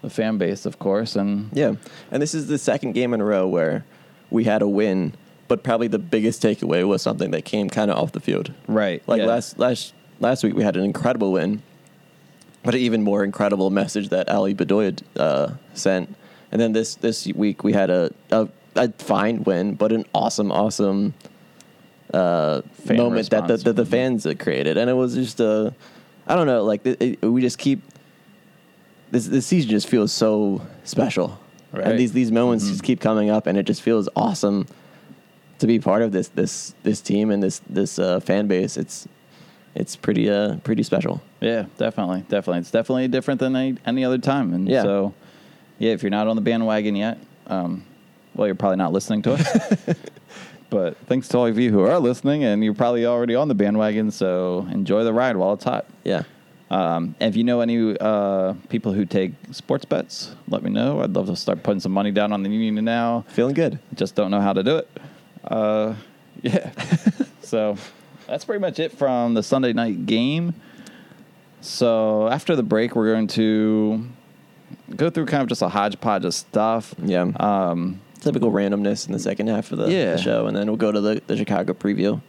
the 0.00 0.10
fan 0.10 0.38
base, 0.38 0.64
of 0.64 0.78
course. 0.78 1.16
And 1.16 1.50
Yeah. 1.52 1.74
And 2.12 2.22
this 2.22 2.34
is 2.34 2.46
the 2.46 2.56
second 2.58 2.92
game 2.92 3.12
in 3.14 3.20
a 3.20 3.24
row 3.24 3.48
where 3.48 3.84
we 4.30 4.44
had 4.44 4.62
a 4.62 4.68
win, 4.68 5.14
but 5.48 5.64
probably 5.64 5.88
the 5.88 5.98
biggest 5.98 6.40
takeaway 6.40 6.86
was 6.86 7.02
something 7.02 7.32
that 7.32 7.44
came 7.44 7.68
kind 7.68 7.90
of 7.90 7.98
off 7.98 8.12
the 8.12 8.20
field. 8.20 8.52
right, 8.68 9.02
Like 9.08 9.18
yeah. 9.22 9.26
last 9.26 9.58
last 9.58 9.92
last 10.22 10.42
week 10.44 10.54
we 10.54 10.62
had 10.62 10.76
an 10.76 10.84
incredible 10.84 11.32
win, 11.32 11.62
but 12.64 12.74
an 12.74 12.80
even 12.80 13.02
more 13.02 13.24
incredible 13.24 13.70
message 13.70 14.08
that 14.10 14.28
Ali 14.30 14.54
Bedoya 14.54 14.98
uh, 15.16 15.52
sent. 15.74 16.14
And 16.50 16.60
then 16.60 16.72
this 16.72 16.94
this 16.96 17.26
week 17.26 17.64
we 17.64 17.72
had 17.72 17.90
a, 17.90 18.10
a 18.30 18.48
a 18.76 18.90
fine 18.92 19.42
win, 19.44 19.74
but 19.74 19.92
an 19.92 20.04
awesome 20.14 20.50
awesome 20.52 21.12
uh, 22.14 22.62
moment 22.86 23.30
that 23.30 23.48
the, 23.48 23.56
that 23.58 23.76
the 23.76 23.86
fans 23.86 24.26
created, 24.38 24.76
and 24.78 24.88
it 24.88 24.94
was 24.94 25.14
just 25.14 25.40
a 25.40 25.74
I 26.26 26.34
don't 26.36 26.46
know, 26.46 26.62
like 26.64 26.86
it, 26.86 27.02
it- 27.02 27.22
we 27.22 27.40
just 27.40 27.58
keep 27.58 27.80
this 29.10 29.26
this 29.26 29.46
season 29.46 29.70
just 29.70 29.88
feels 29.88 30.12
so 30.12 30.62
special, 30.84 31.38
Right. 31.72 31.86
and 31.86 31.98
these 31.98 32.12
these 32.12 32.30
moments 32.30 32.64
Mhm. 32.64 32.68
just 32.70 32.82
keep 32.82 33.00
coming 33.00 33.28
up, 33.30 33.46
and 33.46 33.58
it 33.58 33.64
just 33.64 33.82
feels 33.82 34.08
awesome 34.14 34.66
to 35.58 35.66
be 35.66 35.78
part 35.78 36.02
of 36.02 36.12
this 36.12 36.28
this 36.28 36.74
this 36.82 37.00
team 37.00 37.30
and 37.30 37.42
this 37.42 37.60
this 37.68 37.98
uh, 37.98 38.20
fan 38.20 38.46
base. 38.46 38.76
It's 38.76 39.08
it's 39.74 39.96
pretty 39.96 40.28
uh 40.30 40.56
pretty 40.64 40.82
special. 40.82 41.20
Yeah, 41.40 41.66
definitely, 41.78 42.20
definitely. 42.28 42.60
It's 42.60 42.70
definitely 42.70 43.08
different 43.08 43.40
than 43.40 43.56
any, 43.56 43.76
any 43.86 44.04
other 44.04 44.18
time. 44.18 44.52
And 44.54 44.68
Yeah. 44.68 44.82
so, 44.82 45.14
yeah, 45.78 45.92
if 45.92 46.02
you're 46.02 46.10
not 46.10 46.28
on 46.28 46.36
the 46.36 46.42
bandwagon 46.42 46.94
yet, 46.96 47.18
um, 47.46 47.84
well, 48.34 48.46
you're 48.46 48.54
probably 48.54 48.76
not 48.78 48.92
listening 48.92 49.22
to 49.22 49.32
us. 49.34 49.96
but 50.70 50.96
thanks 51.06 51.28
to 51.28 51.38
all 51.38 51.46
of 51.46 51.58
you 51.58 51.70
who 51.70 51.80
are 51.80 51.98
listening, 51.98 52.44
and 52.44 52.62
you're 52.64 52.74
probably 52.74 53.04
already 53.06 53.34
on 53.34 53.48
the 53.48 53.54
bandwagon. 53.54 54.10
So 54.10 54.66
enjoy 54.70 55.04
the 55.04 55.12
ride 55.12 55.36
while 55.36 55.52
it's 55.54 55.64
hot. 55.64 55.86
Yeah, 56.04 56.22
Um, 56.70 57.14
if 57.20 57.36
you 57.36 57.44
know 57.44 57.60
any 57.60 57.96
uh, 58.00 58.54
people 58.70 58.92
who 58.92 59.04
take 59.04 59.32
sports 59.50 59.84
bets, 59.84 60.34
let 60.48 60.62
me 60.62 60.70
know. 60.70 61.02
I'd 61.02 61.10
love 61.12 61.26
to 61.26 61.36
start 61.36 61.62
putting 61.62 61.80
some 61.80 61.92
money 61.92 62.10
down 62.10 62.32
on 62.32 62.42
the 62.42 62.48
Union 62.50 62.84
now. 62.84 63.24
Feeling 63.28 63.54
good. 63.54 63.78
Just 63.94 64.14
don't 64.14 64.30
know 64.30 64.40
how 64.40 64.52
to 64.54 64.62
do 64.62 64.76
it. 64.76 64.88
Uh, 65.44 65.94
yeah. 66.42 66.70
so 67.42 67.76
that's 68.32 68.46
pretty 68.46 68.60
much 68.62 68.78
it 68.78 68.90
from 68.96 69.34
the 69.34 69.42
Sunday 69.42 69.74
night 69.74 70.06
game. 70.06 70.54
So 71.60 72.28
after 72.28 72.56
the 72.56 72.62
break, 72.62 72.96
we're 72.96 73.12
going 73.12 73.26
to 73.28 74.08
go 74.96 75.10
through 75.10 75.26
kind 75.26 75.42
of 75.42 75.50
just 75.50 75.60
a 75.60 75.68
hodgepodge 75.68 76.24
of 76.24 76.32
stuff. 76.32 76.94
Yeah. 77.02 77.30
Um, 77.38 78.00
Typical 78.20 78.50
randomness 78.50 79.06
in 79.06 79.12
the 79.12 79.18
second 79.18 79.48
half 79.48 79.70
of 79.70 79.78
the, 79.78 79.90
Yeah. 79.90 80.12
the 80.12 80.18
show, 80.18 80.46
and 80.46 80.56
then 80.56 80.66
we'll 80.68 80.76
go 80.78 80.90
to 80.90 81.00
the, 81.00 81.20
the 81.26 81.36
Chicago 81.36 81.74
preview. 81.74 82.22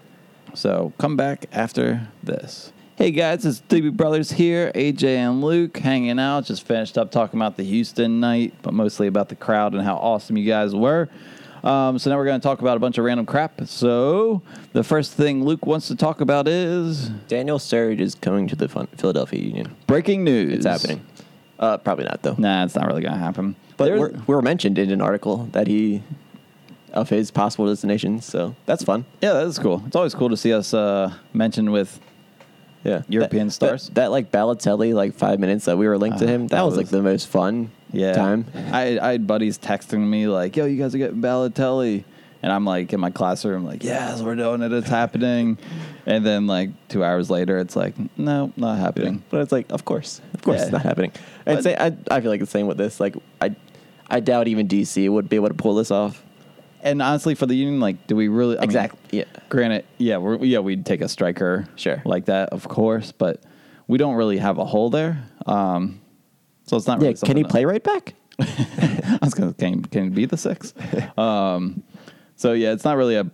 So 0.56 0.92
come 0.98 1.16
back 1.16 1.46
after 1.54 2.10
this. 2.22 2.74
Hey 2.98 3.12
guys, 3.12 3.46
it's 3.46 3.62
Doopy 3.62 3.96
Brothers 3.96 4.32
here. 4.32 4.74
AJ 4.76 5.04
and 5.06 5.42
Luke 5.42 5.78
hanging 5.78 6.20
out. 6.20 6.46
Just 6.46 6.68
finished 6.68 6.98
up 6.98 7.12
talking 7.12 7.39
about 7.39 7.56
the 7.56 7.63
Houston 7.63 8.20
night, 8.20 8.54
but 8.62 8.74
mostly 8.74 9.08
about 9.08 9.30
the 9.30 9.36
crowd 9.38 9.74
and 9.74 9.84
how 9.84 9.96
awesome 9.96 10.36
you 10.36 10.46
guys 10.48 10.76
were. 10.76 11.08
Um, 11.63 11.97
so 11.97 12.10
now 12.10 12.17
we're 12.17 12.26
going 12.26 12.39
to 12.41 12.43
talk 12.43 12.60
about 12.60 12.76
a 12.76 12.80
bunch 12.80 12.97
of 12.97 13.06
random 13.06 13.26
crap. 13.26 13.62
So 13.67 14.41
the 14.73 14.84
first 14.84 15.13
thing 15.13 15.43
Luke 15.45 15.65
wants 15.65 15.88
to 15.88 15.95
talk 15.95 16.19
about 16.19 16.47
is 16.47 17.10
Daniel 17.30 17.58
Sturridge 17.58 17.99
is 18.02 18.15
coming 18.15 18.47
to 18.49 18.56
the 18.56 18.67
Fun- 18.67 18.88
Philadelphia 18.97 19.39
Union. 19.41 19.76
breaking 19.88 20.23
news. 20.26 20.54
It's 20.54 20.65
happening. 20.65 21.06
Uh, 21.58 21.78
probably 21.78 22.04
not 22.06 22.21
though. 22.21 22.36
Nah, 22.38 22.65
it's 22.65 22.76
not 22.76 22.88
really 22.88 23.02
going 23.02 23.13
to 23.13 23.19
happen. 23.19 23.56
But 23.78 23.86
There's- 23.86 23.99
we're, 23.99 24.12
we 24.28 24.36
were 24.36 24.41
mentioned 24.41 24.78
in 24.78 24.91
an 24.91 25.02
article 25.02 25.47
that 25.54 25.67
he 25.67 26.04
of 26.91 27.10
his 27.10 27.32
possible 27.32 27.65
destinations, 27.65 28.23
so 28.23 28.56
that's 28.67 28.84
fun. 28.84 29.04
yeah, 29.19 29.34
that's 29.34 29.58
cool. 29.58 29.82
It's 29.88 29.95
always 29.95 30.13
cool 30.13 30.30
to 30.30 30.38
see 30.38 30.54
us 30.54 30.76
uh, 30.76 31.12
mentioned 31.34 31.71
with 31.71 31.99
Yeah, 32.84 33.02
European 33.08 33.47
That- 33.47 33.52
stars? 33.54 33.86
That, 33.88 33.95
that, 33.95 34.12
like 34.12 34.32
Balotelli, 34.32 34.93
like 34.93 35.15
five 35.15 35.39
minutes 35.39 35.65
that 35.65 35.76
we 35.78 35.88
were 35.88 35.97
linked 35.97 36.19
to 36.19 36.26
Uh, 36.26 36.28
him. 36.28 36.41
That, 36.49 36.58
that 36.58 36.65
was, 36.65 36.78
like 36.78 36.89
the 36.89 37.02
most 37.02 37.28
fun 37.30 37.71
yeah 37.93 38.13
time. 38.13 38.45
I, 38.71 38.99
I 38.99 39.12
had 39.13 39.25
buddies 39.27 39.58
texting 39.58 39.99
me 40.08 40.27
like, 40.27 40.56
"Yo, 40.58 40.65
you 40.65 40.77
guys 40.77 40.93
are 40.93 40.97
getting 40.97 41.21
Balotelli," 41.21 42.03
and 42.41 42.51
I'm 42.51 42.65
like 42.65 42.91
in 42.91 42.99
my 42.99 43.10
classroom, 43.12 43.63
like, 43.65 43.84
"Yes, 43.84 44.21
we're 44.21 44.36
doing 44.36 44.62
it. 44.62 44.73
It's 44.73 44.89
happening." 44.89 45.58
And 46.06 46.25
then 46.25 46.47
like 46.47 46.71
two 46.89 47.03
hours 47.03 47.29
later, 47.29 47.58
it's 47.60 47.75
like, 47.75 47.93
"No, 48.17 48.51
not 48.58 48.77
happening." 48.79 49.23
But 49.29 49.41
it's 49.41 49.51
like, 49.53 49.71
of 49.71 49.86
course, 49.86 50.19
of 50.34 50.41
course, 50.41 50.58
Yeah. 50.58 50.63
it's 50.63 50.71
not 50.73 50.82
happening. 50.84 51.12
I'd 51.47 51.56
But- 51.56 51.63
say 51.63 51.75
I, 51.75 51.95
I 52.12 52.19
feel 52.21 52.29
like 52.32 52.41
the 52.41 52.45
same 52.45 52.67
with 52.67 52.77
this. 52.77 52.99
Like, 52.99 53.15
I, 53.41 53.56
I 54.10 54.19
doubt 54.19 54.47
even 54.49 54.67
DC 54.67 55.10
would 55.10 55.29
be 55.29 55.38
able 55.38 55.47
to 55.47 55.53
pull 55.53 55.75
this 55.75 55.91
off. 55.91 56.21
And 56.82 57.01
honestly, 57.01 57.34
for 57.34 57.45
the 57.45 57.56
union, 57.56 57.79
like, 57.79 58.08
do 58.08 58.15
we 58.17 58.27
really? 58.27 58.58
I 58.58 58.60
mean, 58.60 58.63
Exactly. 58.65 58.99
Yeah. 59.19 59.23
granted, 59.47 59.86
yeah, 59.97 60.17
we're, 60.17 60.43
yeah, 60.43 60.60
we'd 60.60 60.86
take 60.86 60.99
a 60.99 61.08
striker, 61.08 61.65
Sure. 61.77 62.01
like 62.03 62.25
that, 62.25 62.49
of 62.49 62.67
course, 62.67 63.13
but 63.13 63.41
we 63.88 63.97
don't 63.97 64.15
really 64.15 64.38
have 64.38 64.58
a 64.58 64.65
hole 64.65 64.89
there. 64.89 65.23
Um, 65.45 66.01
so 66.65 66.78
it's 66.78 66.88
not. 66.88 66.99
Really 67.02 67.13
Yeah. 67.13 67.26
Can 67.28 67.38
he 67.38 67.43
that- 67.43 67.49
play 67.52 67.65
right 67.65 67.84
back? 67.84 68.13
I 68.39 69.19
was 69.21 69.34
gonna 69.34 69.54
can 69.54 69.84
can 69.84 70.04
he 70.06 70.10
be 70.10 70.26
the 70.26 70.38
six? 70.38 70.73
um, 71.17 71.84
so 72.36 72.54
yeah, 72.54 72.71
it's 72.73 72.84
not 72.84 72.97
really 72.97 73.15
a 73.15 73.30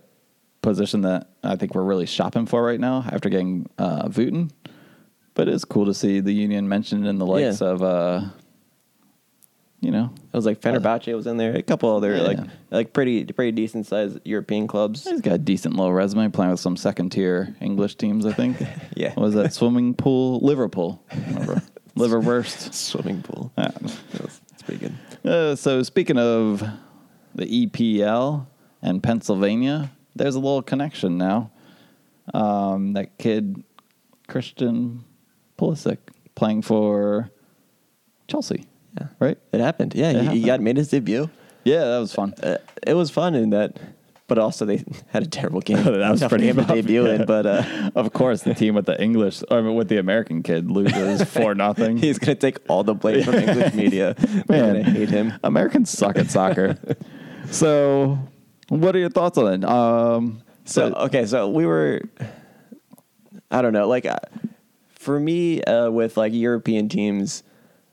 position 0.62 1.00
that 1.02 1.28
I 1.42 1.56
think 1.56 1.74
we're 1.74 1.84
really 1.84 2.04
shopping 2.06 2.44
for 2.46 2.62
right 2.62 2.78
now 2.80 3.04
after 3.10 3.28
getting 3.30 3.66
uh, 3.78 4.08
Wooten. 4.14 4.50
But 5.34 5.48
it's 5.48 5.64
cool 5.64 5.86
to 5.86 5.94
see 5.94 6.20
the 6.20 6.32
union 6.32 6.68
mentioned 6.68 7.06
in 7.06 7.18
the 7.18 7.24
likes 7.24 7.62
Yeah. 7.62 7.68
of, 7.68 7.82
uh, 7.82 8.20
you 9.80 9.90
know, 9.90 10.10
It 10.32 10.36
was 10.36 10.44
like 10.44 10.60
Fenerbahce 10.60 11.14
was 11.14 11.26
in 11.26 11.38
there. 11.38 11.54
A 11.56 11.62
couple 11.62 11.94
other 11.96 12.14
Yeah. 12.16 12.22
like 12.22 12.38
like 12.70 12.92
pretty 12.92 13.24
pretty 13.24 13.52
decent 13.52 13.86
sized 13.86 14.18
European 14.24 14.66
clubs. 14.66 15.04
he's 15.04 15.22
got 15.22 15.32
a 15.34 15.38
decent 15.38 15.76
little 15.76 15.94
resume 15.94 16.28
playing 16.28 16.50
with 16.50 16.60
some 16.60 16.76
second 16.76 17.10
tier 17.10 17.56
English 17.62 17.94
teams. 17.94 18.26
I 18.26 18.32
think. 18.32 18.58
Yeah. 18.96 19.14
What 19.14 19.24
was 19.24 19.34
that 19.34 19.54
swimming 19.54 19.94
pool? 19.94 20.40
Liverpool. 20.40 21.02
Remember? 21.28 21.62
Liverwurst. 21.96 22.72
Swimming 22.74 23.22
pool. 23.22 23.52
Yeah. 23.58 23.70
That's 23.82 24.62
pretty 24.64 24.88
good. 24.88 25.30
Uh, 25.30 25.56
so 25.56 25.82
speaking 25.82 26.18
of 26.18 26.62
the 27.34 27.66
EPL 27.66 28.46
and 28.82 29.02
Pennsylvania, 29.02 29.90
there's 30.14 30.34
a 30.34 30.40
little 30.40 30.62
connection 30.62 31.18
now. 31.18 31.50
Um, 32.32 32.92
that 32.92 33.18
kid 33.18 33.62
Christian 34.28 35.04
Pulisic 35.58 35.98
playing 36.34 36.62
for 36.62 37.30
Chelsea. 38.28 38.66
Yeah. 38.98 39.08
Right? 39.18 39.38
It 39.52 39.60
happened. 39.60 39.94
Yeah, 39.94 40.10
It 40.10 40.28
he, 40.30 40.40
he 40.40 40.46
got 40.46 40.60
made 40.60 40.76
his 40.76 40.88
debut. 40.88 41.28
Yeah, 41.64 41.84
that 41.84 41.98
was 41.98 42.14
fun. 42.14 42.34
Uh, 42.42 42.56
it 42.86 42.94
was 42.94 43.10
fun 43.10 43.34
in 43.34 43.50
that, 43.50 43.78
but 44.30 44.38
also 44.38 44.64
they 44.64 44.84
had 45.08 45.24
a 45.24 45.26
terrible 45.26 45.60
game. 45.60 45.76
that 45.84 46.08
was 46.08 46.20
Tough 46.20 46.30
pretty 46.30 46.44
game 46.46 46.56
to 46.56 46.62
debut 46.64 47.04
yeah. 47.04 47.14
in. 47.16 47.26
But 47.26 47.46
uh, 47.46 47.90
of 47.96 48.12
course, 48.12 48.42
the 48.42 48.54
team 48.54 48.76
with 48.76 48.86
the 48.86 48.98
English 49.02 49.42
or 49.50 49.60
with 49.72 49.88
the 49.88 49.98
American 49.98 50.44
kid 50.44 50.70
loses 50.70 51.24
four 51.24 51.56
nothing. 51.56 51.96
he's 51.96 52.20
gonna 52.20 52.36
take 52.36 52.58
all 52.68 52.84
the 52.84 52.94
blame 52.94 53.24
from 53.24 53.34
English 53.34 53.74
media. 53.74 54.14
Man, 54.48 54.76
gonna 54.76 54.84
hate 54.84 55.10
him. 55.10 55.32
Americans 55.42 55.90
suck 55.90 56.16
at 56.16 56.30
soccer. 56.30 56.78
so, 57.50 58.18
what 58.68 58.94
are 58.94 59.00
your 59.00 59.10
thoughts 59.10 59.36
on 59.36 59.52
it? 59.52 59.64
Um, 59.64 60.42
So 60.64 60.90
but- 60.90 61.00
okay, 61.06 61.26
so 61.26 61.50
we 61.50 61.66
were, 61.66 62.02
I 63.50 63.62
don't 63.62 63.72
know, 63.72 63.88
like 63.88 64.06
uh, 64.06 64.16
for 64.90 65.18
me 65.18 65.60
uh, 65.64 65.90
with 65.90 66.16
like 66.16 66.32
European 66.32 66.88
teams, 66.88 67.42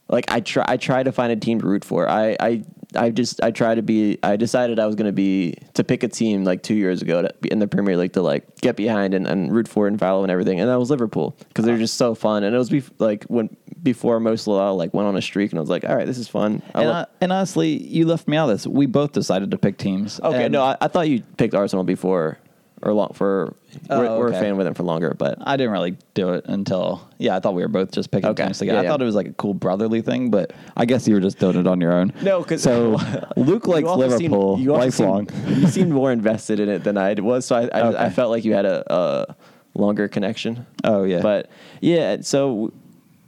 like 0.08 0.30
I 0.32 0.42
try 0.42 0.66
I 0.68 0.78
try 0.78 1.02
to 1.02 1.12
find 1.12 1.32
a 1.32 1.36
team 1.36 1.62
to 1.62 1.68
root 1.68 1.84
for. 1.84 2.08
I 2.08 2.38
I 2.40 2.64
I 2.96 3.10
just 3.10 3.44
I 3.44 3.52
try 3.52 3.76
to 3.76 3.82
be. 3.82 4.18
I 4.24 4.38
decided 4.38 4.80
I 4.80 4.86
was 4.86 4.96
going 4.96 5.08
to 5.08 5.12
be 5.12 5.56
to 5.74 5.84
pick 5.84 6.04
a 6.04 6.08
team 6.08 6.46
like 6.46 6.64
two 6.64 6.74
years 6.74 7.02
ago 7.02 7.22
to 7.22 7.34
be 7.42 7.52
in 7.52 7.60
the 7.60 7.68
Premier 7.68 7.98
League 7.98 8.14
to 8.14 8.22
like 8.22 8.62
get 8.62 8.76
behind 8.78 9.14
and, 9.14 9.28
and 9.28 9.54
root 9.54 9.68
for 9.68 9.88
and 9.88 10.00
follow 10.00 10.24
and 10.24 10.32
everything. 10.32 10.60
And 10.60 10.70
that 10.70 10.80
was 10.80 10.90
Liverpool 10.90 11.36
because 11.50 11.66
they're 11.66 11.78
just 11.78 11.96
so 11.96 12.16
fun. 12.16 12.44
And 12.44 12.56
it 12.56 12.58
was 12.58 12.70
bef- 12.70 12.92
like 13.00 13.26
when 13.26 13.56
before 13.84 14.20
Mo 14.20 14.36
Salah 14.38 14.72
like 14.72 14.94
went 14.94 15.08
on 15.08 15.18
a 15.18 15.22
streak 15.22 15.52
and 15.52 15.60
I 15.60 15.62
was 15.62 15.70
like, 15.70 15.84
all 15.84 15.96
right, 15.96 16.08
this 16.08 16.18
is 16.18 16.28
fun. 16.30 16.62
I 16.74 16.80
and, 16.82 16.90
love- 16.90 17.06
uh, 17.06 17.10
and 17.22 17.34
honestly, 17.34 17.84
you 17.84 18.06
left 18.06 18.28
me 18.28 18.38
out 18.38 18.50
of 18.50 18.56
this. 18.56 18.66
We 18.66 18.86
both 18.86 19.12
decided 19.12 19.52
to 19.52 19.58
pick 19.58 19.78
teams. 19.78 20.20
okay, 20.22 20.46
And 20.46 20.54
no, 20.54 20.64
I, 20.64 20.78
I 20.80 20.88
thought 20.88 21.10
you 21.10 21.24
picked 21.36 21.54
Arsenal 21.56 21.84
before 21.84 22.38
or 22.82 22.94
long 22.94 23.12
for. 23.14 23.56
Oh, 23.90 24.00
we're, 24.00 24.18
we're 24.20 24.28
a 24.30 24.32
fan 24.34 24.56
with 24.58 24.66
them 24.66 24.74
for 24.74 24.84
longer, 24.84 25.14
but 25.18 25.38
I 25.42 25.58
didn't 25.58 25.72
really 25.74 25.98
do 26.14 26.34
it 26.34 26.46
until 26.48 27.08
yeah. 27.18 27.36
I 27.36 27.40
thought 27.40 27.54
we 27.54 27.62
were 27.62 27.68
both 27.68 27.92
just 27.92 28.12
picking 28.12 28.30
Okay, 28.30 28.44
teams 28.46 28.60
together. 28.60 28.76
yeah, 28.76 28.82
I 28.82 28.84
yeah. 28.84 28.90
thought 28.90 29.02
it 29.02 29.06
was 29.06 29.16
like 29.16 29.28
a 29.28 29.34
cool 29.34 29.54
brotherly 29.54 30.02
thing, 30.02 30.30
but 30.32 30.54
I 30.76 30.86
guess 30.86 31.08
you 31.08 31.14
were 31.16 31.20
just 31.22 31.40
doing 31.40 31.56
it 31.58 31.68
on 31.68 31.82
your 31.82 31.94
own. 31.94 32.14
No, 32.22 32.44
'cause- 32.44 32.64
so 32.64 32.98
Luke 33.36 33.68
likes 33.68 33.88
also 33.88 34.08
Liverpool 34.08 34.56
Seemed, 34.58 34.64
you 34.66 34.74
also 34.74 34.86
lifelong. 34.86 35.30
Seemed, 35.30 35.58
you 35.58 35.68
seemed 35.68 35.92
more 35.92 36.12
invested 36.12 36.60
in 36.60 36.70
it 36.70 36.84
than 36.84 36.98
I 36.98 37.14
was, 37.16 37.46
so 37.46 37.56
I 37.56 37.62
I, 37.74 37.82
Okay. 37.88 37.98
I 38.06 38.10
felt 38.10 38.32
like 38.32 38.46
you 38.46 38.54
had 38.54 38.66
a, 38.66 38.84
a 38.94 39.36
longer 39.76 40.08
connection. 40.08 40.66
Oh, 40.84 41.04
yeah. 41.04 41.22
but 41.22 41.50
yeah, 41.82 42.18
so 42.22 42.74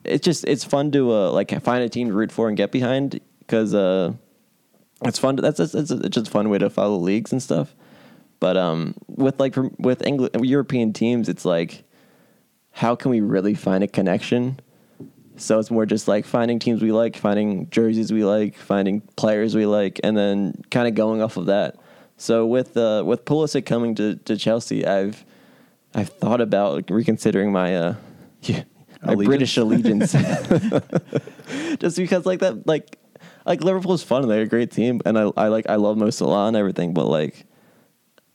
it's 0.04 0.24
just 0.26 0.46
it's 0.46 0.64
fun 0.64 0.92
to 0.92 1.12
uh, 1.12 1.32
like 1.32 1.52
find 1.62 1.84
a 1.84 1.90
team 1.90 2.08
to 2.08 2.14
root 2.14 2.32
for 2.32 2.48
and 2.48 2.56
get 2.58 2.72
behind 2.72 3.20
because 3.40 3.74
uh, 3.76 4.14
it's 5.06 5.20
fun. 5.20 5.36
To, 5.36 5.42
that's 5.42 5.58
that's 5.58 5.74
it's, 5.76 5.92
it's 5.92 6.10
just 6.16 6.28
a 6.28 6.32
fun 6.32 6.50
way 6.50 6.58
to 6.58 6.70
follow 6.70 6.98
leagues 6.98 7.32
and 7.32 7.42
stuff. 7.44 7.76
But 8.39 8.58
um, 8.58 8.95
with 9.08 9.39
like 9.39 9.56
with 9.78 10.06
English 10.06 10.32
European 10.41 10.93
teams, 10.93 11.30
it's 11.30 11.45
like 11.45 11.84
how 12.71 12.95
can 12.95 13.12
we 13.12 13.19
really 13.19 13.56
find 13.56 13.84
a 13.84 13.88
connection? 13.88 14.60
So 15.36 15.60
it's 15.60 15.71
more 15.71 15.86
just 15.86 16.08
like 16.08 16.25
finding 16.25 16.60
teams 16.60 16.82
we 16.82 16.91
like, 16.91 17.15
finding 17.15 17.69
jerseys 17.69 18.12
we 18.12 18.25
like, 18.25 18.56
finding 18.56 19.02
players 19.15 19.56
we 19.56 19.65
like, 19.65 19.99
and 20.04 20.17
then 20.17 20.62
kind 20.69 20.88
of 20.88 20.95
going 20.95 21.21
off 21.21 21.38
of 21.38 21.45
that. 21.47 21.78
So 22.17 22.45
with 22.45 22.75
uh, 22.75 23.04
with 23.06 23.25
Pulisic 23.25 23.65
coming 23.65 23.95
to, 23.95 24.15
to 24.15 24.38
Chelsea, 24.38 24.86
I've 24.86 25.23
I've 25.93 26.10
thought 26.10 26.41
about 26.41 26.89
reconsidering 26.89 27.52
my 27.52 27.75
uh, 27.75 27.95
my 28.49 28.65
Allegiance? 29.02 29.28
British 29.28 29.58
allegiance, 29.58 30.12
just 31.80 31.95
because 31.95 32.25
like 32.25 32.39
that 32.39 32.67
like 32.67 32.99
like 33.45 33.63
Liverpool's 33.63 34.04
fun, 34.04 34.28
they're 34.28 34.41
a 34.41 34.47
great 34.47 34.71
team, 34.71 35.02
and 35.06 35.17
I 35.17 35.32
I 35.38 35.47
like 35.47 35.69
I 35.69 35.75
love 35.75 35.97
Mo 35.97 36.10
Salah 36.10 36.47
and 36.47 36.58
everything, 36.58 36.93
but 36.93 37.06
like 37.06 37.45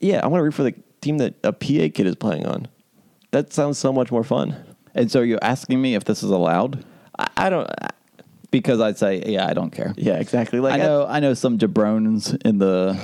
yeah, 0.05 0.21
I 0.23 0.27
want 0.27 0.41
to 0.41 0.45
root 0.45 0.55
for 0.55 0.63
the 0.65 0.75
team 1.01 1.19
that 1.19 1.35
a 1.43 1.53
PA 1.53 1.89
kid 1.95 2.07
is 2.07 2.15
playing 2.15 2.47
on. 2.47 2.69
That 3.31 3.53
sounds 3.53 3.79
so 3.79 3.93
much 3.93 4.13
more 4.13 4.23
fun. 4.23 4.55
And 4.95 5.11
so 5.11 5.23
you're 5.23 5.43
asking 5.43 5.81
me 5.81 5.95
if 5.95 6.05
this 6.05 6.23
is 6.23 6.31
allowed? 6.31 6.85
I, 7.19 7.29
I 7.37 7.51
don't. 7.51 7.69
I, 7.83 7.89
Because 8.51 8.81
I'd 8.81 8.99
say, 8.99 9.23
yeah, 9.27 9.47
I 9.47 9.55
don't 9.55 9.71
care. 9.71 9.95
yeah, 9.97 10.15
exactly. 10.19 10.61
Like 10.61 10.75
I 10.75 10.77
know, 10.77 11.07
I 11.07 11.21
know 11.21 11.35
some 11.35 11.59
jabrones 11.59 12.37
in 12.45 12.59
the 12.59 12.97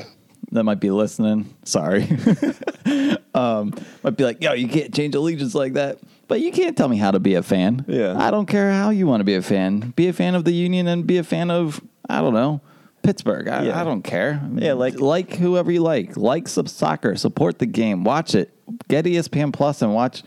that 0.53 0.65
might 0.65 0.81
be 0.81 0.91
listening. 0.91 1.53
Sorry, 1.65 2.03
um, 3.35 3.73
might 4.03 4.17
be 4.17 4.25
like, 4.25 4.43
"Yo, 4.43 4.53
you 4.53 4.69
can't 4.69 4.95
change 4.95 5.15
allegiance 5.15 5.55
like 5.55 5.73
that." 5.75 5.99
But 6.29 6.41
you 6.41 6.53
can't 6.53 6.77
tell 6.77 6.89
me 6.89 6.97
how 6.97 7.11
to 7.11 7.19
be 7.19 7.35
a 7.35 7.43
fan. 7.43 7.85
Yeah. 7.89 8.17
I 8.17 8.31
don't 8.31 8.47
care 8.47 8.71
how 8.71 8.91
you 8.91 9.09
want 9.09 9.21
to 9.21 9.25
be 9.25 9.35
a 9.35 9.43
fan. 9.43 9.93
Be 9.97 10.07
a 10.07 10.13
fan 10.13 10.37
of 10.37 10.45
the 10.45 10.53
Union 10.53 10.87
and 10.87 11.05
be 11.05 11.19
a 11.19 11.25
fan 11.25 11.51
of 11.51 11.81
I 12.09 12.21
don't 12.21 12.35
know 12.35 12.61
Pittsburgh. 13.03 13.49
I, 13.49 13.65
Yeah. 13.65 13.81
I 13.81 13.85
don't 13.85 14.03
care. 14.03 14.41
Yeah, 14.55 14.75
like- 14.75 15.01
like 15.01 15.35
whoever 15.37 15.71
you 15.73 15.81
like. 15.81 16.17
Like 16.17 16.49
some 16.49 16.67
soccer. 16.67 17.17
Support 17.17 17.59
the 17.59 17.67
game. 17.67 18.05
Watch 18.05 18.35
it. 18.35 18.53
Get 18.89 19.05
ESPN 19.05 19.53
Plus 19.53 19.83
and 19.83 19.95
watch 19.95 20.23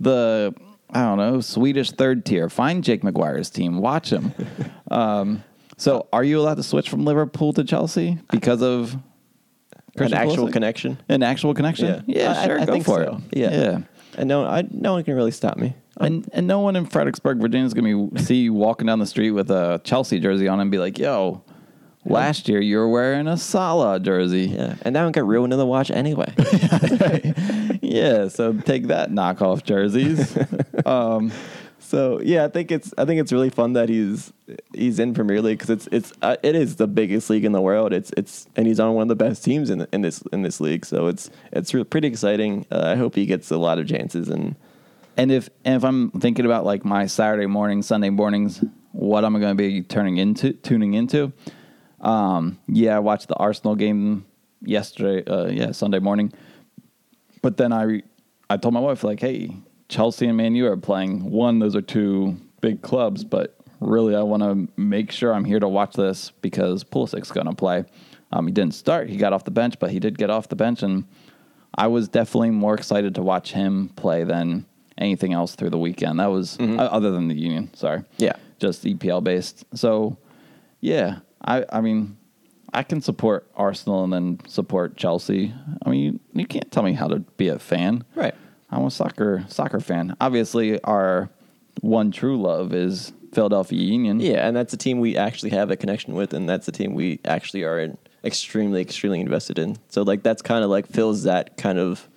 the 0.00 0.54
I 0.94 1.02
don't 1.02 1.18
know 1.18 1.40
Swedish 1.40 1.90
third 1.92 2.24
tier. 2.24 2.48
Find 2.50 2.84
Jake 2.84 3.02
McGuire's 3.02 3.48
team. 3.50 3.78
Watch 3.78 4.10
him. 4.12 4.32
um, 4.90 5.42
so, 5.78 6.06
are 6.12 6.22
you 6.22 6.38
allowed 6.38 6.56
to 6.58 6.62
switch 6.62 6.88
from 6.90 7.04
Liverpool 7.04 7.52
to 7.54 7.64
Chelsea 7.64 8.18
because 8.30 8.62
of 8.62 8.94
an 9.96 10.12
actual 10.14 10.46
Pulisic? 10.48 10.52
connection. 10.52 10.98
An 11.08 11.22
actual 11.22 11.54
connection? 11.54 12.04
Yeah, 12.06 12.32
I- 12.38 12.46
sure. 12.46 12.60
I 12.60 12.64
go 12.66 12.72
think 12.72 12.84
for 12.84 13.04
so. 13.04 13.20
it. 13.32 13.38
Yeah. 13.38 13.50
yeah. 13.50 13.78
And 14.18 14.28
no, 14.28 14.44
I 14.44 14.66
no 14.70 14.92
one 14.92 15.02
can 15.04 15.14
really 15.14 15.30
stop 15.30 15.56
me. 15.56 15.74
And 15.98 16.28
and 16.34 16.46
no 16.46 16.60
one 16.60 16.76
in 16.76 16.84
Fredericksburg, 16.86 17.38
Virginia 17.40 17.66
is 17.66 17.74
going 17.74 18.10
to 18.10 18.14
be 18.14 18.22
see 18.22 18.36
you 18.42 18.52
walking 18.54 18.86
down 18.86 18.98
the 18.98 19.06
street 19.06 19.30
with 19.30 19.50
a 19.50 19.80
Chelsea 19.84 20.18
jersey 20.20 20.46
on 20.48 20.60
and 20.60 20.70
be 20.70 20.78
like, 20.78 20.98
"Yo, 20.98 21.42
last 22.04 22.48
year 22.48 22.60
you 22.60 22.78
were 22.78 22.88
wearing 22.88 23.26
a 23.26 23.36
Salah 23.36 24.00
jersey." 24.00 24.46
Yeah, 24.46 24.76
and 24.82 24.96
that 24.96 25.02
one 25.02 25.12
got 25.12 25.26
ruined 25.26 25.52
in 25.52 25.58
the 25.58 25.66
watch 25.66 25.90
anyway. 25.90 26.32
yeah, 27.82 28.28
so 28.28 28.52
take 28.52 28.88
that 28.88 29.10
knockoff 29.10 29.64
jerseys. 29.64 30.36
um, 30.86 31.32
so 31.78 32.20
yeah, 32.22 32.44
I 32.44 32.48
think 32.48 32.70
it's 32.72 32.94
I 32.96 33.04
think 33.04 33.20
it's 33.20 33.32
really 33.32 33.50
fun 33.50 33.74
that 33.74 33.88
he's 33.88 34.32
he's 34.72 34.98
in 34.98 35.14
Premier 35.14 35.42
League 35.42 35.58
because 35.58 35.70
it's 35.70 35.88
it's 35.92 36.12
uh, 36.22 36.36
it 36.42 36.54
is 36.54 36.76
the 36.76 36.86
biggest 36.86 37.28
league 37.28 37.44
in 37.44 37.52
the 37.52 37.60
world. 37.60 37.92
It's 37.92 38.10
it's 38.16 38.46
and 38.56 38.66
he's 38.66 38.80
on 38.80 38.94
one 38.94 39.02
of 39.02 39.08
the 39.08 39.24
best 39.24 39.44
teams 39.44 39.68
in 39.68 39.86
in 39.92 40.00
this 40.00 40.22
in 40.32 40.42
this 40.42 40.60
league. 40.60 40.86
So 40.86 41.08
it's 41.08 41.30
it's 41.52 41.74
re- 41.74 41.84
pretty 41.84 42.08
exciting. 42.08 42.66
Uh, 42.70 42.82
I 42.86 42.96
hope 42.96 43.14
he 43.14 43.26
gets 43.26 43.50
a 43.50 43.58
lot 43.58 43.78
of 43.78 43.86
chances 43.86 44.28
and 44.28 44.56
and 45.16 45.30
if 45.30 45.50
and 45.64 45.76
if 45.76 45.84
I'm 45.84 46.10
thinking 46.12 46.46
about 46.46 46.64
like 46.64 46.84
my 46.84 47.06
Saturday 47.06 47.46
morning, 47.46 47.82
Sunday 47.82 48.10
mornings, 48.10 48.64
what 48.92 49.24
am 49.24 49.34
I'm 49.34 49.42
going 49.42 49.56
to 49.56 49.62
be 49.62 49.82
turning 49.82 50.16
into 50.16 50.52
tuning 50.52 50.94
into. 50.94 51.32
Um, 52.02 52.58
yeah, 52.68 52.96
I 52.96 52.98
watched 52.98 53.28
the 53.28 53.36
Arsenal 53.36 53.74
game 53.76 54.24
yesterday. 54.60 55.24
Uh, 55.30 55.46
yeah, 55.46 55.72
Sunday 55.72 55.98
morning. 55.98 56.32
But 57.42 57.56
then 57.56 57.72
I 57.72 58.02
I 58.50 58.56
told 58.56 58.74
my 58.74 58.80
wife 58.80 59.04
like, 59.04 59.20
hey, 59.20 59.56
Chelsea 59.88 60.26
and 60.26 60.36
Man 60.36 60.54
U 60.54 60.66
are 60.66 60.76
playing. 60.76 61.30
One, 61.30 61.58
those 61.58 61.74
are 61.76 61.82
two 61.82 62.36
big 62.60 62.82
clubs, 62.82 63.24
but 63.24 63.56
really 63.80 64.14
I 64.14 64.22
want 64.22 64.42
to 64.42 64.68
make 64.80 65.10
sure 65.10 65.32
I'm 65.34 65.44
here 65.44 65.60
to 65.60 65.68
watch 65.68 65.94
this 65.94 66.30
because 66.40 66.84
Pulisic's 66.84 67.30
going 67.32 67.46
to 67.48 67.54
play. 67.54 67.84
Um, 68.32 68.46
he 68.46 68.52
didn't 68.52 68.74
start; 68.74 69.08
he 69.10 69.16
got 69.16 69.32
off 69.32 69.44
the 69.44 69.50
bench, 69.50 69.74
but 69.78 69.90
he 69.90 69.98
did 70.00 70.16
get 70.18 70.30
off 70.30 70.48
the 70.48 70.56
bench, 70.56 70.82
and 70.82 71.04
I 71.74 71.86
was 71.88 72.08
definitely 72.08 72.50
more 72.50 72.74
excited 72.74 73.14
to 73.16 73.22
watch 73.22 73.52
him 73.52 73.90
play 73.96 74.24
than 74.24 74.64
anything 74.98 75.32
else 75.32 75.54
through 75.54 75.70
the 75.70 75.78
weekend. 75.78 76.18
That 76.20 76.30
was 76.30 76.58
uh, 76.58 76.64
other 76.76 77.10
than 77.10 77.28
the 77.28 77.34
Union. 77.34 77.70
Sorry, 77.74 78.02
Yeah. 78.18 78.32
just 78.58 78.84
EPL 78.84 79.22
based. 79.24 79.64
So, 79.74 80.16
yeah, 80.80 81.18
I 81.44 81.64
I 81.70 81.80
mean, 81.80 82.16
I 82.72 82.82
can 82.82 83.00
support 83.00 83.50
Arsenal 83.54 84.04
and 84.04 84.12
then 84.12 84.40
support 84.48 84.96
Chelsea. 84.96 85.54
I 85.84 85.90
mean, 85.90 86.02
you, 86.02 86.20
you 86.40 86.46
can't 86.46 86.70
tell 86.72 86.82
me 86.82 86.94
how 86.94 87.08
to 87.08 87.20
be 87.36 87.48
a 87.48 87.58
fan. 87.58 88.04
right. 88.14 88.34
I'm 88.70 88.86
a 88.86 88.90
soccer 88.90 89.44
soccer 89.48 89.80
fan. 89.80 90.16
Obviously, 90.20 90.80
our 90.82 91.28
one 91.82 92.10
true 92.10 92.40
love 92.40 92.72
is 92.72 93.12
Philadelphia 93.32 93.78
Union. 93.78 94.18
Yeah, 94.18 94.46
and 94.46 94.56
that's 94.56 94.72
a 94.72 94.78
team 94.78 94.98
we 94.98 95.16
actually 95.16 95.50
have 95.50 95.70
a 95.70 95.76
connection 95.76 96.14
with, 96.14 96.32
and 96.32 96.48
that's 96.48 96.68
a 96.68 96.72
team 96.72 96.94
we 96.94 97.20
actually 97.26 97.64
are 97.64 97.78
in, 97.80 97.98
extremely 98.24 98.80
extremely 98.80 99.20
invested 99.20 99.58
in. 99.58 99.76
So 99.88 100.02
like 100.02 100.22
that's 100.22 100.40
kind 100.40 100.64
of 100.64 100.70
like 100.70 100.86
fills 100.86 101.24
that 101.24 101.58
kind 101.58 101.78
of 101.78 102.08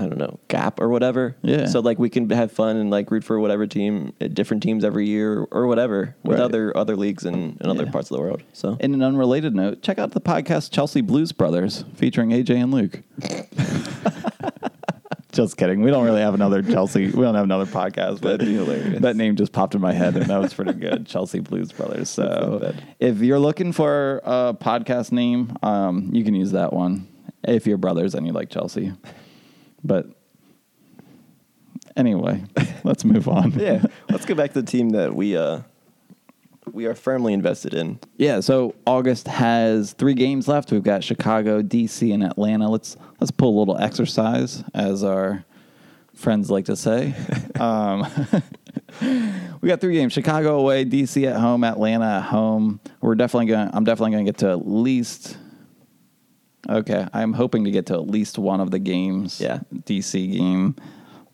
I 0.00 0.08
don't 0.08 0.18
know 0.18 0.38
gap 0.48 0.80
or 0.80 0.88
whatever. 0.88 1.36
Yeah. 1.42 1.66
So 1.66 1.80
like 1.80 1.98
we 1.98 2.08
can 2.10 2.28
have 2.30 2.50
fun 2.50 2.76
and 2.76 2.90
like 2.90 3.10
root 3.10 3.22
for 3.24 3.38
whatever 3.38 3.66
team, 3.66 4.12
uh, 4.20 4.28
different 4.28 4.62
teams 4.62 4.84
every 4.84 5.06
year 5.06 5.46
or 5.50 5.66
whatever 5.66 6.16
with 6.24 6.38
Right. 6.38 6.44
other 6.44 6.76
other 6.76 6.96
leagues 6.96 7.24
in, 7.24 7.58
in 7.60 7.66
other 7.66 7.84
Yeah. 7.84 7.90
parts 7.90 8.10
of 8.10 8.16
the 8.16 8.22
world. 8.22 8.42
So 8.52 8.76
In 8.80 8.94
an 8.94 9.02
unrelated 9.02 9.54
note, 9.54 9.82
check 9.82 9.98
out 9.98 10.12
the 10.12 10.20
podcast 10.20 10.70
Chelsea 10.72 11.00
Blues 11.02 11.32
Brothers 11.32 11.84
featuring 11.94 12.30
AJ 12.32 12.56
and 12.62 12.72
Luke. 12.72 13.02
just 15.32 15.56
kidding. 15.56 15.80
We 15.82 15.90
don't 15.90 16.04
really 16.04 16.20
have 16.22 16.34
another 16.34 16.60
Chelsea. 16.62 17.06
We 17.06 17.22
don't 17.22 17.34
have 17.36 17.44
another 17.44 17.66
podcast, 17.66 18.20
but 18.20 18.38
That'd 18.40 18.46
be 18.46 18.54
hilarious. 18.54 19.00
that 19.00 19.16
name 19.16 19.36
just 19.36 19.52
popped 19.52 19.74
in 19.76 19.80
my 19.80 19.92
head, 19.92 20.16
and 20.16 20.26
that 20.26 20.40
was 20.40 20.52
pretty 20.52 20.72
good. 20.72 21.06
Chelsea 21.12 21.38
Blues 21.38 21.70
Brothers. 21.72 22.10
So 22.10 22.74
if 22.98 23.18
you're 23.18 23.38
looking 23.38 23.72
for 23.72 24.20
a 24.24 24.54
podcast 24.60 25.12
name, 25.12 25.56
um, 25.62 26.10
you 26.12 26.24
can 26.24 26.34
use 26.34 26.50
that 26.52 26.72
one. 26.72 27.06
If 27.44 27.66
you're 27.66 27.78
brothers 27.78 28.14
and 28.14 28.26
you 28.26 28.32
like 28.32 28.50
Chelsea, 28.50 28.92
but 29.84 30.06
anyway, 31.96 32.42
let's 32.84 33.04
move 33.04 33.28
on. 33.28 33.52
yeah, 33.58 33.84
let's 34.08 34.26
go 34.26 34.34
back 34.34 34.52
to 34.52 34.62
the 34.62 34.70
team 34.70 34.90
that 34.90 35.14
we 35.14 35.36
uh 35.36 35.60
we 36.72 36.86
are 36.86 36.94
firmly 36.94 37.32
invested 37.32 37.74
in. 37.74 37.98
Yeah, 38.16 38.40
so 38.40 38.74
August 38.86 39.26
has 39.28 39.92
three 39.92 40.14
games 40.14 40.46
left. 40.46 40.70
We've 40.70 40.82
got 40.82 41.02
Chicago, 41.02 41.62
DC, 41.62 42.12
and 42.12 42.22
Atlanta. 42.22 42.68
Let's 42.68 42.96
let's 43.20 43.30
pull 43.30 43.56
a 43.56 43.58
little 43.58 43.78
exercise, 43.78 44.62
as 44.74 45.02
our 45.02 45.44
friends 46.14 46.50
like 46.50 46.66
to 46.66 46.76
say. 46.76 47.14
um, 47.60 48.06
we 49.60 49.68
got 49.68 49.80
three 49.80 49.94
games: 49.94 50.12
Chicago 50.12 50.60
away, 50.60 50.84
DC 50.84 51.26
at 51.28 51.40
home, 51.40 51.64
Atlanta 51.64 52.18
at 52.18 52.22
home. 52.24 52.80
We're 53.00 53.14
definitely 53.14 53.46
going. 53.46 53.70
I'm 53.72 53.84
definitely 53.84 54.12
going 54.12 54.26
to 54.26 54.32
get 54.32 54.38
to 54.38 54.50
at 54.50 54.66
least. 54.66 55.36
Okay, 56.70 57.06
I'm 57.12 57.32
hoping 57.32 57.64
to 57.64 57.70
get 57.70 57.86
to 57.86 57.94
at 57.94 58.06
least 58.06 58.38
one 58.38 58.60
of 58.60 58.70
the 58.70 58.78
games. 58.78 59.40
Yeah. 59.40 59.60
DC 59.74 60.32
game, 60.32 60.76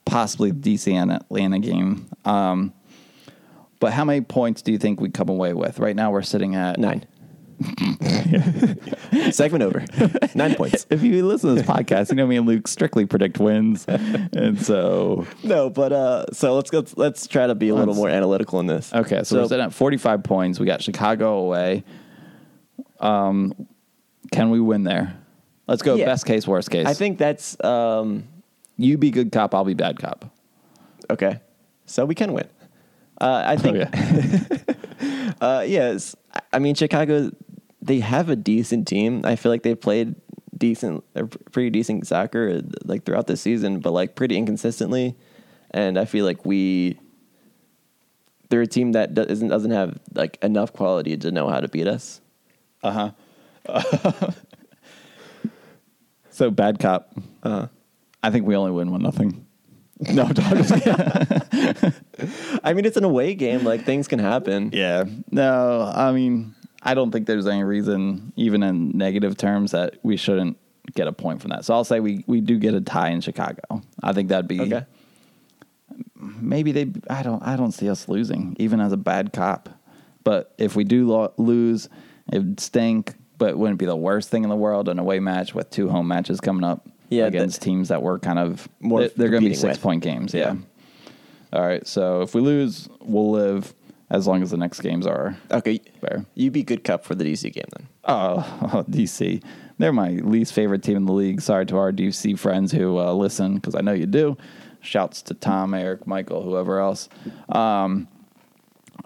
possibly 0.07 0.51
DC 0.51 0.91
and 0.93 1.13
Atlanta 1.13 1.59
game. 1.59 2.07
Um, 2.25 2.73
but 3.79 3.93
how 3.93 4.05
many 4.05 4.23
points 4.23 4.63
do 4.63 4.73
you 4.73 4.79
think 4.79 5.01
we 5.01 5.11
come 5.11 5.29
away 5.29 5.53
with? 5.53 5.79
Right 5.79 5.95
now, 5.95 6.11
we're 6.11 6.23
sitting 6.23 6.55
at 6.55 6.79
Nine. 6.79 7.05
Segment 9.31 9.63
over. 9.63 9.85
Nine 10.35 10.55
points. 10.55 10.87
If 10.91 11.03
you 11.03 11.27
listen 11.27 11.51
to 11.51 11.55
this 11.57 11.67
podcast, 11.67 12.11
you 12.11 12.17
know 12.17 12.27
me 12.27 12.37
and 12.37 12.47
Luke 12.47 12.69
strictly 12.69 13.07
predict 13.07 13.39
wins, 13.39 13.85
and 13.89 14.61
so 14.61 15.27
No, 15.43 15.69
but 15.71 15.93
uh, 15.93 16.27
so 16.33 16.55
let's 16.55 16.71
go. 16.71 16.85
Let's 16.97 17.27
try 17.27 17.47
to 17.47 17.55
be 17.55 17.69
a 17.71 17.75
little 17.75 17.95
more 17.95 18.09
analytical 18.09 18.61
in 18.61 18.67
this. 18.67 18.93
okay. 18.93 19.23
So, 19.25 19.43
we're 19.43 19.49
sitting 19.49 19.65
at 19.65 19.73
45 19.75 20.23
points. 20.23 20.59
We 20.61 20.67
got 20.67 20.83
Chicago 20.83 21.39
away. 21.39 21.85
Um, 23.01 23.69
can 24.33 24.51
we 24.51 24.61
win 24.61 24.85
there? 24.85 25.17
Let's 25.67 25.83
go. 25.83 25.95
Yeah. 25.97 26.05
Best 26.07 26.27
case, 26.27 26.47
worst 26.47 26.71
case. 26.71 26.87
I 26.87 26.95
think 26.95 27.19
that's 27.19 27.63
um, 27.65 28.25
you 28.77 28.97
be 28.99 29.11
good 29.11 29.33
cop. 29.33 29.55
I'll 29.55 29.65
be 29.65 29.75
bad 29.75 29.99
cop. 29.99 30.25
okay. 31.11 31.41
So 31.87 32.05
we 32.05 32.15
can 32.15 32.33
win. 32.33 32.49
Uh, 33.21 33.43
I 33.47 33.57
think. 33.57 33.77
Okay. 33.79 35.35
uh, 35.41 35.65
yes, 35.67 36.15
I- 36.35 36.41
I 36.55 36.59
mean 36.59 36.75
Chicago. 36.75 37.31
They 37.83 38.01
have 38.01 38.29
a 38.29 38.37
decent 38.37 38.87
team. 38.89 39.23
I 39.25 39.37
feel 39.37 39.51
like 39.53 39.63
they've 39.63 39.81
played 39.81 40.17
decent, 40.57 41.05
or 41.15 41.27
pretty 41.53 41.71
decent 41.71 42.07
soccer 42.07 42.61
like 42.85 43.05
throughout 43.05 43.27
the 43.29 43.37
season, 43.37 43.79
but 43.81 43.93
like 43.93 44.15
pretty 44.17 44.37
inconsistently. 44.37 45.15
And 45.71 45.99
I 45.99 46.05
feel 46.05 46.25
like 46.25 46.45
we. 46.45 46.99
They're 48.49 48.63
a 48.63 48.67
team 48.67 48.93
that 48.93 49.15
doesn't 49.15 49.49
doesn't 49.49 49.71
have 49.73 49.99
like 50.15 50.39
enough 50.43 50.73
quality 50.73 51.17
to 51.17 51.31
know 51.33 51.49
how 51.49 51.61
to 51.61 51.69
beat 51.69 51.87
us. 51.89 52.21
Uh 52.83 53.13
huh. 53.69 54.31
so 56.37 56.51
bad 56.51 56.79
cop. 56.79 57.13
Uh, 57.43 57.67
I 58.23 58.31
think 58.31 58.47
we 58.47 58.55
only 58.57 58.73
win 58.73 58.91
one 58.91 59.03
nothing. 59.03 59.43
No, 60.13 60.25
I'm 60.25 60.35
just 60.35 60.75
kidding. 60.85 61.93
I 62.63 62.75
mean, 62.75 62.85
it's 62.85 62.99
an 62.99 63.05
away 63.05 63.35
game. 63.35 63.65
Like 63.65 63.85
things 63.87 64.07
can 64.09 64.19
happen. 64.19 64.69
Yeah. 64.75 65.05
No, 65.31 65.91
I 65.95 66.13
mean, 66.13 66.55
I 66.83 66.93
don't 66.93 67.11
think 67.11 67.27
there's 67.27 67.47
any 67.47 67.65
reason, 67.65 68.31
even 68.37 68.63
in 68.63 68.91
negative 68.91 69.39
terms, 69.39 69.71
that 69.71 69.95
we 70.03 70.19
shouldn't 70.19 70.59
get 70.95 71.09
a 71.09 71.13
point 71.13 71.41
from 71.41 71.49
that. 71.53 71.65
So 71.65 71.73
I'll 71.73 71.83
say 71.85 72.01
we, 72.01 72.25
we 72.27 72.43
do 72.43 72.59
get 72.59 72.75
a 72.75 72.81
tie 72.83 73.09
in 73.09 73.23
Chicago. 73.23 73.63
I 74.03 74.13
think 74.13 74.29
that'd 74.29 74.47
be 74.47 74.61
Okay. 74.61 74.85
maybe 76.15 76.73
they. 76.73 76.93
I 77.09 77.23
don't. 77.23 77.43
I 77.43 77.57
don't 77.57 77.73
see 77.73 77.89
us 77.89 78.07
losing, 78.07 78.55
even 78.59 78.81
as 78.81 78.93
a 78.93 78.97
bad 78.99 79.33
cop. 79.33 79.69
But 80.25 80.53
if 80.59 80.77
we 80.77 80.85
do 80.85 81.07
lo- 81.09 81.33
lose, 81.39 81.89
it'd 82.31 82.61
stink. 82.61 83.15
But 83.39 83.51
it 83.51 83.59
wouldn't 83.59 83.79
be 83.79 83.87
the 83.87 83.97
worst 83.97 84.29
thing 84.31 84.45
in 84.45 84.51
the 84.51 84.57
world. 84.57 84.89
An 84.89 84.99
away 84.99 85.21
match 85.21 85.55
with 85.55 85.71
two 85.71 85.89
home 85.89 86.09
matches 86.09 86.41
coming 86.41 86.65
up 86.65 86.87
Yeah, 87.11 87.27
against 87.27 87.61
teams 87.63 87.89
that 87.89 88.03
we're 88.03 88.19
kind 88.19 88.39
of 88.39 88.69
More 88.81 89.01
They're, 89.01 89.09
they're 89.17 89.29
going 89.31 89.43
to 89.43 89.49
be 89.51 89.55
six 89.55 89.75
with. 89.77 89.83
point 89.83 90.03
games. 90.03 90.33
Yeah. 90.35 90.55
Yeah. 90.55 90.57
All 91.53 91.67
right. 91.67 91.87
So 91.87 92.23
if 92.23 92.35
we 92.35 92.41
lose, 92.41 92.89
we'll 93.01 93.31
live 93.31 93.75
as 94.09 94.27
long 94.27 94.43
as 94.43 94.51
the 94.53 94.57
next 94.57 94.81
games 94.81 95.07
are 95.07 95.37
Okay. 95.51 95.81
fair. 96.01 96.25
you'd 96.35 96.53
be 96.53 96.63
good 96.63 96.83
cup 96.85 97.05
for 97.05 97.15
the 97.15 97.25
DC 97.25 97.53
game 97.53 97.65
then. 97.77 97.89
Oh, 98.05 98.85
DC. 98.91 99.43
They're 99.79 99.93
my 99.93 100.11
least 100.11 100.53
favorite 100.55 100.83
team 100.83 100.97
in 100.97 101.05
the 101.07 101.13
league. 101.13 101.41
Sorry 101.43 101.67
to 101.67 101.77
our 101.77 101.93
DC 101.93 102.39
friends 102.39 102.73
who 102.73 102.99
uh, 102.99 103.13
listen, 103.13 103.57
because 103.57 103.75
I 103.75 103.81
know 103.83 103.93
you 103.93 104.07
do. 104.07 104.37
Shouts 104.81 105.21
to 105.23 105.35
Tom, 105.35 105.75
Eric, 105.75 106.07
Michael, 106.07 106.43
whoever 106.43 106.79
else. 106.81 107.09
Um, 107.49 108.09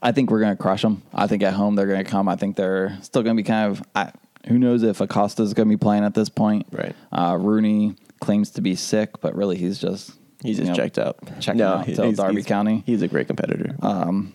I 0.03 0.13
think 0.13 0.31
we're 0.31 0.41
going 0.41 0.57
to 0.57 0.63
crush 0.63 0.83
them. 0.83 1.03
I 1.13 1.27
think 1.27 1.43
at 1.43 1.55
home 1.55 1.75
they're 1.75 1.87
going 1.87 2.05
to 2.05 2.11
come. 2.11 2.29
I 2.29 2.37
think 2.37 2.57
they're 2.57 2.97
still 3.03 3.23
going 3.23 3.37
to 3.37 3.43
be 3.43 3.47
kind 3.47 3.71
of. 3.71 3.83
I, 3.95 4.13
who 4.49 4.59
knows 4.59 4.83
if 4.83 5.01
Acosta's 5.01 5.55
going 5.55 5.69
to 5.69 5.73
be 5.75 5.79
playing 5.79 6.05
at 6.05 6.15
this 6.15 6.29
point? 6.29 6.67
Right. 6.73 6.95
Uh, 7.13 7.37
Rooney 7.41 7.97
claims 8.21 8.51
to 8.53 8.61
be 8.61 8.75
sick, 8.75 9.21
but 9.21 9.35
really 9.35 9.57
he's 9.57 9.79
just 9.79 10.13
He's 10.43 10.57
just 10.57 10.69
know, 10.69 10.75
checked 10.75 10.99
out. 10.99 11.19
checking 11.41 11.61
out 11.61 11.87
he- 11.87 11.95
till 11.95 12.07
he's- 12.11 12.47
County. 12.47 12.83
He's 12.87 13.03
a 13.03 13.09
great 13.09 13.27
competitor. 13.27 13.77
Um, 13.83 14.33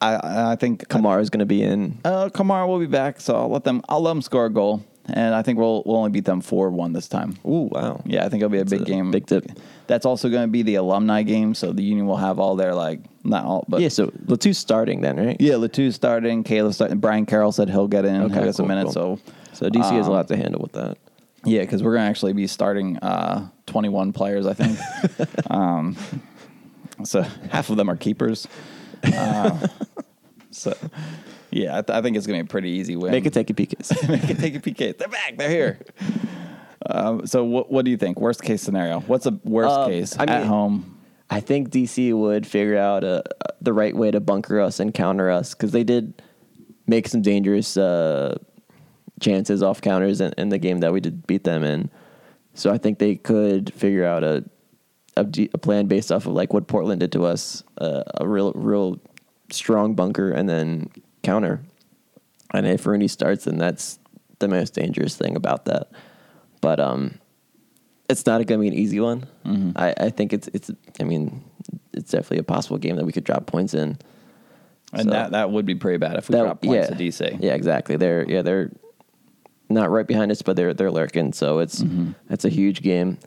I- 0.00 0.52
I, 0.52 0.56
think 0.56 0.88
Kamara's 0.88 1.28
going 1.28 1.40
to 1.40 1.46
be 1.46 1.62
in. 1.62 1.98
Uh, 2.04 2.28
Kamara 2.28 2.66
will 2.68 2.78
be 2.78 2.86
back, 2.86 3.20
so 3.20 3.34
I'll 3.34 3.48
let 3.48 3.64
them. 3.64 3.82
I'll 3.88 4.00
let 4.00 4.12
them 4.12 4.22
score 4.22 4.46
a 4.46 4.50
goal, 4.50 4.84
and 5.08 5.34
I 5.34 5.42
think 5.42 5.58
we'll 5.58 5.82
we'll 5.86 5.96
only 5.96 6.10
beat 6.10 6.24
them 6.24 6.40
four 6.40 6.70
one 6.70 6.92
this 6.92 7.08
time. 7.08 7.36
Ooh, 7.46 7.68
wow. 7.72 8.00
Yeah, 8.04 8.24
I 8.24 8.28
think 8.28 8.42
it'll 8.42 8.50
be 8.50 8.58
a 8.58 8.64
big 8.64 8.82
a 8.82 8.84
game. 8.84 9.10
big 9.10 9.26
tip. 9.26 9.46
That's 9.86 10.04
also 10.06 10.28
going 10.28 10.42
to 10.42 10.48
be 10.48 10.62
the 10.62 10.74
alumni 10.76 11.22
game, 11.22 11.54
so 11.54 11.72
the 11.72 11.82
Union 11.82 12.06
will 12.06 12.16
have 12.18 12.38
all 12.38 12.56
their 12.56 12.74
like 12.74 13.00
not 13.24 13.44
all, 13.44 13.64
but 13.68 13.80
Yeah, 13.80 13.88
so 13.88 14.12
Le 14.26 14.36
Toux's 14.36 14.58
starting 14.58 15.00
then, 15.00 15.16
right? 15.16 15.36
yeah. 15.40 15.56
Le 15.56 15.68
Toux's 15.68 15.94
starting. 15.94 16.44
Caleb 16.44 16.74
starting. 16.74 16.98
Brian 16.98 17.24
Carroll 17.26 17.52
said 17.52 17.68
he'll 17.70 17.88
get 17.88 18.04
in. 18.04 18.22
Okay, 18.24 18.34
he'll 18.34 18.44
get 18.44 18.54
some 18.54 18.66
cool, 18.66 18.74
minutes. 18.76 18.94
cool. 18.94 19.18
So 19.52 19.66
So 19.66 19.70
DC 19.70 19.90
has 19.92 20.06
a 20.06 20.10
Um, 20.10 20.16
lot 20.16 20.28
to 20.28 20.36
handle 20.36 20.60
with 20.60 20.72
that. 20.72 20.98
yeah, 21.44 21.60
because 21.60 21.82
we're 21.82 21.92
going 21.94 22.04
to 22.04 22.10
actually 22.10 22.32
be 22.34 22.46
starting 22.46 22.98
uh, 22.98 23.48
twenty 23.66 23.88
one 23.88 24.12
players. 24.12 24.46
I 24.46 24.54
think. 24.54 24.78
um, 25.50 25.96
So 27.04 27.22
half 27.50 27.70
of 27.70 27.76
them 27.76 27.88
are 27.88 27.96
keepers. 27.96 28.46
Uh, 29.04 29.66
so 30.50 30.74
yeah, 31.50 31.78
I, 31.78 31.82
th- 31.82 31.96
I 31.96 32.02
think 32.02 32.16
it's 32.16 32.26
gonna 32.26 32.38
be 32.38 32.46
a 32.46 32.48
pretty 32.48 32.70
easy 32.70 32.96
win. 32.96 33.10
Make 33.12 33.26
it 33.26 33.32
take 33.32 33.50
a 33.50 33.54
PKs. 33.54 34.08
Make 34.10 34.28
it 34.30 34.38
take 34.38 34.54
a 34.54 34.60
PK. 34.60 34.96
They're 34.96 35.08
back. 35.08 35.36
They're 35.36 35.50
here. 35.50 35.78
Um, 36.86 37.26
so 37.26 37.44
what 37.44 37.70
what 37.70 37.84
do 37.84 37.90
you 37.90 37.96
think? 37.96 38.20
Worst 38.20 38.42
case 38.42 38.62
scenario. 38.62 39.00
What's 39.00 39.26
a 39.26 39.38
worst 39.44 39.74
Um, 39.74 39.90
case 39.90 40.16
I 40.18 40.22
at 40.24 40.28
mean- 40.40 40.48
home? 40.48 40.94
I 41.30 41.40
think 41.40 41.68
DC 41.68 42.14
would 42.14 42.46
figure 42.46 42.78
out 42.78 43.04
uh 43.04 43.22
the 43.60 43.72
right 43.74 43.94
way 43.94 44.10
to 44.10 44.20
bunker 44.20 44.60
us 44.60 44.80
and 44.80 44.94
counter 44.94 45.30
us 45.30 45.52
because 45.54 45.72
they 45.72 45.84
did 45.84 46.22
make 46.86 47.06
some 47.08 47.20
dangerous 47.20 47.76
uh, 47.76 48.38
chances 49.20 49.62
off 49.62 49.82
counters 49.82 50.22
in, 50.22 50.32
in 50.38 50.48
the 50.48 50.56
game 50.58 50.78
that 50.80 50.90
we 50.92 51.00
did 51.00 51.26
beat 51.26 51.44
them 51.44 51.62
in. 51.64 51.90
So 52.54 52.70
I 52.72 52.78
think 52.78 52.98
they 52.98 53.16
could 53.16 53.74
figure 53.74 54.06
out 54.06 54.24
a 54.24 54.42
a, 55.18 55.24
d- 55.24 55.50
a 55.52 55.58
plan 55.58 55.86
based 55.86 56.10
off 56.12 56.24
of 56.26 56.32
like 56.32 56.54
what 56.54 56.66
Portland 56.68 57.00
did 57.00 57.12
to 57.12 57.24
us, 57.24 57.62
uh, 57.78 58.04
a 58.14 58.26
real 58.26 58.52
real 58.54 58.98
strong 59.50 59.94
bunker 59.94 60.30
and 60.30 60.48
then 60.48 60.88
counter. 61.22 61.60
And 62.54 62.66
if 62.66 62.86
Rooney 62.86 63.08
starts, 63.08 63.44
then 63.44 63.58
that's 63.58 63.98
the 64.38 64.48
most 64.48 64.74
dangerous 64.74 65.16
thing 65.16 65.36
about 65.36 65.66
that. 65.66 65.88
But 66.60 66.80
um, 66.80 67.18
it's 68.08 68.24
not 68.26 68.36
going 68.46 68.58
to 68.58 68.62
be 68.62 68.68
an 68.68 68.74
easy 68.74 69.00
one. 69.00 69.26
Mm-hmm. 69.44 69.72
I, 69.76 69.94
I 69.98 70.10
think 70.10 70.32
it's 70.32 70.48
it's. 70.54 70.70
I 71.00 71.04
mean, 71.04 71.44
it's 71.92 72.10
definitely 72.10 72.38
a 72.38 72.42
possible 72.44 72.78
game 72.78 72.96
that 72.96 73.04
we 73.04 73.12
could 73.12 73.24
drop 73.24 73.46
points 73.46 73.74
in. 73.74 73.98
And 74.92 75.04
So- 75.04 75.10
that 75.10 75.32
that 75.32 75.50
would 75.50 75.66
be 75.66 75.74
pretty 75.74 75.98
bad 75.98 76.16
if 76.16 76.28
we 76.28 76.34
That- 76.34 76.42
drop 76.44 76.62
points 76.62 76.88
yeah, 76.90 76.96
to 76.96 77.04
DC. 77.04 77.38
Yeah, 77.42 77.54
exactly. 77.54 77.96
They're 77.96 78.24
yeah 78.28 78.42
they're 78.42 78.70
not 79.68 79.90
right 79.90 80.06
behind 80.06 80.30
us, 80.32 80.40
but 80.40 80.56
they're 80.56 80.72
they're 80.72 80.90
lurking. 80.90 81.32
So 81.34 81.58
it's 81.58 81.82
Mm-hmm. 81.82 82.12
it's 82.30 82.44
a 82.46 82.48
huge 82.48 82.80
game. 82.82 83.18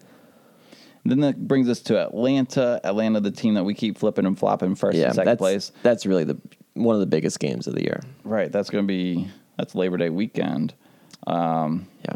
Then 1.06 1.20
that 1.22 1.48
brings 1.48 1.68
us 1.70 1.80
to 1.84 2.00
Atlanta. 2.00 2.80
Atlanta, 2.84 3.20
the 3.22 3.32
team 3.32 3.54
that 3.56 3.64
we 3.64 3.74
keep 3.74 3.98
flipping 3.98 4.26
and 4.26 4.38
flopping 4.38 4.76
first 4.76 4.98
yeah, 4.98 5.06
and 5.06 5.16
second 5.16 5.26
that's 5.30 5.39
place. 5.39 5.72
that's 5.84 6.06
really 6.06 6.24
the 6.24 6.38
one 6.74 6.96
of 6.96 7.00
the 7.00 7.06
biggest 7.08 7.40
games 7.40 7.68
of 7.68 7.76
the 7.76 7.84
year. 7.84 8.02
Right. 8.24 8.52
That's 8.52 8.70
going 8.70 8.84
to 8.86 8.88
be 8.88 9.28
that's 9.58 9.76
Labor 9.76 9.98
Day 9.98 10.10
weekend. 10.10 10.74
Um, 11.28 11.88
Yeah. 12.06 12.16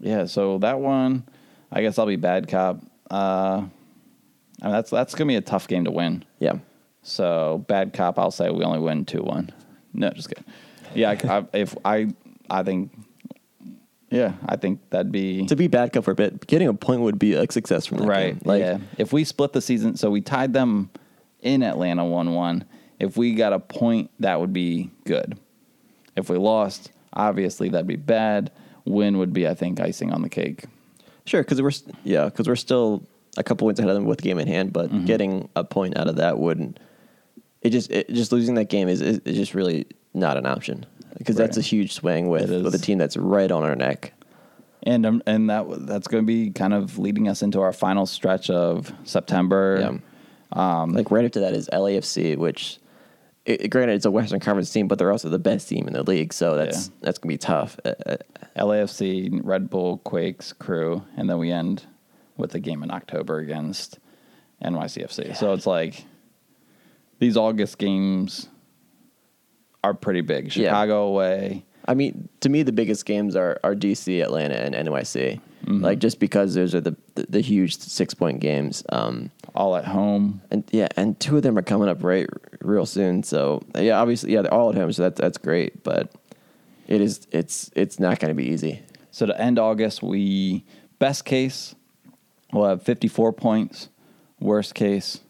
yeah. 0.00 0.24
So 0.26 0.58
that 0.58 0.80
one, 0.80 1.24
I 1.70 1.82
guess 1.82 1.98
I'll 1.98 2.06
be 2.06 2.16
bad 2.16 2.48
cop. 2.48 2.80
Uh, 3.10 3.62
I 4.62 4.64
mean, 4.64 4.72
that's 4.72 4.90
that's 4.90 5.14
going 5.14 5.28
to 5.28 5.32
be 5.32 5.36
a 5.36 5.40
tough 5.40 5.68
game 5.68 5.84
to 5.84 5.90
win. 5.90 6.24
Yeah. 6.38 6.58
So 7.02 7.64
bad 7.68 7.92
cop, 7.92 8.18
I'll 8.18 8.30
say 8.30 8.50
we 8.50 8.64
only 8.64 8.80
win 8.80 9.04
two 9.04 9.22
one. 9.22 9.50
No, 9.94 10.10
just 10.10 10.28
kidding. 10.28 10.44
Yeah, 10.94 11.10
I, 11.10 11.38
I, 11.38 11.44
if 11.52 11.76
I, 11.84 12.08
I 12.50 12.62
think, 12.62 12.90
yeah, 14.10 14.32
I 14.46 14.56
think 14.56 14.80
that'd 14.90 15.12
be 15.12 15.46
To 15.46 15.56
be 15.56 15.68
bad 15.68 15.92
cop 15.92 16.04
for 16.04 16.10
a 16.10 16.14
bit, 16.14 16.46
getting 16.46 16.68
a 16.68 16.74
point 16.74 17.02
would 17.02 17.18
be 17.18 17.34
a 17.34 17.50
success 17.50 17.86
from 17.86 17.98
that 17.98 18.08
right. 18.08 18.32
game. 18.34 18.42
Like 18.44 18.60
yeah, 18.60 18.78
if 18.98 19.12
we 19.12 19.24
split 19.24 19.52
the 19.52 19.60
season, 19.60 19.96
so 19.96 20.10
we 20.10 20.20
tied 20.20 20.52
them 20.52 20.90
in 21.40 21.62
Atlanta 21.62 22.04
one 22.04 22.34
one. 22.34 22.64
If 22.98 23.16
we 23.16 23.34
got 23.34 23.52
a 23.52 23.58
point, 23.58 24.10
that 24.20 24.40
would 24.40 24.52
be 24.52 24.90
good. 25.04 25.38
If 26.16 26.30
we 26.30 26.38
lost, 26.38 26.90
obviously 27.12 27.68
that'd 27.68 27.86
be 27.86 27.96
bad. 27.96 28.50
Win 28.84 29.18
would 29.18 29.32
be, 29.32 29.46
I 29.46 29.54
think, 29.54 29.80
icing 29.80 30.12
on 30.12 30.22
the 30.22 30.28
cake. 30.28 30.64
Sure, 31.26 31.42
because 31.42 31.60
we're 31.60 31.72
yeah, 32.04 32.26
because 32.26 32.46
we're 32.48 32.56
still 32.56 33.02
a 33.36 33.42
couple 33.42 33.66
points 33.66 33.80
ahead 33.80 33.90
of 33.90 33.96
them 33.96 34.04
with 34.06 34.18
the 34.18 34.22
game 34.22 34.38
in 34.38 34.46
hand, 34.46 34.72
but 34.72 34.88
Mm-hmm. 34.90 35.04
getting 35.06 35.48
a 35.56 35.64
point 35.64 35.98
out 35.98 36.08
of 36.08 36.16
that 36.16 36.38
wouldn't. 36.38 36.78
It 37.62 37.70
just 37.70 37.90
it, 37.90 38.08
just 38.08 38.30
losing 38.32 38.54
that 38.54 38.68
game 38.70 38.88
is, 38.88 39.00
is 39.02 39.18
is 39.24 39.36
just 39.36 39.54
really 39.54 39.86
not 40.14 40.36
an 40.36 40.46
option 40.46 40.86
because 41.18 41.34
that's 41.36 41.56
a 41.56 41.60
huge 41.62 41.92
swing 41.94 42.28
with 42.28 42.50
with 42.62 42.74
a 42.74 42.78
team 42.78 42.96
that's 42.98 43.16
right 43.16 43.50
on 43.50 43.62
our 43.64 43.74
neck. 43.76 44.12
And 44.84 45.04
um, 45.04 45.22
and 45.26 45.50
that 45.50 45.66
that's 45.86 46.06
going 46.06 46.22
to 46.22 46.26
be 46.26 46.50
kind 46.52 46.72
of 46.72 46.96
leading 46.96 47.28
us 47.28 47.42
into 47.42 47.60
our 47.60 47.72
final 47.72 48.06
stretch 48.06 48.48
of 48.50 48.92
September. 49.04 49.78
Yeah. 49.80 49.98
Um, 50.52 50.92
like 50.92 51.10
right 51.10 51.24
after 51.24 51.40
that 51.40 51.54
is 51.54 51.68
LAFC, 51.72 52.36
which 52.36 52.78
it, 53.46 53.70
granted 53.70 53.94
it's 53.94 54.04
a 54.04 54.10
Western 54.10 54.40
Conference 54.40 54.70
team, 54.70 54.88
but 54.88 54.98
they're 54.98 55.10
also 55.12 55.28
the 55.28 55.38
best 55.38 55.68
team 55.68 55.86
in 55.86 55.94
the 55.94 56.02
league, 56.02 56.32
so 56.32 56.56
that's 56.56 56.88
Yeah. 56.88 56.94
that's 57.02 57.18
gonna 57.18 57.32
be 57.32 57.38
tough. 57.38 57.78
Uh, 57.84 57.94
uh, 58.04 58.16
LAFC, 58.56 59.40
Red 59.42 59.70
Bull, 59.70 59.98
Quakes, 59.98 60.52
Crew, 60.52 61.02
and 61.16 61.28
then 61.30 61.38
we 61.38 61.50
end 61.50 61.84
with 62.36 62.54
a 62.54 62.60
game 62.60 62.82
in 62.82 62.90
October 62.90 63.38
against 63.38 63.98
NYCFC. 64.62 65.34
So 65.36 65.52
it's 65.52 65.66
like 65.66 66.04
these 67.18 67.36
August 67.36 67.78
games 67.78 68.48
are 69.84 69.94
pretty 69.94 70.20
big. 70.22 70.46
Yeah. 70.56 70.68
Chicago 70.68 71.04
away. 71.06 71.64
I 71.88 71.94
mean, 71.94 72.28
to 72.40 72.48
me, 72.48 72.62
the 72.64 72.72
biggest 72.72 73.06
games 73.06 73.36
are, 73.36 73.60
are 73.62 73.74
DC, 73.74 74.20
Atlanta, 74.22 74.54
and 74.56 74.74
NYC. 74.74 75.40
Mm-hmm. 75.66 75.82
Like 75.84 75.98
just 75.98 76.20
because 76.20 76.54
those 76.54 76.74
are 76.74 76.80
the 76.80 76.96
the, 77.16 77.26
the 77.28 77.40
huge 77.40 77.76
six 77.78 78.14
point 78.14 78.40
games. 78.40 78.82
Um, 78.90 79.30
all 79.54 79.74
at 79.76 79.84
home. 79.86 80.42
and 80.50 80.64
yeah, 80.70 80.88
and 80.96 81.18
two 81.18 81.36
of 81.36 81.42
them 81.42 81.56
are 81.58 81.62
coming 81.62 81.88
up 81.88 82.04
right 82.04 82.28
real 82.60 82.86
soon. 82.86 83.22
So 83.22 83.62
yeah, 83.76 84.00
obviously, 84.00 84.32
yeah, 84.32 84.42
they're 84.42 84.54
all 84.54 84.70
at 84.70 84.76
home, 84.76 84.92
so 84.92 85.02
that's 85.02 85.20
that's 85.20 85.38
great. 85.38 85.82
But 85.82 86.12
it 86.86 87.00
is 87.00 87.26
it's 87.32 87.70
it's 87.74 87.98
not 87.98 88.18
going 88.20 88.28
to 88.30 88.34
be 88.34 88.48
easy. 88.48 88.82
So 89.10 89.26
to 89.26 89.40
end 89.40 89.58
August, 89.58 90.02
we 90.02 90.64
best 90.98 91.24
case 91.24 91.74
we'll 92.52 92.68
have 92.68 92.82
54 92.82 93.32
points. 93.32 93.88
Worst 94.38 94.74
case, 94.74 95.20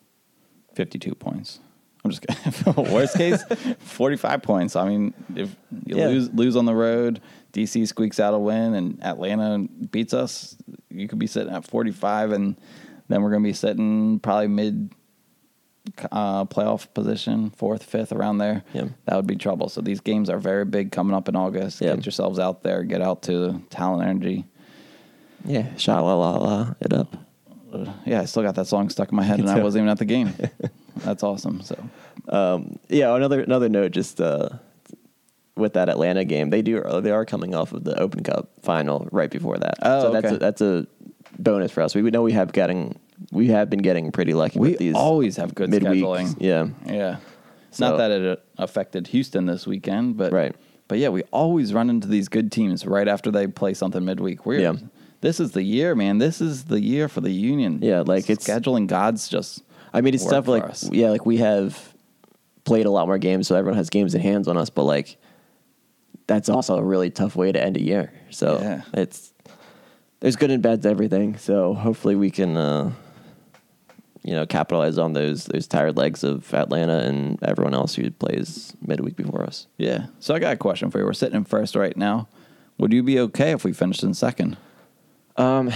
52 0.74 1.14
points. 1.14 1.61
I'm 2.05 2.11
just 2.11 2.26
kidding. 2.26 2.93
Worst 2.93 3.16
case, 3.16 3.43
45 3.78 4.43
points. 4.43 4.76
I 4.76 4.89
mean, 4.89 5.14
if 5.34 5.55
you 5.87 5.97
Yeah. 5.97 6.09
lose 6.09 6.30
lose 6.32 6.57
on 6.57 6.64
the 6.66 6.74
road, 6.74 7.20
DC 7.57 7.88
squeaks 7.88 8.20
out 8.20 8.34
a 8.34 8.38
win, 8.38 8.74
and 8.74 9.02
Atlanta 9.02 9.66
beats 9.90 10.12
us, 10.12 10.57
you 10.90 11.09
could 11.09 11.18
be 11.18 11.26
sitting 11.26 11.52
at 11.52 11.66
45, 11.66 12.32
and 12.32 12.57
then 13.09 13.22
we're 13.22 13.30
going 13.30 13.42
to 13.42 13.48
be 13.48 13.54
sitting 13.54 14.18
probably 14.20 14.48
mid 14.48 14.92
uh, 16.12 16.44
playoff 16.44 16.92
position, 16.92 17.50
fourth, 17.50 17.82
fifth, 17.82 18.12
around 18.12 18.38
there. 18.38 18.62
Yeah. 18.74 18.88
That 19.07 19.16
would 19.16 19.26
be 19.26 19.36
trouble. 19.36 19.70
So 19.70 19.80
these 19.80 20.00
games 20.00 20.28
are 20.28 20.38
very 20.38 20.64
big 20.64 20.92
coming 20.92 21.14
up 21.14 21.28
in 21.28 21.36
August. 21.36 21.80
Yeah. 21.80 21.94
Get 21.94 22.04
yourselves 22.04 22.38
out 22.38 22.62
there. 22.62 22.82
Get 22.82 23.00
out 23.00 23.22
to 23.22 23.62
Talen 23.70 24.04
Energy. 24.04 24.44
Yeah, 25.44 25.74
sha 25.76 26.00
la 26.00 26.14
la 26.14 26.36
la 26.38 26.74
it 26.80 26.92
up. 26.92 27.16
Uh, 27.72 27.92
yeah, 28.04 28.20
I 28.20 28.24
still 28.24 28.42
got 28.42 28.57
that 28.57 28.66
song 28.66 28.90
stuck 28.90 29.11
in 29.11 29.16
my 29.16 29.22
head, 29.22 29.38
and 29.40 29.48
I 29.48 29.62
wasn't 29.62 29.82
even 29.82 29.90
at 29.90 29.98
the 29.98 30.04
game. 30.04 30.34
That's 30.96 31.22
awesome. 31.22 31.62
So 31.62 31.76
Um, 32.28 32.78
yeah, 32.88 33.14
another 33.14 33.40
another 33.40 33.68
note, 33.68 33.92
just 33.92 34.20
uh, 34.20 34.48
with 35.57 35.72
that 35.74 35.88
Atlanta 35.88 36.24
game, 36.24 36.50
they 36.50 36.62
do 36.62 36.82
they 37.00 37.11
are 37.11 37.24
coming 37.24 37.54
off 37.54 37.72
of 37.72 37.84
the 37.84 37.98
Open 37.98 38.22
Cup 38.22 38.50
final 38.62 39.09
right 39.12 39.30
before 39.30 39.59
that. 39.59 39.74
Oh, 39.82 40.02
so 40.02 40.12
that's 40.12 40.32
a, 40.32 40.36
that's 40.38 40.61
a 40.61 40.86
bonus 41.38 41.70
for 41.72 41.82
us. 41.82 41.94
We 41.94 42.02
know 42.11 42.22
we 42.22 42.32
have 42.32 42.52
getting 42.52 42.98
we 43.32 43.48
have 43.48 43.70
been 43.70 43.80
getting 43.80 44.12
pretty 44.12 44.34
lucky 44.34 44.59
we 44.59 44.70
with 44.70 44.78
these 44.78 44.94
always 44.94 45.36
have 45.36 45.54
good 45.54 45.70
midweek. 45.70 46.02
scheduling. 46.04 46.36
Yeah, 46.38 46.68
Yeah. 46.86 47.16
It's 47.68 47.78
So- 47.78 47.88
not 47.90 47.96
that 47.98 48.11
it 48.11 48.38
uh, 48.38 48.62
affected 48.62 49.07
Houston 49.09 49.46
this 49.46 49.66
weekend, 49.66 50.16
but 50.16 50.32
Right. 50.32 50.54
But 50.88 50.98
yeah, 50.98 51.09
we 51.09 51.22
always 51.32 51.74
run 51.74 51.90
into 51.90 52.07
these 52.07 52.28
good 52.28 52.52
teams 52.52 52.86
right 52.86 53.09
after 53.09 53.32
they 53.32 53.48
play 53.48 53.74
something 53.74 54.04
midweek. 54.04 54.46
Weird. 54.46 54.62
Yeah. 54.62 54.74
This 55.20 55.40
is 55.40 55.50
the 55.50 55.62
year, 55.62 55.96
man. 55.96 56.18
This 56.18 56.40
is 56.40 56.64
the 56.64 56.80
year 56.80 57.09
for 57.09 57.20
the 57.20 57.30
Union. 57.32 57.80
Yeah, 57.82 58.02
like, 58.07 58.30
it's- 58.30 58.46
scheduling 58.46 58.86
gods 58.86 59.28
just. 59.28 59.62
I 59.92 60.00
mean 60.02 60.14
it's 60.14 60.22
stuff 60.22 60.46
like 60.46 60.62
us. 60.62 60.88
yeah, 60.92 61.09
like 61.11 61.24
we 61.26 61.38
have 61.38 61.94
played 62.64 62.84
a 62.86 62.90
lot 62.90 63.07
more 63.07 63.16
games, 63.18 63.48
so 63.48 63.57
everyone 63.57 63.78
has 63.78 63.88
games 63.88 64.14
in 64.14 64.20
hands 64.20 64.46
on 64.46 64.57
us. 64.59 64.68
But 64.68 64.82
like 64.84 65.16
that's 66.27 66.49
also 66.49 66.77
a 66.77 66.83
really 66.85 67.11
tough 67.11 67.37
way 67.37 67.53
to 67.53 67.62
end 67.62 67.77
a 67.77 67.83
year. 67.83 68.12
So 68.31 68.59
Yeah. 68.61 68.83
it's 68.95 69.33
there's 70.20 70.37
good 70.37 70.51
and 70.51 70.62
bad 70.62 70.83
to 70.83 70.89
everything. 70.89 71.37
So 71.37 71.74
hopefully 71.74 72.16
we 72.16 72.31
can. 72.31 72.57
Uh, 72.57 72.93
you 74.22 74.33
know, 74.33 74.45
capitalize 74.45 74.99
on 74.99 75.12
those 75.12 75.45
those 75.45 75.68
tired 75.68 75.97
legs 75.97 76.24
of 76.24 76.53
Atlanta 76.53 76.99
and 76.99 77.41
everyone 77.45 77.74
else 77.74 77.95
who 77.95 78.11
plays 78.11 78.74
midweek 78.85 79.14
before 79.14 79.45
us. 79.45 79.68
Yeah. 79.79 80.07
So 80.18 80.35
I 80.35 80.41
got 80.41 80.53
a 80.53 80.57
question 80.57 80.91
for 80.91 80.99
you. 80.99 81.05
We're 81.05 81.12
sitting 81.12 81.37
in 81.37 81.45
first 81.45 81.77
right 81.77 81.97
now. 81.97 82.27
Would 82.79 82.93
you 82.93 83.05
be 83.05 83.20
okay 83.20 83.53
if 83.53 83.62
we 83.62 83.72
finished 83.72 84.03
in 84.03 84.14
second? 84.14 84.57
Um, 85.37 85.70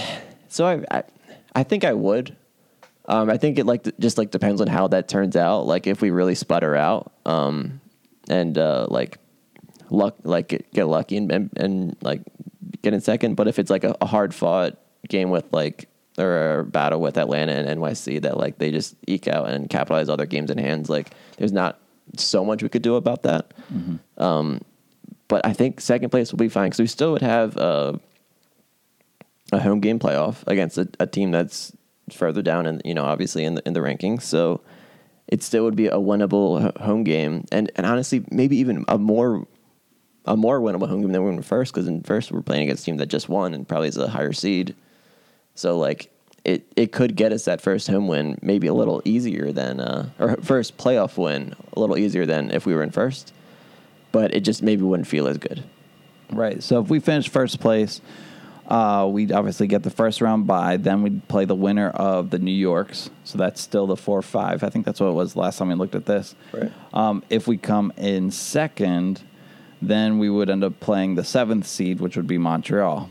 so 0.48 0.66
I, 0.66 0.84
I, 0.90 1.02
I 1.54 1.62
think 1.62 1.84
I 1.84 1.92
would. 1.92 2.34
Um, 3.06 3.30
I 3.30 3.36
think 3.36 3.60
it 3.60 3.66
like 3.66 3.86
just 4.00 4.18
like 4.18 4.32
depends 4.32 4.60
on 4.60 4.66
how 4.66 4.88
that 4.88 5.06
turns 5.06 5.36
out. 5.36 5.66
Like 5.66 5.86
if 5.86 6.02
we 6.02 6.10
really 6.10 6.34
sputter 6.34 6.74
out, 6.74 7.12
um, 7.24 7.80
and 8.28 8.58
uh, 8.58 8.88
like 8.90 9.18
luck, 9.90 10.16
like 10.24 10.48
get, 10.48 10.72
get 10.72 10.84
lucky 10.84 11.16
and, 11.16 11.30
and 11.30 11.50
and 11.56 11.96
like 12.00 12.22
get 12.82 12.94
in 12.94 13.00
second. 13.00 13.34
But 13.34 13.48
if 13.48 13.58
it's 13.58 13.70
like 13.70 13.84
a, 13.84 13.96
a 14.00 14.06
hard 14.06 14.34
fought 14.34 14.78
game 15.08 15.30
with 15.30 15.52
like 15.52 15.88
or 16.18 16.60
a 16.60 16.64
battle 16.64 17.00
with 17.00 17.16
Atlanta 17.16 17.52
and 17.52 17.80
NYC 17.80 18.22
that 18.22 18.36
like 18.36 18.58
they 18.58 18.70
just 18.70 18.96
eke 19.06 19.28
out 19.28 19.48
and 19.48 19.70
capitalize 19.70 20.08
all 20.08 20.16
their 20.16 20.26
games 20.26 20.50
in 20.50 20.58
hands, 20.58 20.88
like 20.88 21.10
there's 21.38 21.52
not 21.52 21.78
so 22.16 22.44
much 22.44 22.62
we 22.62 22.68
could 22.68 22.82
do 22.82 22.96
about 22.96 23.22
that. 23.22 23.52
Um, 24.18 24.60
but 25.28 25.46
I 25.46 25.52
think 25.52 25.80
second 25.80 26.10
place 26.10 26.32
will 26.32 26.38
be 26.38 26.48
fine 26.48 26.66
because 26.66 26.80
we 26.80 26.86
still 26.86 27.12
would 27.12 27.22
have. 27.22 27.56
Uh, 27.56 27.94
a 29.52 29.60
home 29.60 29.80
game 29.80 29.98
playoff 29.98 30.44
against 30.46 30.78
a, 30.78 30.88
a 30.98 31.06
team 31.06 31.30
that's 31.30 31.72
further 32.12 32.42
down 32.42 32.66
and 32.66 32.82
you 32.84 32.94
know 32.94 33.04
obviously 33.04 33.44
in 33.44 33.54
the 33.54 33.62
in 33.66 33.72
the 33.72 33.80
rankings 33.80 34.22
so 34.22 34.60
it 35.28 35.42
still 35.42 35.64
would 35.64 35.76
be 35.76 35.86
a 35.86 35.96
winnable 35.96 36.76
home 36.80 37.04
game 37.04 37.44
and 37.52 37.70
and 37.76 37.86
honestly 37.86 38.24
maybe 38.30 38.56
even 38.56 38.84
a 38.88 38.98
more 38.98 39.46
a 40.30 40.36
more 40.36 40.60
winnable 40.60 40.88
home 40.88 41.00
game 41.00 41.12
than 41.12 41.22
we 41.22 41.30
were 41.30 41.32
in 41.32 41.42
first 41.42 41.72
because 41.72 41.88
in 41.88 42.02
first 42.02 42.30
we're 42.30 42.40
playing 42.40 42.62
against 42.62 42.82
a 42.82 42.86
team 42.86 42.96
that 42.96 43.06
just 43.06 43.28
won 43.28 43.54
and 43.54 43.66
probably 43.66 43.88
is 43.88 43.96
a 43.96 44.08
higher 44.08 44.32
seed 44.32 44.74
so 45.54 45.78
like 45.78 46.10
it 46.44 46.66
it 46.76 46.92
could 46.92 47.16
get 47.16 47.32
us 47.32 47.44
that 47.44 47.60
first 47.60 47.88
home 47.88 48.08
win 48.08 48.38
maybe 48.42 48.66
a 48.66 48.74
little 48.74 49.02
easier 49.04 49.52
than 49.52 49.80
uh, 49.80 50.08
or 50.18 50.36
first 50.36 50.76
playoff 50.78 51.16
win 51.16 51.54
a 51.72 51.80
little 51.80 51.98
easier 51.98 52.26
than 52.26 52.50
if 52.50 52.66
we 52.66 52.74
were 52.74 52.82
in 52.82 52.90
first, 52.90 53.32
but 54.12 54.34
it 54.34 54.40
just 54.40 54.62
maybe 54.62 54.82
wouldn't 54.82 55.08
feel 55.08 55.26
as 55.26 55.38
good. 55.38 55.62
Right. 56.30 56.62
So 56.62 56.80
if 56.80 56.88
we 56.88 57.00
finish 57.00 57.28
first 57.28 57.60
place, 57.60 58.00
uh, 58.68 59.08
we'd 59.10 59.32
obviously 59.32 59.66
get 59.66 59.82
the 59.82 59.90
first 59.90 60.20
round 60.20 60.46
bye. 60.46 60.76
Then 60.76 61.02
we'd 61.02 61.26
play 61.28 61.44
the 61.44 61.56
winner 61.56 61.90
of 61.90 62.30
the 62.30 62.38
New 62.38 62.52
Yorks. 62.52 63.10
So 63.24 63.36
that's 63.36 63.60
still 63.60 63.86
the 63.86 63.96
four 63.96 64.22
five. 64.22 64.62
I 64.62 64.70
think 64.70 64.86
that's 64.86 65.00
what 65.00 65.08
it 65.08 65.14
was 65.14 65.36
last 65.36 65.58
time 65.58 65.68
we 65.68 65.74
looked 65.74 65.94
at 65.94 66.06
this. 66.06 66.34
Right. 66.52 66.72
Um, 66.94 67.22
if 67.28 67.46
we 67.46 67.58
come 67.58 67.92
in 67.96 68.30
second, 68.30 69.22
then 69.82 70.18
we 70.18 70.28
would 70.28 70.50
end 70.50 70.64
up 70.64 70.80
playing 70.80 71.14
the 71.14 71.24
seventh 71.24 71.66
seed, 71.66 72.00
which 72.00 72.16
would 72.16 72.26
be 72.26 72.38
Montreal 72.38 73.10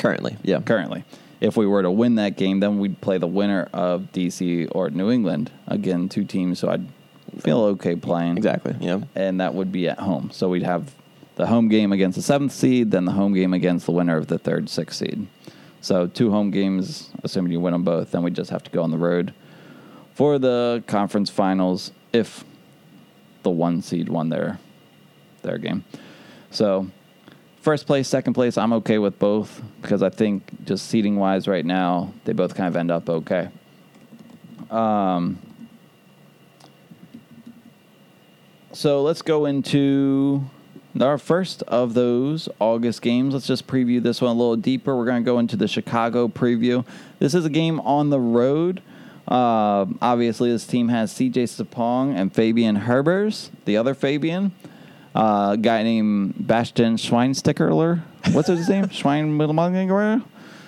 Currently, 0.00 0.38
yeah, 0.42 0.60
currently. 0.60 1.04
If 1.42 1.58
we 1.58 1.66
were 1.66 1.82
to 1.82 1.90
win 1.90 2.14
that 2.14 2.38
game, 2.38 2.60
then 2.60 2.78
we'd 2.78 3.02
play 3.02 3.18
the 3.18 3.26
winner 3.26 3.68
of 3.72 4.12
DC 4.12 4.68
or 4.72 4.88
New 4.88 5.10
England. 5.10 5.50
Again, 5.66 6.08
two 6.08 6.24
teams, 6.24 6.58
so 6.58 6.70
I'd 6.70 6.86
feel 7.38 7.60
okay 7.62 7.96
playing. 7.96 8.38
exactly, 8.38 8.74
yeah. 8.80 9.00
And 9.14 9.40
that 9.42 9.54
would 9.54 9.70
be 9.70 9.88
at 9.88 9.98
home. 9.98 10.30
So 10.32 10.48
we'd 10.48 10.62
have 10.62 10.94
the 11.36 11.46
home 11.46 11.68
game 11.68 11.92
against 11.92 12.16
the 12.16 12.22
seventh 12.22 12.52
seed, 12.52 12.90
then 12.92 13.04
the 13.04 13.12
home 13.12 13.34
game 13.34 13.52
against 13.52 13.84
the 13.84 13.92
winner 13.92 14.16
of 14.16 14.28
the 14.28 14.38
third, 14.38 14.70
sixth 14.70 14.98
seed. 14.98 15.26
So 15.82 16.06
two 16.06 16.30
home 16.30 16.50
games, 16.50 17.10
assuming 17.22 17.52
you 17.52 17.60
win 17.60 17.72
them 17.72 17.84
both, 17.84 18.10
then 18.10 18.22
we 18.22 18.30
just 18.30 18.50
have 18.50 18.62
to 18.64 18.70
go 18.70 18.82
on 18.82 18.90
the 18.90 18.98
road 18.98 19.34
for 20.14 20.38
the 20.38 20.82
conference 20.86 21.28
finals 21.28 21.92
if 22.12 22.44
the 23.42 23.50
one 23.50 23.82
seed 23.82 24.08
won 24.08 24.30
their 24.30 24.58
their 25.42 25.58
game. 25.58 25.84
So 26.50 26.90
first 27.60 27.86
place, 27.86 28.08
second 28.08 28.34
place, 28.34 28.58
I'm 28.58 28.72
okay 28.74 28.98
with 28.98 29.18
both 29.18 29.62
because 29.80 30.02
I 30.02 30.10
think 30.10 30.64
just 30.64 30.86
seating 30.86 31.16
wise 31.16 31.46
right 31.46 31.64
now, 31.64 32.12
they 32.24 32.32
both 32.32 32.54
kind 32.54 32.68
of 32.68 32.76
end 32.76 32.90
up 32.90 33.08
okay. 33.08 33.48
Um, 34.70 35.38
so 38.72 39.02
let's 39.02 39.22
go 39.22 39.46
into 39.46 40.44
our 41.00 41.18
first 41.18 41.62
of 41.64 41.94
those 41.94 42.48
August 42.58 43.02
games. 43.02 43.34
Let's 43.34 43.46
just 43.46 43.66
preview 43.66 44.02
this 44.02 44.20
one 44.20 44.30
a 44.30 44.34
little 44.34 44.56
deeper. 44.56 44.96
We're 44.96 45.04
going 45.04 45.22
to 45.22 45.26
go 45.26 45.38
into 45.38 45.56
the 45.56 45.68
Chicago 45.68 46.28
preview. 46.28 46.84
This 47.18 47.34
is 47.34 47.44
a 47.44 47.50
game 47.50 47.80
on 47.80 48.10
the 48.10 48.20
road. 48.20 48.82
Uh, 49.28 49.86
obviously, 50.02 50.50
this 50.50 50.66
team 50.66 50.88
has 50.88 51.12
CJ 51.12 51.44
Sapong 51.44 52.16
and 52.16 52.32
Fabian 52.32 52.78
Herbers, 52.78 53.50
the 53.64 53.76
other 53.76 53.94
Fabian. 53.94 54.52
Uh, 55.14 55.50
a 55.52 55.56
guy 55.56 55.82
named 55.82 56.34
Bastian 56.46 56.96
Schweinsteckerler. 56.96 58.02
What's 58.32 58.48
his 58.48 58.68
name? 58.68 58.84
Schweinsteckerler? 58.86 60.22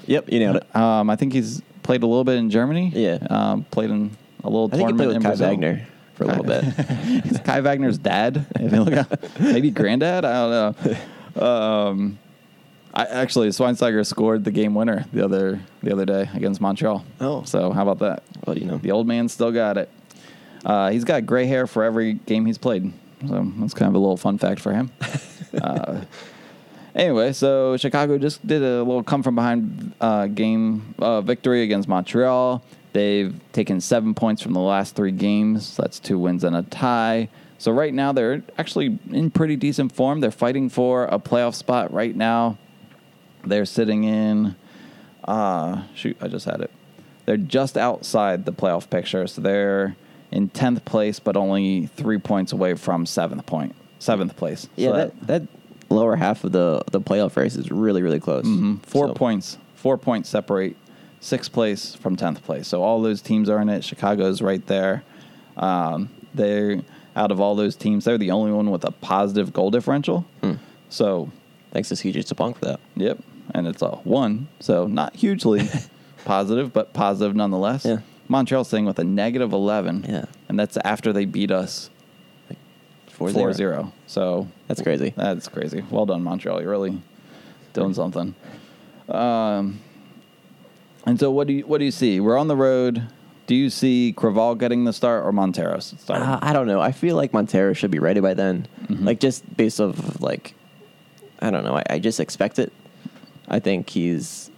Yep, 0.06 0.32
you 0.32 0.38
nailed 0.40 0.56
it. 0.56 0.76
Um, 0.76 1.10
I 1.10 1.16
think 1.16 1.32
he's 1.32 1.62
played 1.82 2.02
a 2.02 2.06
little 2.06 2.24
bit 2.24 2.36
in 2.36 2.50
Germany. 2.50 2.90
Yeah. 2.94 3.18
Um, 3.30 3.64
played 3.64 3.90
in 3.90 4.16
a 4.42 4.48
little 4.48 4.66
I 4.72 4.76
think 4.76 4.90
he 4.90 4.96
tournament 4.96 4.98
played 4.98 5.06
with 5.08 5.16
in 5.16 5.22
Kai 5.22 5.28
Brazil. 5.28 5.48
Wagner 5.48 5.86
for 6.14 6.24
a 6.24 6.26
little 6.26 6.44
bit. 6.44 6.64
He's 7.24 7.38
Kai 7.38 7.60
Wagner's 7.60 7.98
dad. 7.98 8.46
If 8.56 8.72
you 8.72 8.82
look 8.82 8.94
up, 8.94 9.40
maybe 9.40 9.70
granddad. 9.70 10.24
I 10.24 10.32
don't 10.32 10.86
know. 11.36 11.42
Um, 11.46 12.18
I 12.94 13.06
actually 13.06 13.48
Schweinsteiger 13.48 14.04
scored 14.04 14.44
the 14.44 14.50
game 14.50 14.74
winner 14.74 15.06
the 15.12 15.24
other 15.24 15.60
the 15.82 15.92
other 15.92 16.04
day 16.04 16.28
against 16.34 16.60
Montreal. 16.60 17.04
Oh. 17.20 17.42
so 17.44 17.72
how 17.72 17.82
about 17.88 18.00
that? 18.00 18.22
Well, 18.46 18.58
you 18.58 18.66
know. 18.66 18.78
The 18.78 18.90
old 18.90 19.06
man 19.06 19.28
still 19.28 19.52
got 19.52 19.78
it. 19.78 19.90
Uh, 20.64 20.90
he's 20.90 21.04
got 21.04 21.24
gray 21.26 21.46
hair 21.46 21.66
for 21.66 21.82
every 21.82 22.14
game 22.14 22.44
he's 22.46 22.58
played. 22.58 22.92
So 23.26 23.52
that's 23.56 23.74
kind 23.74 23.88
of 23.88 23.94
a 23.94 23.98
little 23.98 24.16
fun 24.16 24.38
fact 24.38 24.60
for 24.60 24.72
him. 24.72 24.90
uh, 25.62 26.02
anyway, 26.94 27.32
so 27.32 27.76
Chicago 27.76 28.18
just 28.18 28.46
did 28.46 28.62
a 28.62 28.82
little 28.82 29.02
come 29.02 29.22
from 29.22 29.34
behind 29.34 29.94
uh, 30.00 30.26
game 30.26 30.94
uh, 30.98 31.20
victory 31.20 31.62
against 31.62 31.88
Montreal. 31.88 32.62
They've 32.92 33.34
taken 33.52 33.80
seven 33.80 34.14
points 34.14 34.42
from 34.42 34.52
the 34.52 34.60
last 34.60 34.94
three 34.94 35.12
games. 35.12 35.76
That's 35.76 35.98
two 35.98 36.18
wins 36.18 36.44
and 36.44 36.54
a 36.54 36.62
tie. 36.62 37.28
So 37.58 37.72
right 37.72 37.94
now 37.94 38.12
they're 38.12 38.42
actually 38.58 38.98
in 39.10 39.30
pretty 39.30 39.56
decent 39.56 39.92
form. 39.92 40.20
They're 40.20 40.30
fighting 40.30 40.68
for 40.68 41.04
a 41.04 41.18
playoff 41.18 41.54
spot 41.54 41.92
right 41.92 42.14
now. 42.14 42.58
They're 43.44 43.64
sitting 43.64 44.04
in. 44.04 44.56
Uh, 45.24 45.84
shoot, 45.94 46.16
I 46.20 46.28
just 46.28 46.44
had 46.44 46.60
it. 46.60 46.70
They're 47.24 47.36
just 47.36 47.78
outside 47.78 48.44
the 48.44 48.52
playoff 48.52 48.90
picture, 48.90 49.26
so 49.28 49.40
they're 49.40 49.96
in 50.32 50.48
tenth 50.48 50.84
place, 50.84 51.20
but 51.20 51.36
only 51.36 51.86
three 51.86 52.18
points 52.18 52.52
away 52.52 52.74
from 52.74 53.06
seventh 53.06 53.46
point, 53.46 53.74
seventh 53.98 54.36
place. 54.36 54.68
Yeah, 54.76 54.88
So 54.90 54.96
that, 54.96 55.26
that 55.26 55.42
lower 55.90 56.16
half 56.16 56.42
of 56.44 56.52
the 56.52 56.82
the 56.90 57.00
playoff 57.00 57.36
race 57.36 57.54
is 57.56 57.70
really 57.70 58.02
really 58.02 58.20
close. 58.20 58.44
Mhm. 58.46 58.80
Four 58.84 59.08
So- 59.08 59.14
points. 59.14 59.58
Four 59.74 59.98
points 59.98 60.28
separate 60.28 60.76
sixth 61.20 61.52
place 61.52 61.94
from 61.96 62.14
tenth 62.16 62.42
place. 62.44 62.68
So 62.68 62.82
all 62.82 63.02
those 63.02 63.20
teams 63.20 63.48
are 63.48 63.60
in 63.60 63.68
it. 63.68 63.82
Chicago's 63.84 64.40
right 64.40 64.64
there. 64.68 65.02
Um, 65.56 66.08
they're 66.34 66.80
out 67.16 67.30
of 67.30 67.40
all 67.40 67.54
those 67.56 67.76
teams, 67.76 68.04
they're 68.06 68.16
the 68.16 68.30
only 68.30 68.52
one 68.52 68.70
with 68.70 68.84
a 68.84 68.90
positive 68.90 69.52
goal 69.52 69.70
differential. 69.70 70.24
Hmm. 70.42 70.52
So, 70.88 71.30
Thanks 71.72 71.88
to 71.90 71.94
CJ 71.96 72.20
Sapong 72.24 72.54
for 72.56 72.64
that. 72.66 72.80
yep, 72.96 73.18
and 73.54 73.66
it's 73.66 73.82
a 73.82 73.88
one. 74.04 74.46
So 74.60 74.86
not 74.86 75.14
hugely 75.16 75.68
positive, 76.24 76.72
but 76.72 76.92
positive 76.94 77.34
nonetheless. 77.36 77.84
Yeah. 77.84 77.98
Montreal's 78.32 78.68
staying 78.68 78.86
with 78.86 78.98
a 78.98 79.04
negative 79.04 79.52
eleven. 79.52 80.04
Yeah. 80.08 80.24
and 80.48 80.58
that's 80.58 80.76
after 80.78 81.12
they 81.12 81.24
beat 81.26 81.50
us 81.52 81.90
4-0. 83.18 83.54
4-0. 83.54 83.92
So 84.06 84.48
That's 84.68 84.80
crazy. 84.82 85.12
that's 85.16 85.46
crazy. 85.46 85.84
Well 85.90 86.06
done, 86.06 86.22
Montreal. 86.24 86.60
You're 86.62 86.70
really 86.70 87.00
doing 87.74 87.94
something. 87.94 88.34
Um, 89.08 89.78
and 91.06 91.20
so, 91.20 91.30
what 91.30 91.46
do 91.46 91.52
you 91.52 91.66
what 91.66 91.78
do 91.78 91.84
you 91.84 91.90
see? 91.90 92.20
We're 92.20 92.38
on 92.38 92.48
the 92.48 92.56
road. 92.56 93.06
Do 93.46 93.54
you 93.56 93.70
see 93.70 94.14
Creavalle 94.16 94.54
getting 94.54 94.84
the 94.84 94.92
start 94.92 95.24
or 95.26 95.32
Monteiro's 95.32 95.94
starting? 95.98 96.26
Uh, 96.26 96.38
I 96.40 96.52
don't 96.52 96.66
know. 96.66 96.80
I 96.80 96.92
feel 96.92 97.16
like 97.16 97.32
Monteiro 97.32 97.74
should 97.76 97.90
be 97.90 97.98
ready 97.98 98.20
by 98.20 98.34
then. 98.34 98.66
Mm-hmm. 98.86 99.04
Like 99.04 99.20
just 99.20 99.44
based 99.56 99.80
off 99.80 100.20
like, 100.20 100.54
I 101.40 101.50
don't 101.50 101.64
know. 101.64 101.76
I, 101.76 101.82
I 101.90 101.98
just 101.98 102.20
expect 102.20 102.58
it. 102.60 102.72
I 103.48 103.58
think 103.58 103.90
he's 103.90 104.50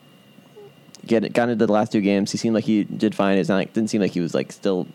get 1.07 1.33
got 1.33 1.49
into 1.49 1.67
the 1.67 1.73
last 1.73 1.93
two 1.93 2.01
games. 2.01 2.33
He 2.33 2.39
seemed 2.39 2.55
like 2.55 2.65
he 2.65 2.85
did 2.85 3.15
fine. 3.15 3.39
It's 3.39 3.49
not 3.49 3.57
like 3.57 3.73
didn't 3.73 3.91
seem 3.91 4.01
like 4.01 4.13
he 4.13 4.21
was 4.21 4.35
like 4.35 4.53
still 4.53 4.87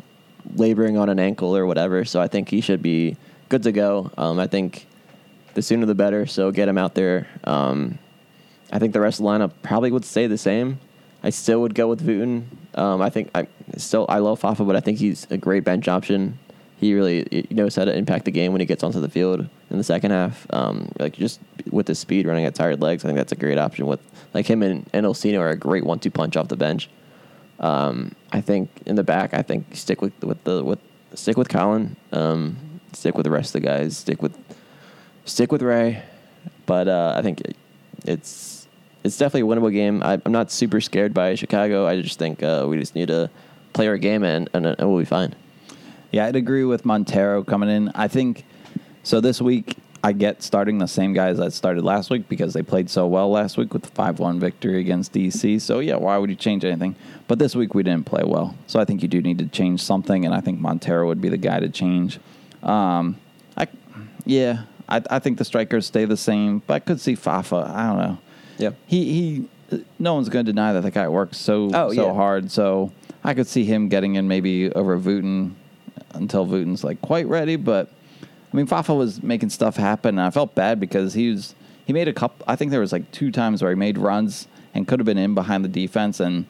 laboring 0.55 0.97
on 0.97 1.09
an 1.09 1.19
ankle 1.19 1.55
or 1.55 1.65
whatever. 1.65 2.05
So 2.05 2.21
I 2.21 2.27
think 2.27 2.49
he 2.49 2.61
should 2.61 2.81
be 2.81 3.17
good 3.49 3.63
to 3.63 3.71
go. 3.71 4.11
Um, 4.17 4.39
I 4.39 4.47
think 4.47 4.87
the 5.53 5.61
sooner 5.61 5.85
the 5.85 5.95
better. 5.95 6.25
So 6.25 6.51
get 6.51 6.67
him 6.67 6.77
out 6.77 6.95
there. 6.95 7.27
Um, 7.43 7.99
I 8.71 8.79
think 8.79 8.93
the 8.93 8.99
rest 8.99 9.19
of 9.19 9.23
the 9.23 9.29
lineup 9.29 9.51
probably 9.63 9.91
would 9.91 10.05
stay 10.05 10.27
the 10.27 10.37
same. 10.37 10.79
I 11.23 11.31
still 11.31 11.61
would 11.61 11.75
go 11.75 11.87
with 11.87 12.01
Wooten. 12.01 12.49
Um, 12.75 13.01
I 13.01 13.09
think 13.09 13.31
I 13.35 13.47
still 13.77 14.05
I 14.07 14.19
love 14.19 14.39
Fafa, 14.39 14.63
but 14.63 14.75
I 14.75 14.79
think 14.79 14.99
he's 14.99 15.27
a 15.29 15.37
great 15.37 15.63
bench 15.63 15.87
option. 15.87 16.37
He 16.79 16.93
really 16.93 17.27
he 17.31 17.53
knows 17.53 17.75
how 17.75 17.85
to 17.85 17.95
impact 17.95 18.25
the 18.25 18.31
game 18.31 18.51
when 18.53 18.61
he 18.61 18.65
gets 18.65 18.83
onto 18.83 19.01
the 19.01 19.09
field 19.09 19.49
in 19.69 19.77
the 19.77 19.83
second 19.83 20.11
half. 20.11 20.45
Um, 20.51 20.91
like 20.99 21.13
just 21.13 21.39
with 21.71 21.87
his 21.87 21.99
speed, 21.99 22.25
running 22.27 22.45
at 22.45 22.55
tired 22.55 22.81
legs, 22.81 23.03
I 23.03 23.07
think 23.07 23.17
that's 23.17 23.31
a 23.31 23.35
great 23.35 23.57
option. 23.57 23.85
With 23.85 24.01
like 24.33 24.45
him 24.45 24.63
and, 24.63 24.89
and 24.93 25.05
are 25.05 25.49
a 25.49 25.55
great 25.55 25.85
one-two 25.85 26.11
punch 26.11 26.37
off 26.37 26.47
the 26.47 26.57
bench. 26.57 26.89
Um, 27.59 28.15
I 28.31 28.41
think 28.41 28.69
in 28.85 28.95
the 28.95 29.03
back, 29.03 29.33
I 29.33 29.41
think 29.41 29.75
stick 29.75 30.01
with 30.01 30.13
with 30.23 30.43
the 30.43 30.63
with 30.63 30.79
stick 31.13 31.37
with 31.37 31.49
Colin. 31.49 31.95
Um, 32.11 32.57
stick 32.93 33.15
with 33.15 33.25
the 33.25 33.31
rest 33.31 33.55
of 33.55 33.61
the 33.61 33.67
guys. 33.67 33.97
Stick 33.97 34.21
with 34.21 34.37
stick 35.25 35.51
with 35.51 35.61
Ray. 35.61 36.03
But 36.65 36.87
uh, 36.87 37.15
I 37.17 37.21
think 37.21 37.41
it, 37.41 37.55
it's 38.05 38.67
it's 39.03 39.17
definitely 39.17 39.49
a 39.51 39.55
winnable 39.55 39.73
game. 39.73 40.03
I, 40.03 40.21
I'm 40.25 40.31
not 40.31 40.51
super 40.51 40.81
scared 40.81 41.13
by 41.13 41.35
Chicago. 41.35 41.87
I 41.87 42.01
just 42.01 42.19
think 42.19 42.43
uh, 42.43 42.65
we 42.69 42.79
just 42.79 42.95
need 42.95 43.07
to 43.07 43.29
play 43.73 43.87
our 43.87 43.97
game 43.97 44.23
and, 44.23 44.49
and, 44.53 44.65
and 44.65 44.89
we'll 44.89 44.99
be 44.99 45.05
fine. 45.05 45.35
Yeah, 46.11 46.25
I'd 46.25 46.35
agree 46.35 46.63
with 46.63 46.83
Monteiro 46.83 47.45
coming 47.45 47.69
in. 47.69 47.89
I 47.95 48.07
think 48.07 48.45
so. 49.03 49.19
This 49.21 49.41
week, 49.41 49.77
I 50.03 50.11
get 50.13 50.41
starting 50.43 50.77
the 50.77 50.87
same 50.87 51.13
guys 51.13 51.37
that 51.37 51.51
started 51.53 51.83
last 51.83 52.09
week 52.09 52.29
because 52.29 52.53
they 52.53 52.61
played 52.61 52.89
so 52.89 53.05
well 53.07 53.29
last 53.29 53.57
week 53.57 53.73
with 53.73 53.83
the 53.83 53.89
five-one 53.89 54.39
victory 54.39 54.79
against 54.79 55.13
DC. 55.13 55.59
So 55.61 55.79
yeah, 55.79 55.95
why 55.95 56.17
would 56.17 56.29
you 56.29 56.35
change 56.35 56.63
anything? 56.63 56.95
But 57.27 57.37
this 57.39 57.55
week 57.55 57.73
we 57.75 57.83
didn't 57.83 58.05
play 58.05 58.23
well, 58.25 58.55
so 58.67 58.79
I 58.79 58.85
think 58.85 59.01
you 59.01 59.07
do 59.07 59.21
need 59.21 59.37
to 59.39 59.47
change 59.47 59.81
something, 59.81 60.25
and 60.25 60.33
I 60.33 60.41
think 60.41 60.59
Monteiro 60.59 61.07
would 61.07 61.21
be 61.21 61.29
the 61.29 61.37
guy 61.37 61.59
to 61.59 61.69
change. 61.69 62.19
Um, 62.63 63.17
I 63.57 63.67
yeah, 64.25 64.63
I, 64.87 65.01
I 65.09 65.19
think 65.19 65.37
the 65.37 65.45
strikers 65.45 65.85
stay 65.85 66.05
the 66.05 66.17
same, 66.17 66.61
but 66.65 66.73
I 66.75 66.79
could 66.79 66.99
see 66.99 67.15
Fafa. 67.15 67.71
I 67.73 67.87
don't 67.87 67.97
know. 67.97 68.17
Yeah. 68.57 68.71
He 68.87 69.13
he. 69.13 69.49
No 69.99 70.15
one's 70.15 70.29
going 70.29 70.45
to 70.47 70.51
deny 70.51 70.73
that 70.73 70.81
the 70.81 70.89
guy 70.91 71.07
works 71.07 71.37
so 71.37 71.69
Oh, 71.73 71.93
so 71.93 72.07
yeah. 72.07 72.13
hard. 72.13 72.49
So 72.49 72.91
I 73.23 73.35
could 73.35 73.45
see 73.45 73.65
him 73.65 73.87
getting 73.87 74.15
in 74.15 74.27
maybe 74.27 74.71
over 74.73 74.97
Wooten 74.97 75.55
until 76.15 76.45
Wooten's 76.45 76.83
like 76.83 76.99
quite 77.01 77.27
ready. 77.27 77.55
But 77.55 77.91
I 78.51 78.57
mean, 78.57 78.65
Fafa 78.65 78.93
was 78.93 79.21
making 79.21 79.49
stuff 79.49 79.75
happen, 79.77 80.17
and 80.17 80.21
I 80.25 80.29
felt 80.31 80.55
bad 80.55 80.79
because 80.79 81.13
he 81.13 81.29
was 81.31 81.55
he 81.85 81.93
made 81.93 82.07
a 82.07 82.13
couple. 82.13 82.43
I 82.47 82.55
think 82.55 82.71
there 82.71 82.79
was 82.79 82.91
like 82.91 83.09
two 83.11 83.31
times 83.31 83.61
where 83.61 83.71
he 83.71 83.75
made 83.77 83.97
runs 83.97 84.47
and 84.73 84.87
could 84.87 84.99
have 84.99 85.05
been 85.05 85.17
in 85.17 85.35
behind 85.35 85.63
the 85.63 85.69
defense, 85.69 86.19
and 86.19 86.45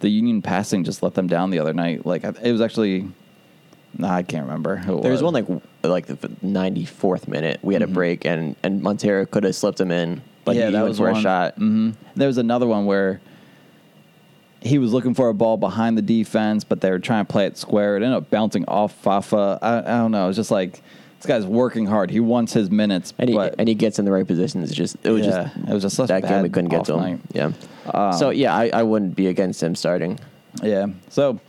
the 0.00 0.08
Union 0.08 0.42
passing 0.42 0.84
just 0.84 1.02
let 1.02 1.14
them 1.14 1.26
down 1.26 1.50
the 1.50 1.58
other 1.58 1.72
night. 1.72 2.04
Like 2.06 2.24
it 2.24 2.52
was 2.52 2.60
actually. 2.60 3.08
Nah, 3.96 4.14
I 4.14 4.22
can't 4.22 4.44
remember. 4.44 4.76
Who 4.76 5.00
There 5.00 5.10
was 5.10 5.22
was. 5.22 5.32
one 5.32 5.46
like 5.46 5.62
like 5.82 6.06
the 6.06 6.28
94th 6.44 7.26
minute. 7.26 7.58
We 7.62 7.72
had 7.74 7.82
Mm-hmm. 7.82 7.90
a 7.92 7.94
break 7.94 8.24
and, 8.26 8.54
and 8.62 8.82
Monteiro 8.82 9.28
could 9.28 9.44
have 9.44 9.54
slipped 9.56 9.80
him 9.80 9.90
in, 9.90 10.20
but 10.44 10.54
he, 10.56 10.62
he 10.62 10.70
went 10.72 10.94
for 10.96 11.08
a 11.08 11.14
shot. 11.16 11.54
hmm 11.56 11.92
There 12.14 12.26
was 12.28 12.36
another 12.36 12.66
one 12.66 12.84
where 12.84 13.20
he 14.60 14.78
was 14.78 14.92
looking 14.92 15.14
for 15.14 15.28
a 15.30 15.34
ball 15.34 15.56
behind 15.56 15.96
the 15.96 16.02
defense, 16.02 16.64
but 16.64 16.80
they 16.82 16.90
were 16.90 16.98
trying 16.98 17.24
to 17.24 17.32
play 17.32 17.46
it 17.46 17.56
square. 17.56 17.94
It 17.96 18.02
ended 18.02 18.12
up 18.18 18.28
bouncing 18.30 18.64
off 18.66 18.92
Fafa. 18.92 19.58
I, 19.62 19.78
I 19.78 19.98
don't 19.98 20.10
know. 20.10 20.28
It's 20.28 20.36
just 20.36 20.50
like 20.50 20.82
this 21.18 21.26
guy's 21.26 21.44
working 21.46 21.86
hard. 21.86 22.10
He 22.10 22.20
wants 22.20 22.52
his 22.52 22.70
minutes, 22.70 23.12
And 23.18 23.28
he, 23.28 23.34
but 23.36 23.54
and 23.58 23.68
he 23.68 23.74
gets 23.74 23.98
in 23.98 24.04
the 24.04 24.12
right 24.12 24.26
positions. 24.26 24.68
It's 24.70 24.76
just 24.76 24.96
it 25.02 25.10
was 25.10 25.26
Yeah, 25.26 25.44
just 25.54 25.68
it 25.68 25.74
was 25.74 25.82
just 25.82 25.96
such 25.96 26.08
that 26.08 26.22
game 26.26 26.42
we 26.42 26.48
couldn't 26.48 26.70
get 26.70 26.84
to 26.86 26.94
him. 26.94 27.00
night. 27.00 27.20
Yeah. 27.32 27.52
Um, 27.92 28.12
so 28.12 28.30
yeah, 28.30 28.54
I, 28.54 28.70
I 28.72 28.82
wouldn't 28.84 29.16
be 29.16 29.26
against 29.26 29.62
him 29.62 29.74
starting. 29.74 30.18
yeah. 30.62 30.86
So 31.08 31.40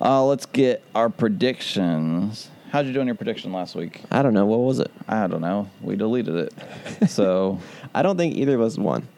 uh, 0.00 0.24
let's 0.24 0.46
get 0.46 0.82
our 0.94 1.08
predictions. 1.10 2.50
How'd 2.70 2.86
you 2.86 2.92
do 2.92 3.00
on 3.00 3.06
your 3.06 3.14
prediction 3.14 3.52
last 3.52 3.74
week? 3.76 4.02
I 4.10 4.22
don't 4.22 4.34
know 4.34 4.46
what 4.46 4.58
was 4.60 4.80
it. 4.80 4.90
I 5.06 5.26
don't 5.28 5.40
know. 5.40 5.70
We 5.80 5.94
deleted 5.96 6.34
it. 6.34 7.08
so 7.10 7.60
I 7.94 8.02
don't 8.02 8.16
think 8.16 8.34
either 8.36 8.54
of 8.56 8.60
us 8.60 8.76
won. 8.76 9.08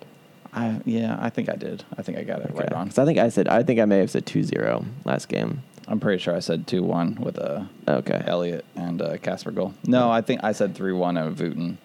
I 0.53 0.80
yeah, 0.84 1.16
I 1.20 1.28
think 1.30 1.49
I 1.51 1.57
did. 1.57 1.84
I 1.99 2.03
think 2.03 2.16
I 2.18 2.22
got 2.22 2.41
it 2.41 2.51
right 2.55 2.72
on. 2.72 2.89
'Cause 2.89 2.99
I 2.99 3.05
think 3.05 3.18
I 3.18 3.28
said 3.28 3.49
I 3.49 3.62
think 3.62 3.80
I 3.80 3.84
may 3.84 3.99
have 3.99 4.11
said 4.11 4.24
2-0 4.26 4.84
last 5.05 5.28
game. 5.28 5.62
I'm 5.89 6.01
pretty 6.01 6.20
sure 6.22 6.34
I 6.34 6.41
said 6.41 6.66
two 6.66 6.82
one 6.82 7.14
with 7.16 7.39
a 7.39 7.68
Okay. 7.87 8.22
Elliott 8.26 8.64
and 8.74 9.01
uh, 9.01 9.16
Kacper 9.18 9.55
goal. 9.55 9.72
No, 9.87 10.11
I 10.11 10.20
think 10.20 10.43
I 10.43 10.53
said 10.53 10.74
three 10.74 10.93
one 10.93 11.16
of 11.16 11.39
Wooten 11.41 11.78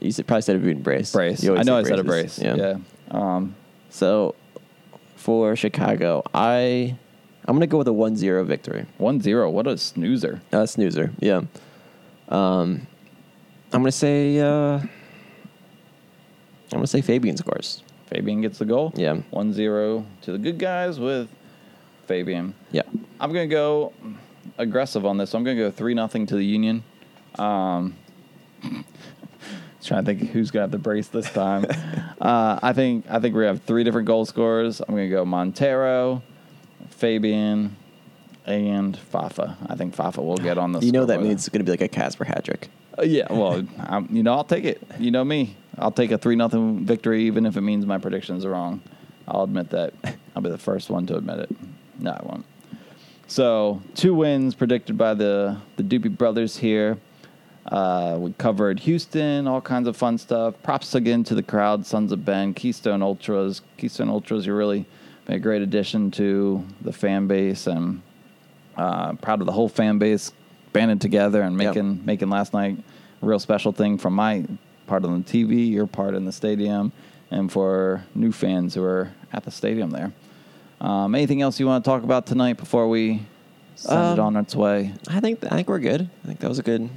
You 0.00 0.10
said, 0.10 0.26
probably 0.26 0.42
said 0.42 0.56
a 0.56 0.58
Wooten 0.58 0.82
brace. 0.82 1.12
brace. 1.12 1.44
I 1.48 1.62
know 1.62 1.76
I 1.76 1.82
say 1.84 1.90
said 1.90 1.98
a 2.00 2.04
brace. 2.04 2.38
Yeah. 2.38 2.78
Um, 3.10 3.54
So 3.90 4.34
for 5.16 5.54
Chicago, 5.56 6.22
I 6.34 6.96
I'm 7.46 7.54
gonna 7.54 7.66
go 7.66 7.78
with 7.78 7.88
a 7.88 7.92
1-0 7.92 8.44
victory. 8.44 8.86
one 8.98 9.20
zero. 9.20 9.48
What 9.50 9.66
a 9.66 9.78
snoozer. 9.78 10.42
Uh, 10.52 10.66
snoozer. 10.66 11.12
Yeah. 11.20 11.42
Um, 12.28 12.86
I'm 13.72 13.80
gonna 13.82 13.92
say 13.92 14.38
uh, 14.40 14.78
I'm 14.78 14.88
gonna 16.72 16.86
say 16.86 17.00
Fabian 17.00 17.36
scores. 17.36 17.82
Fabian 18.08 18.40
gets 18.42 18.58
the 18.58 18.64
goal. 18.64 18.92
Yeah. 18.96 19.14
One 19.30 19.52
zero 19.52 20.04
to 20.22 20.32
the 20.32 20.38
good 20.38 20.58
guys 20.58 20.98
with 20.98 21.28
Fabian. 22.08 22.54
Yeah. 22.72 22.82
I'm 23.20 23.32
gonna 23.32 23.46
go 23.46 23.92
aggressive 24.56 25.06
on 25.06 25.18
this. 25.18 25.34
I'm 25.34 25.44
gonna 25.44 25.56
go 25.56 25.70
three 25.70 25.94
nothing 25.94 26.26
to 26.26 26.34
the 26.34 26.44
Union. 26.44 26.82
Um, 27.38 27.94
trying 29.84 30.04
to 30.04 30.14
think 30.14 30.30
who's 30.30 30.50
gonna 30.50 30.64
have 30.64 30.70
the 30.70 30.78
brace 30.78 31.08
this 31.08 31.30
time. 31.30 31.66
uh, 32.20 32.58
I 32.62 32.72
think 32.72 33.04
I 33.08 33.20
think 33.20 33.36
we 33.36 33.44
have 33.44 33.62
three 33.62 33.84
different 33.84 34.06
goal 34.06 34.24
scorers. 34.24 34.80
I'm 34.80 34.94
gonna 34.94 35.08
go 35.08 35.24
Monteiro, 35.24 36.22
Fabian, 36.90 37.76
and 38.46 38.96
Fafa. 38.96 39.56
I 39.68 39.76
think 39.76 39.94
Fafa 39.94 40.22
will 40.22 40.36
get 40.38 40.58
on 40.58 40.72
the. 40.72 40.80
You 40.80 40.92
know 40.92 41.04
that 41.04 41.20
means 41.20 41.46
it's 41.46 41.48
gonna 41.50 41.64
be 41.64 41.70
like 41.70 41.82
a 41.82 41.88
Kacper 41.88 42.26
hat 42.26 42.44
trick. 42.44 42.68
Uh, 42.98 43.02
yeah, 43.02 43.32
well, 43.32 43.64
I'm, 43.78 44.08
you 44.10 44.24
know, 44.24 44.32
I'll 44.34 44.44
take 44.44 44.64
it. 44.64 44.82
You 44.98 45.12
know 45.12 45.24
me. 45.24 45.56
I'll 45.78 45.92
take 45.92 46.10
a 46.10 46.18
three 46.18 46.34
nothing 46.34 46.84
victory, 46.84 47.24
even 47.24 47.46
if 47.46 47.56
it 47.56 47.60
means 47.60 47.86
my 47.86 47.98
predictions 47.98 48.44
are 48.44 48.50
wrong. 48.50 48.82
I'll 49.28 49.44
admit 49.44 49.70
that. 49.70 49.92
I'll 50.34 50.42
be 50.42 50.50
the 50.50 50.58
first 50.58 50.90
one 50.90 51.06
to 51.06 51.16
admit 51.16 51.38
it. 51.40 51.50
No, 51.98 52.12
I 52.12 52.20
won't. 52.24 52.44
So 53.26 53.82
two 53.94 54.14
wins 54.14 54.54
predicted 54.54 54.96
by 54.96 55.14
the 55.14 55.58
the 55.76 55.82
Doopy 55.82 56.16
brothers 56.16 56.56
here. 56.56 56.98
Uh, 57.66 58.16
we 58.18 58.32
covered 58.38 58.80
Houston, 58.80 59.46
all 59.46 59.60
kinds 59.60 59.86
of 59.88 59.96
fun 59.96 60.16
stuff. 60.16 60.54
Props 60.62 60.94
again 60.94 61.22
to 61.24 61.34
the 61.34 61.42
crowd, 61.42 61.84
Sons 61.84 62.12
of 62.12 62.24
Ben, 62.24 62.54
Keystone 62.54 63.02
Ultras. 63.02 63.60
Keystone 63.76 64.08
Ultras, 64.08 64.46
you're 64.46 64.56
really 64.56 64.86
been 65.26 65.36
a 65.36 65.38
great 65.38 65.60
addition 65.60 66.10
to 66.12 66.64
the 66.80 66.92
fan 66.92 67.26
base, 67.26 67.66
and 67.66 68.00
uh, 68.78 69.12
proud 69.14 69.40
of 69.40 69.46
the 69.46 69.52
whole 69.52 69.68
fan 69.68 69.98
base 69.98 70.32
banded 70.72 71.00
together 71.00 71.42
and 71.42 71.60
Yep. 71.60 71.74
making 71.74 72.06
making 72.06 72.30
last 72.30 72.54
night 72.54 72.78
a 73.22 73.26
real 73.26 73.38
special 73.38 73.72
thing 73.72 73.98
from 73.98 74.14
my 74.14 74.46
part 74.86 75.04
on 75.04 75.22
the 75.22 75.24
TV, 75.30 75.70
your 75.70 75.86
part 75.86 76.14
in 76.14 76.24
the 76.24 76.32
stadium, 76.32 76.92
and 77.30 77.52
for 77.52 78.02
new 78.14 78.32
fans 78.32 78.74
who 78.74 78.82
are 78.82 79.12
at 79.34 79.44
the 79.44 79.50
stadium 79.50 79.90
there. 79.90 80.12
Um, 80.80 81.14
anything 81.14 81.42
else 81.42 81.58
you 81.58 81.66
want 81.66 81.84
to 81.84 81.88
talk 81.90 82.02
about 82.04 82.26
tonight 82.26 82.56
before 82.56 82.88
we 82.88 83.22
send 83.74 84.18
it 84.18 84.20
Um, 84.20 84.26
on 84.26 84.36
its 84.36 84.54
way? 84.54 84.94
I 85.08 85.20
think 85.20 85.44
I 85.44 85.48
think 85.48 85.68
we're 85.68 85.78
good. 85.80 86.08
I 86.24 86.26
think 86.26 86.40
that 86.40 86.48
was 86.48 86.58
a 86.58 86.62
good, 86.62 86.88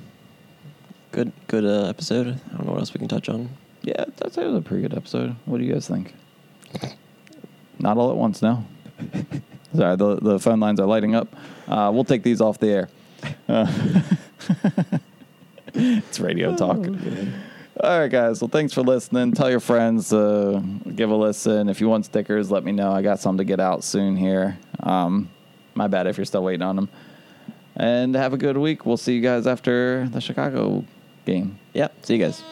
good, 1.12 1.32
good 1.48 1.66
uh, 1.66 1.88
episode. 1.90 2.28
I 2.28 2.58
don't 2.58 2.66
know 2.68 2.74
what 2.74 2.80
else 2.80 2.94
we 2.94 3.00
can 3.00 3.08
touch 3.08 3.28
on. 3.30 3.50
Yeah, 3.84 4.04
it 4.04 4.22
was 4.38 4.38
a 4.38 4.62
pretty 4.62 4.84
good 4.84 4.96
episode. 4.96 5.36
What 5.46 5.58
do 5.58 5.64
you 5.64 5.74
guys 5.74 5.88
think? 5.88 6.14
Not 7.80 7.98
all 7.98 8.12
at 8.12 8.18
once, 8.18 8.42
no. 8.44 8.64
Sorry, 9.76 9.96
the 9.96 10.18
the 10.18 10.40
phone 10.40 10.60
lines 10.60 10.80
are 10.80 10.86
lighting 10.86 11.16
up. 11.16 11.28
Uh, 11.68 11.90
we'll 11.94 12.04
take 12.04 12.22
these 12.24 12.42
off 12.42 12.60
the 12.60 12.68
air. 12.70 12.90
Uh, 13.48 13.66
it's 15.74 16.20
radio 16.20 16.56
talk. 16.56 16.78
All 17.80 18.00
right, 18.00 18.12
guys. 18.12 18.42
Well, 18.42 18.50
thanks 18.50 18.74
for 18.74 18.82
listening. 18.82 19.32
Tell 19.32 19.50
your 19.50 19.62
friends, 19.62 20.12
uh, 20.12 20.62
give 20.94 21.10
a 21.10 21.16
listen. 21.16 21.70
If 21.70 21.80
you 21.80 21.88
want 21.88 22.06
stickers, 22.06 22.52
let 22.52 22.64
me 22.66 22.74
know. 22.74 22.92
I 22.92 23.02
got 23.02 23.20
some 23.20 23.38
to 23.38 23.44
get 23.44 23.60
out 23.60 23.84
soon 23.84 24.18
here. 24.18 24.58
Um, 24.82 25.30
my 25.74 25.88
bad 25.88 26.06
if 26.06 26.18
you're 26.18 26.26
still 26.26 26.44
waiting 26.44 26.64
on 26.64 26.76
them. 26.76 26.90
And 27.78 28.14
have 28.16 28.34
a 28.34 28.38
good 28.38 28.58
week. 28.58 28.86
We'll 28.86 28.98
see 28.98 29.16
you 29.16 29.22
guys 29.22 29.48
after 29.48 30.08
the 30.10 30.20
Chicago 30.20 30.84
game. 31.26 31.58
Yep. 31.74 32.06
See 32.06 32.18
you 32.18 32.26
guys. 32.26 32.44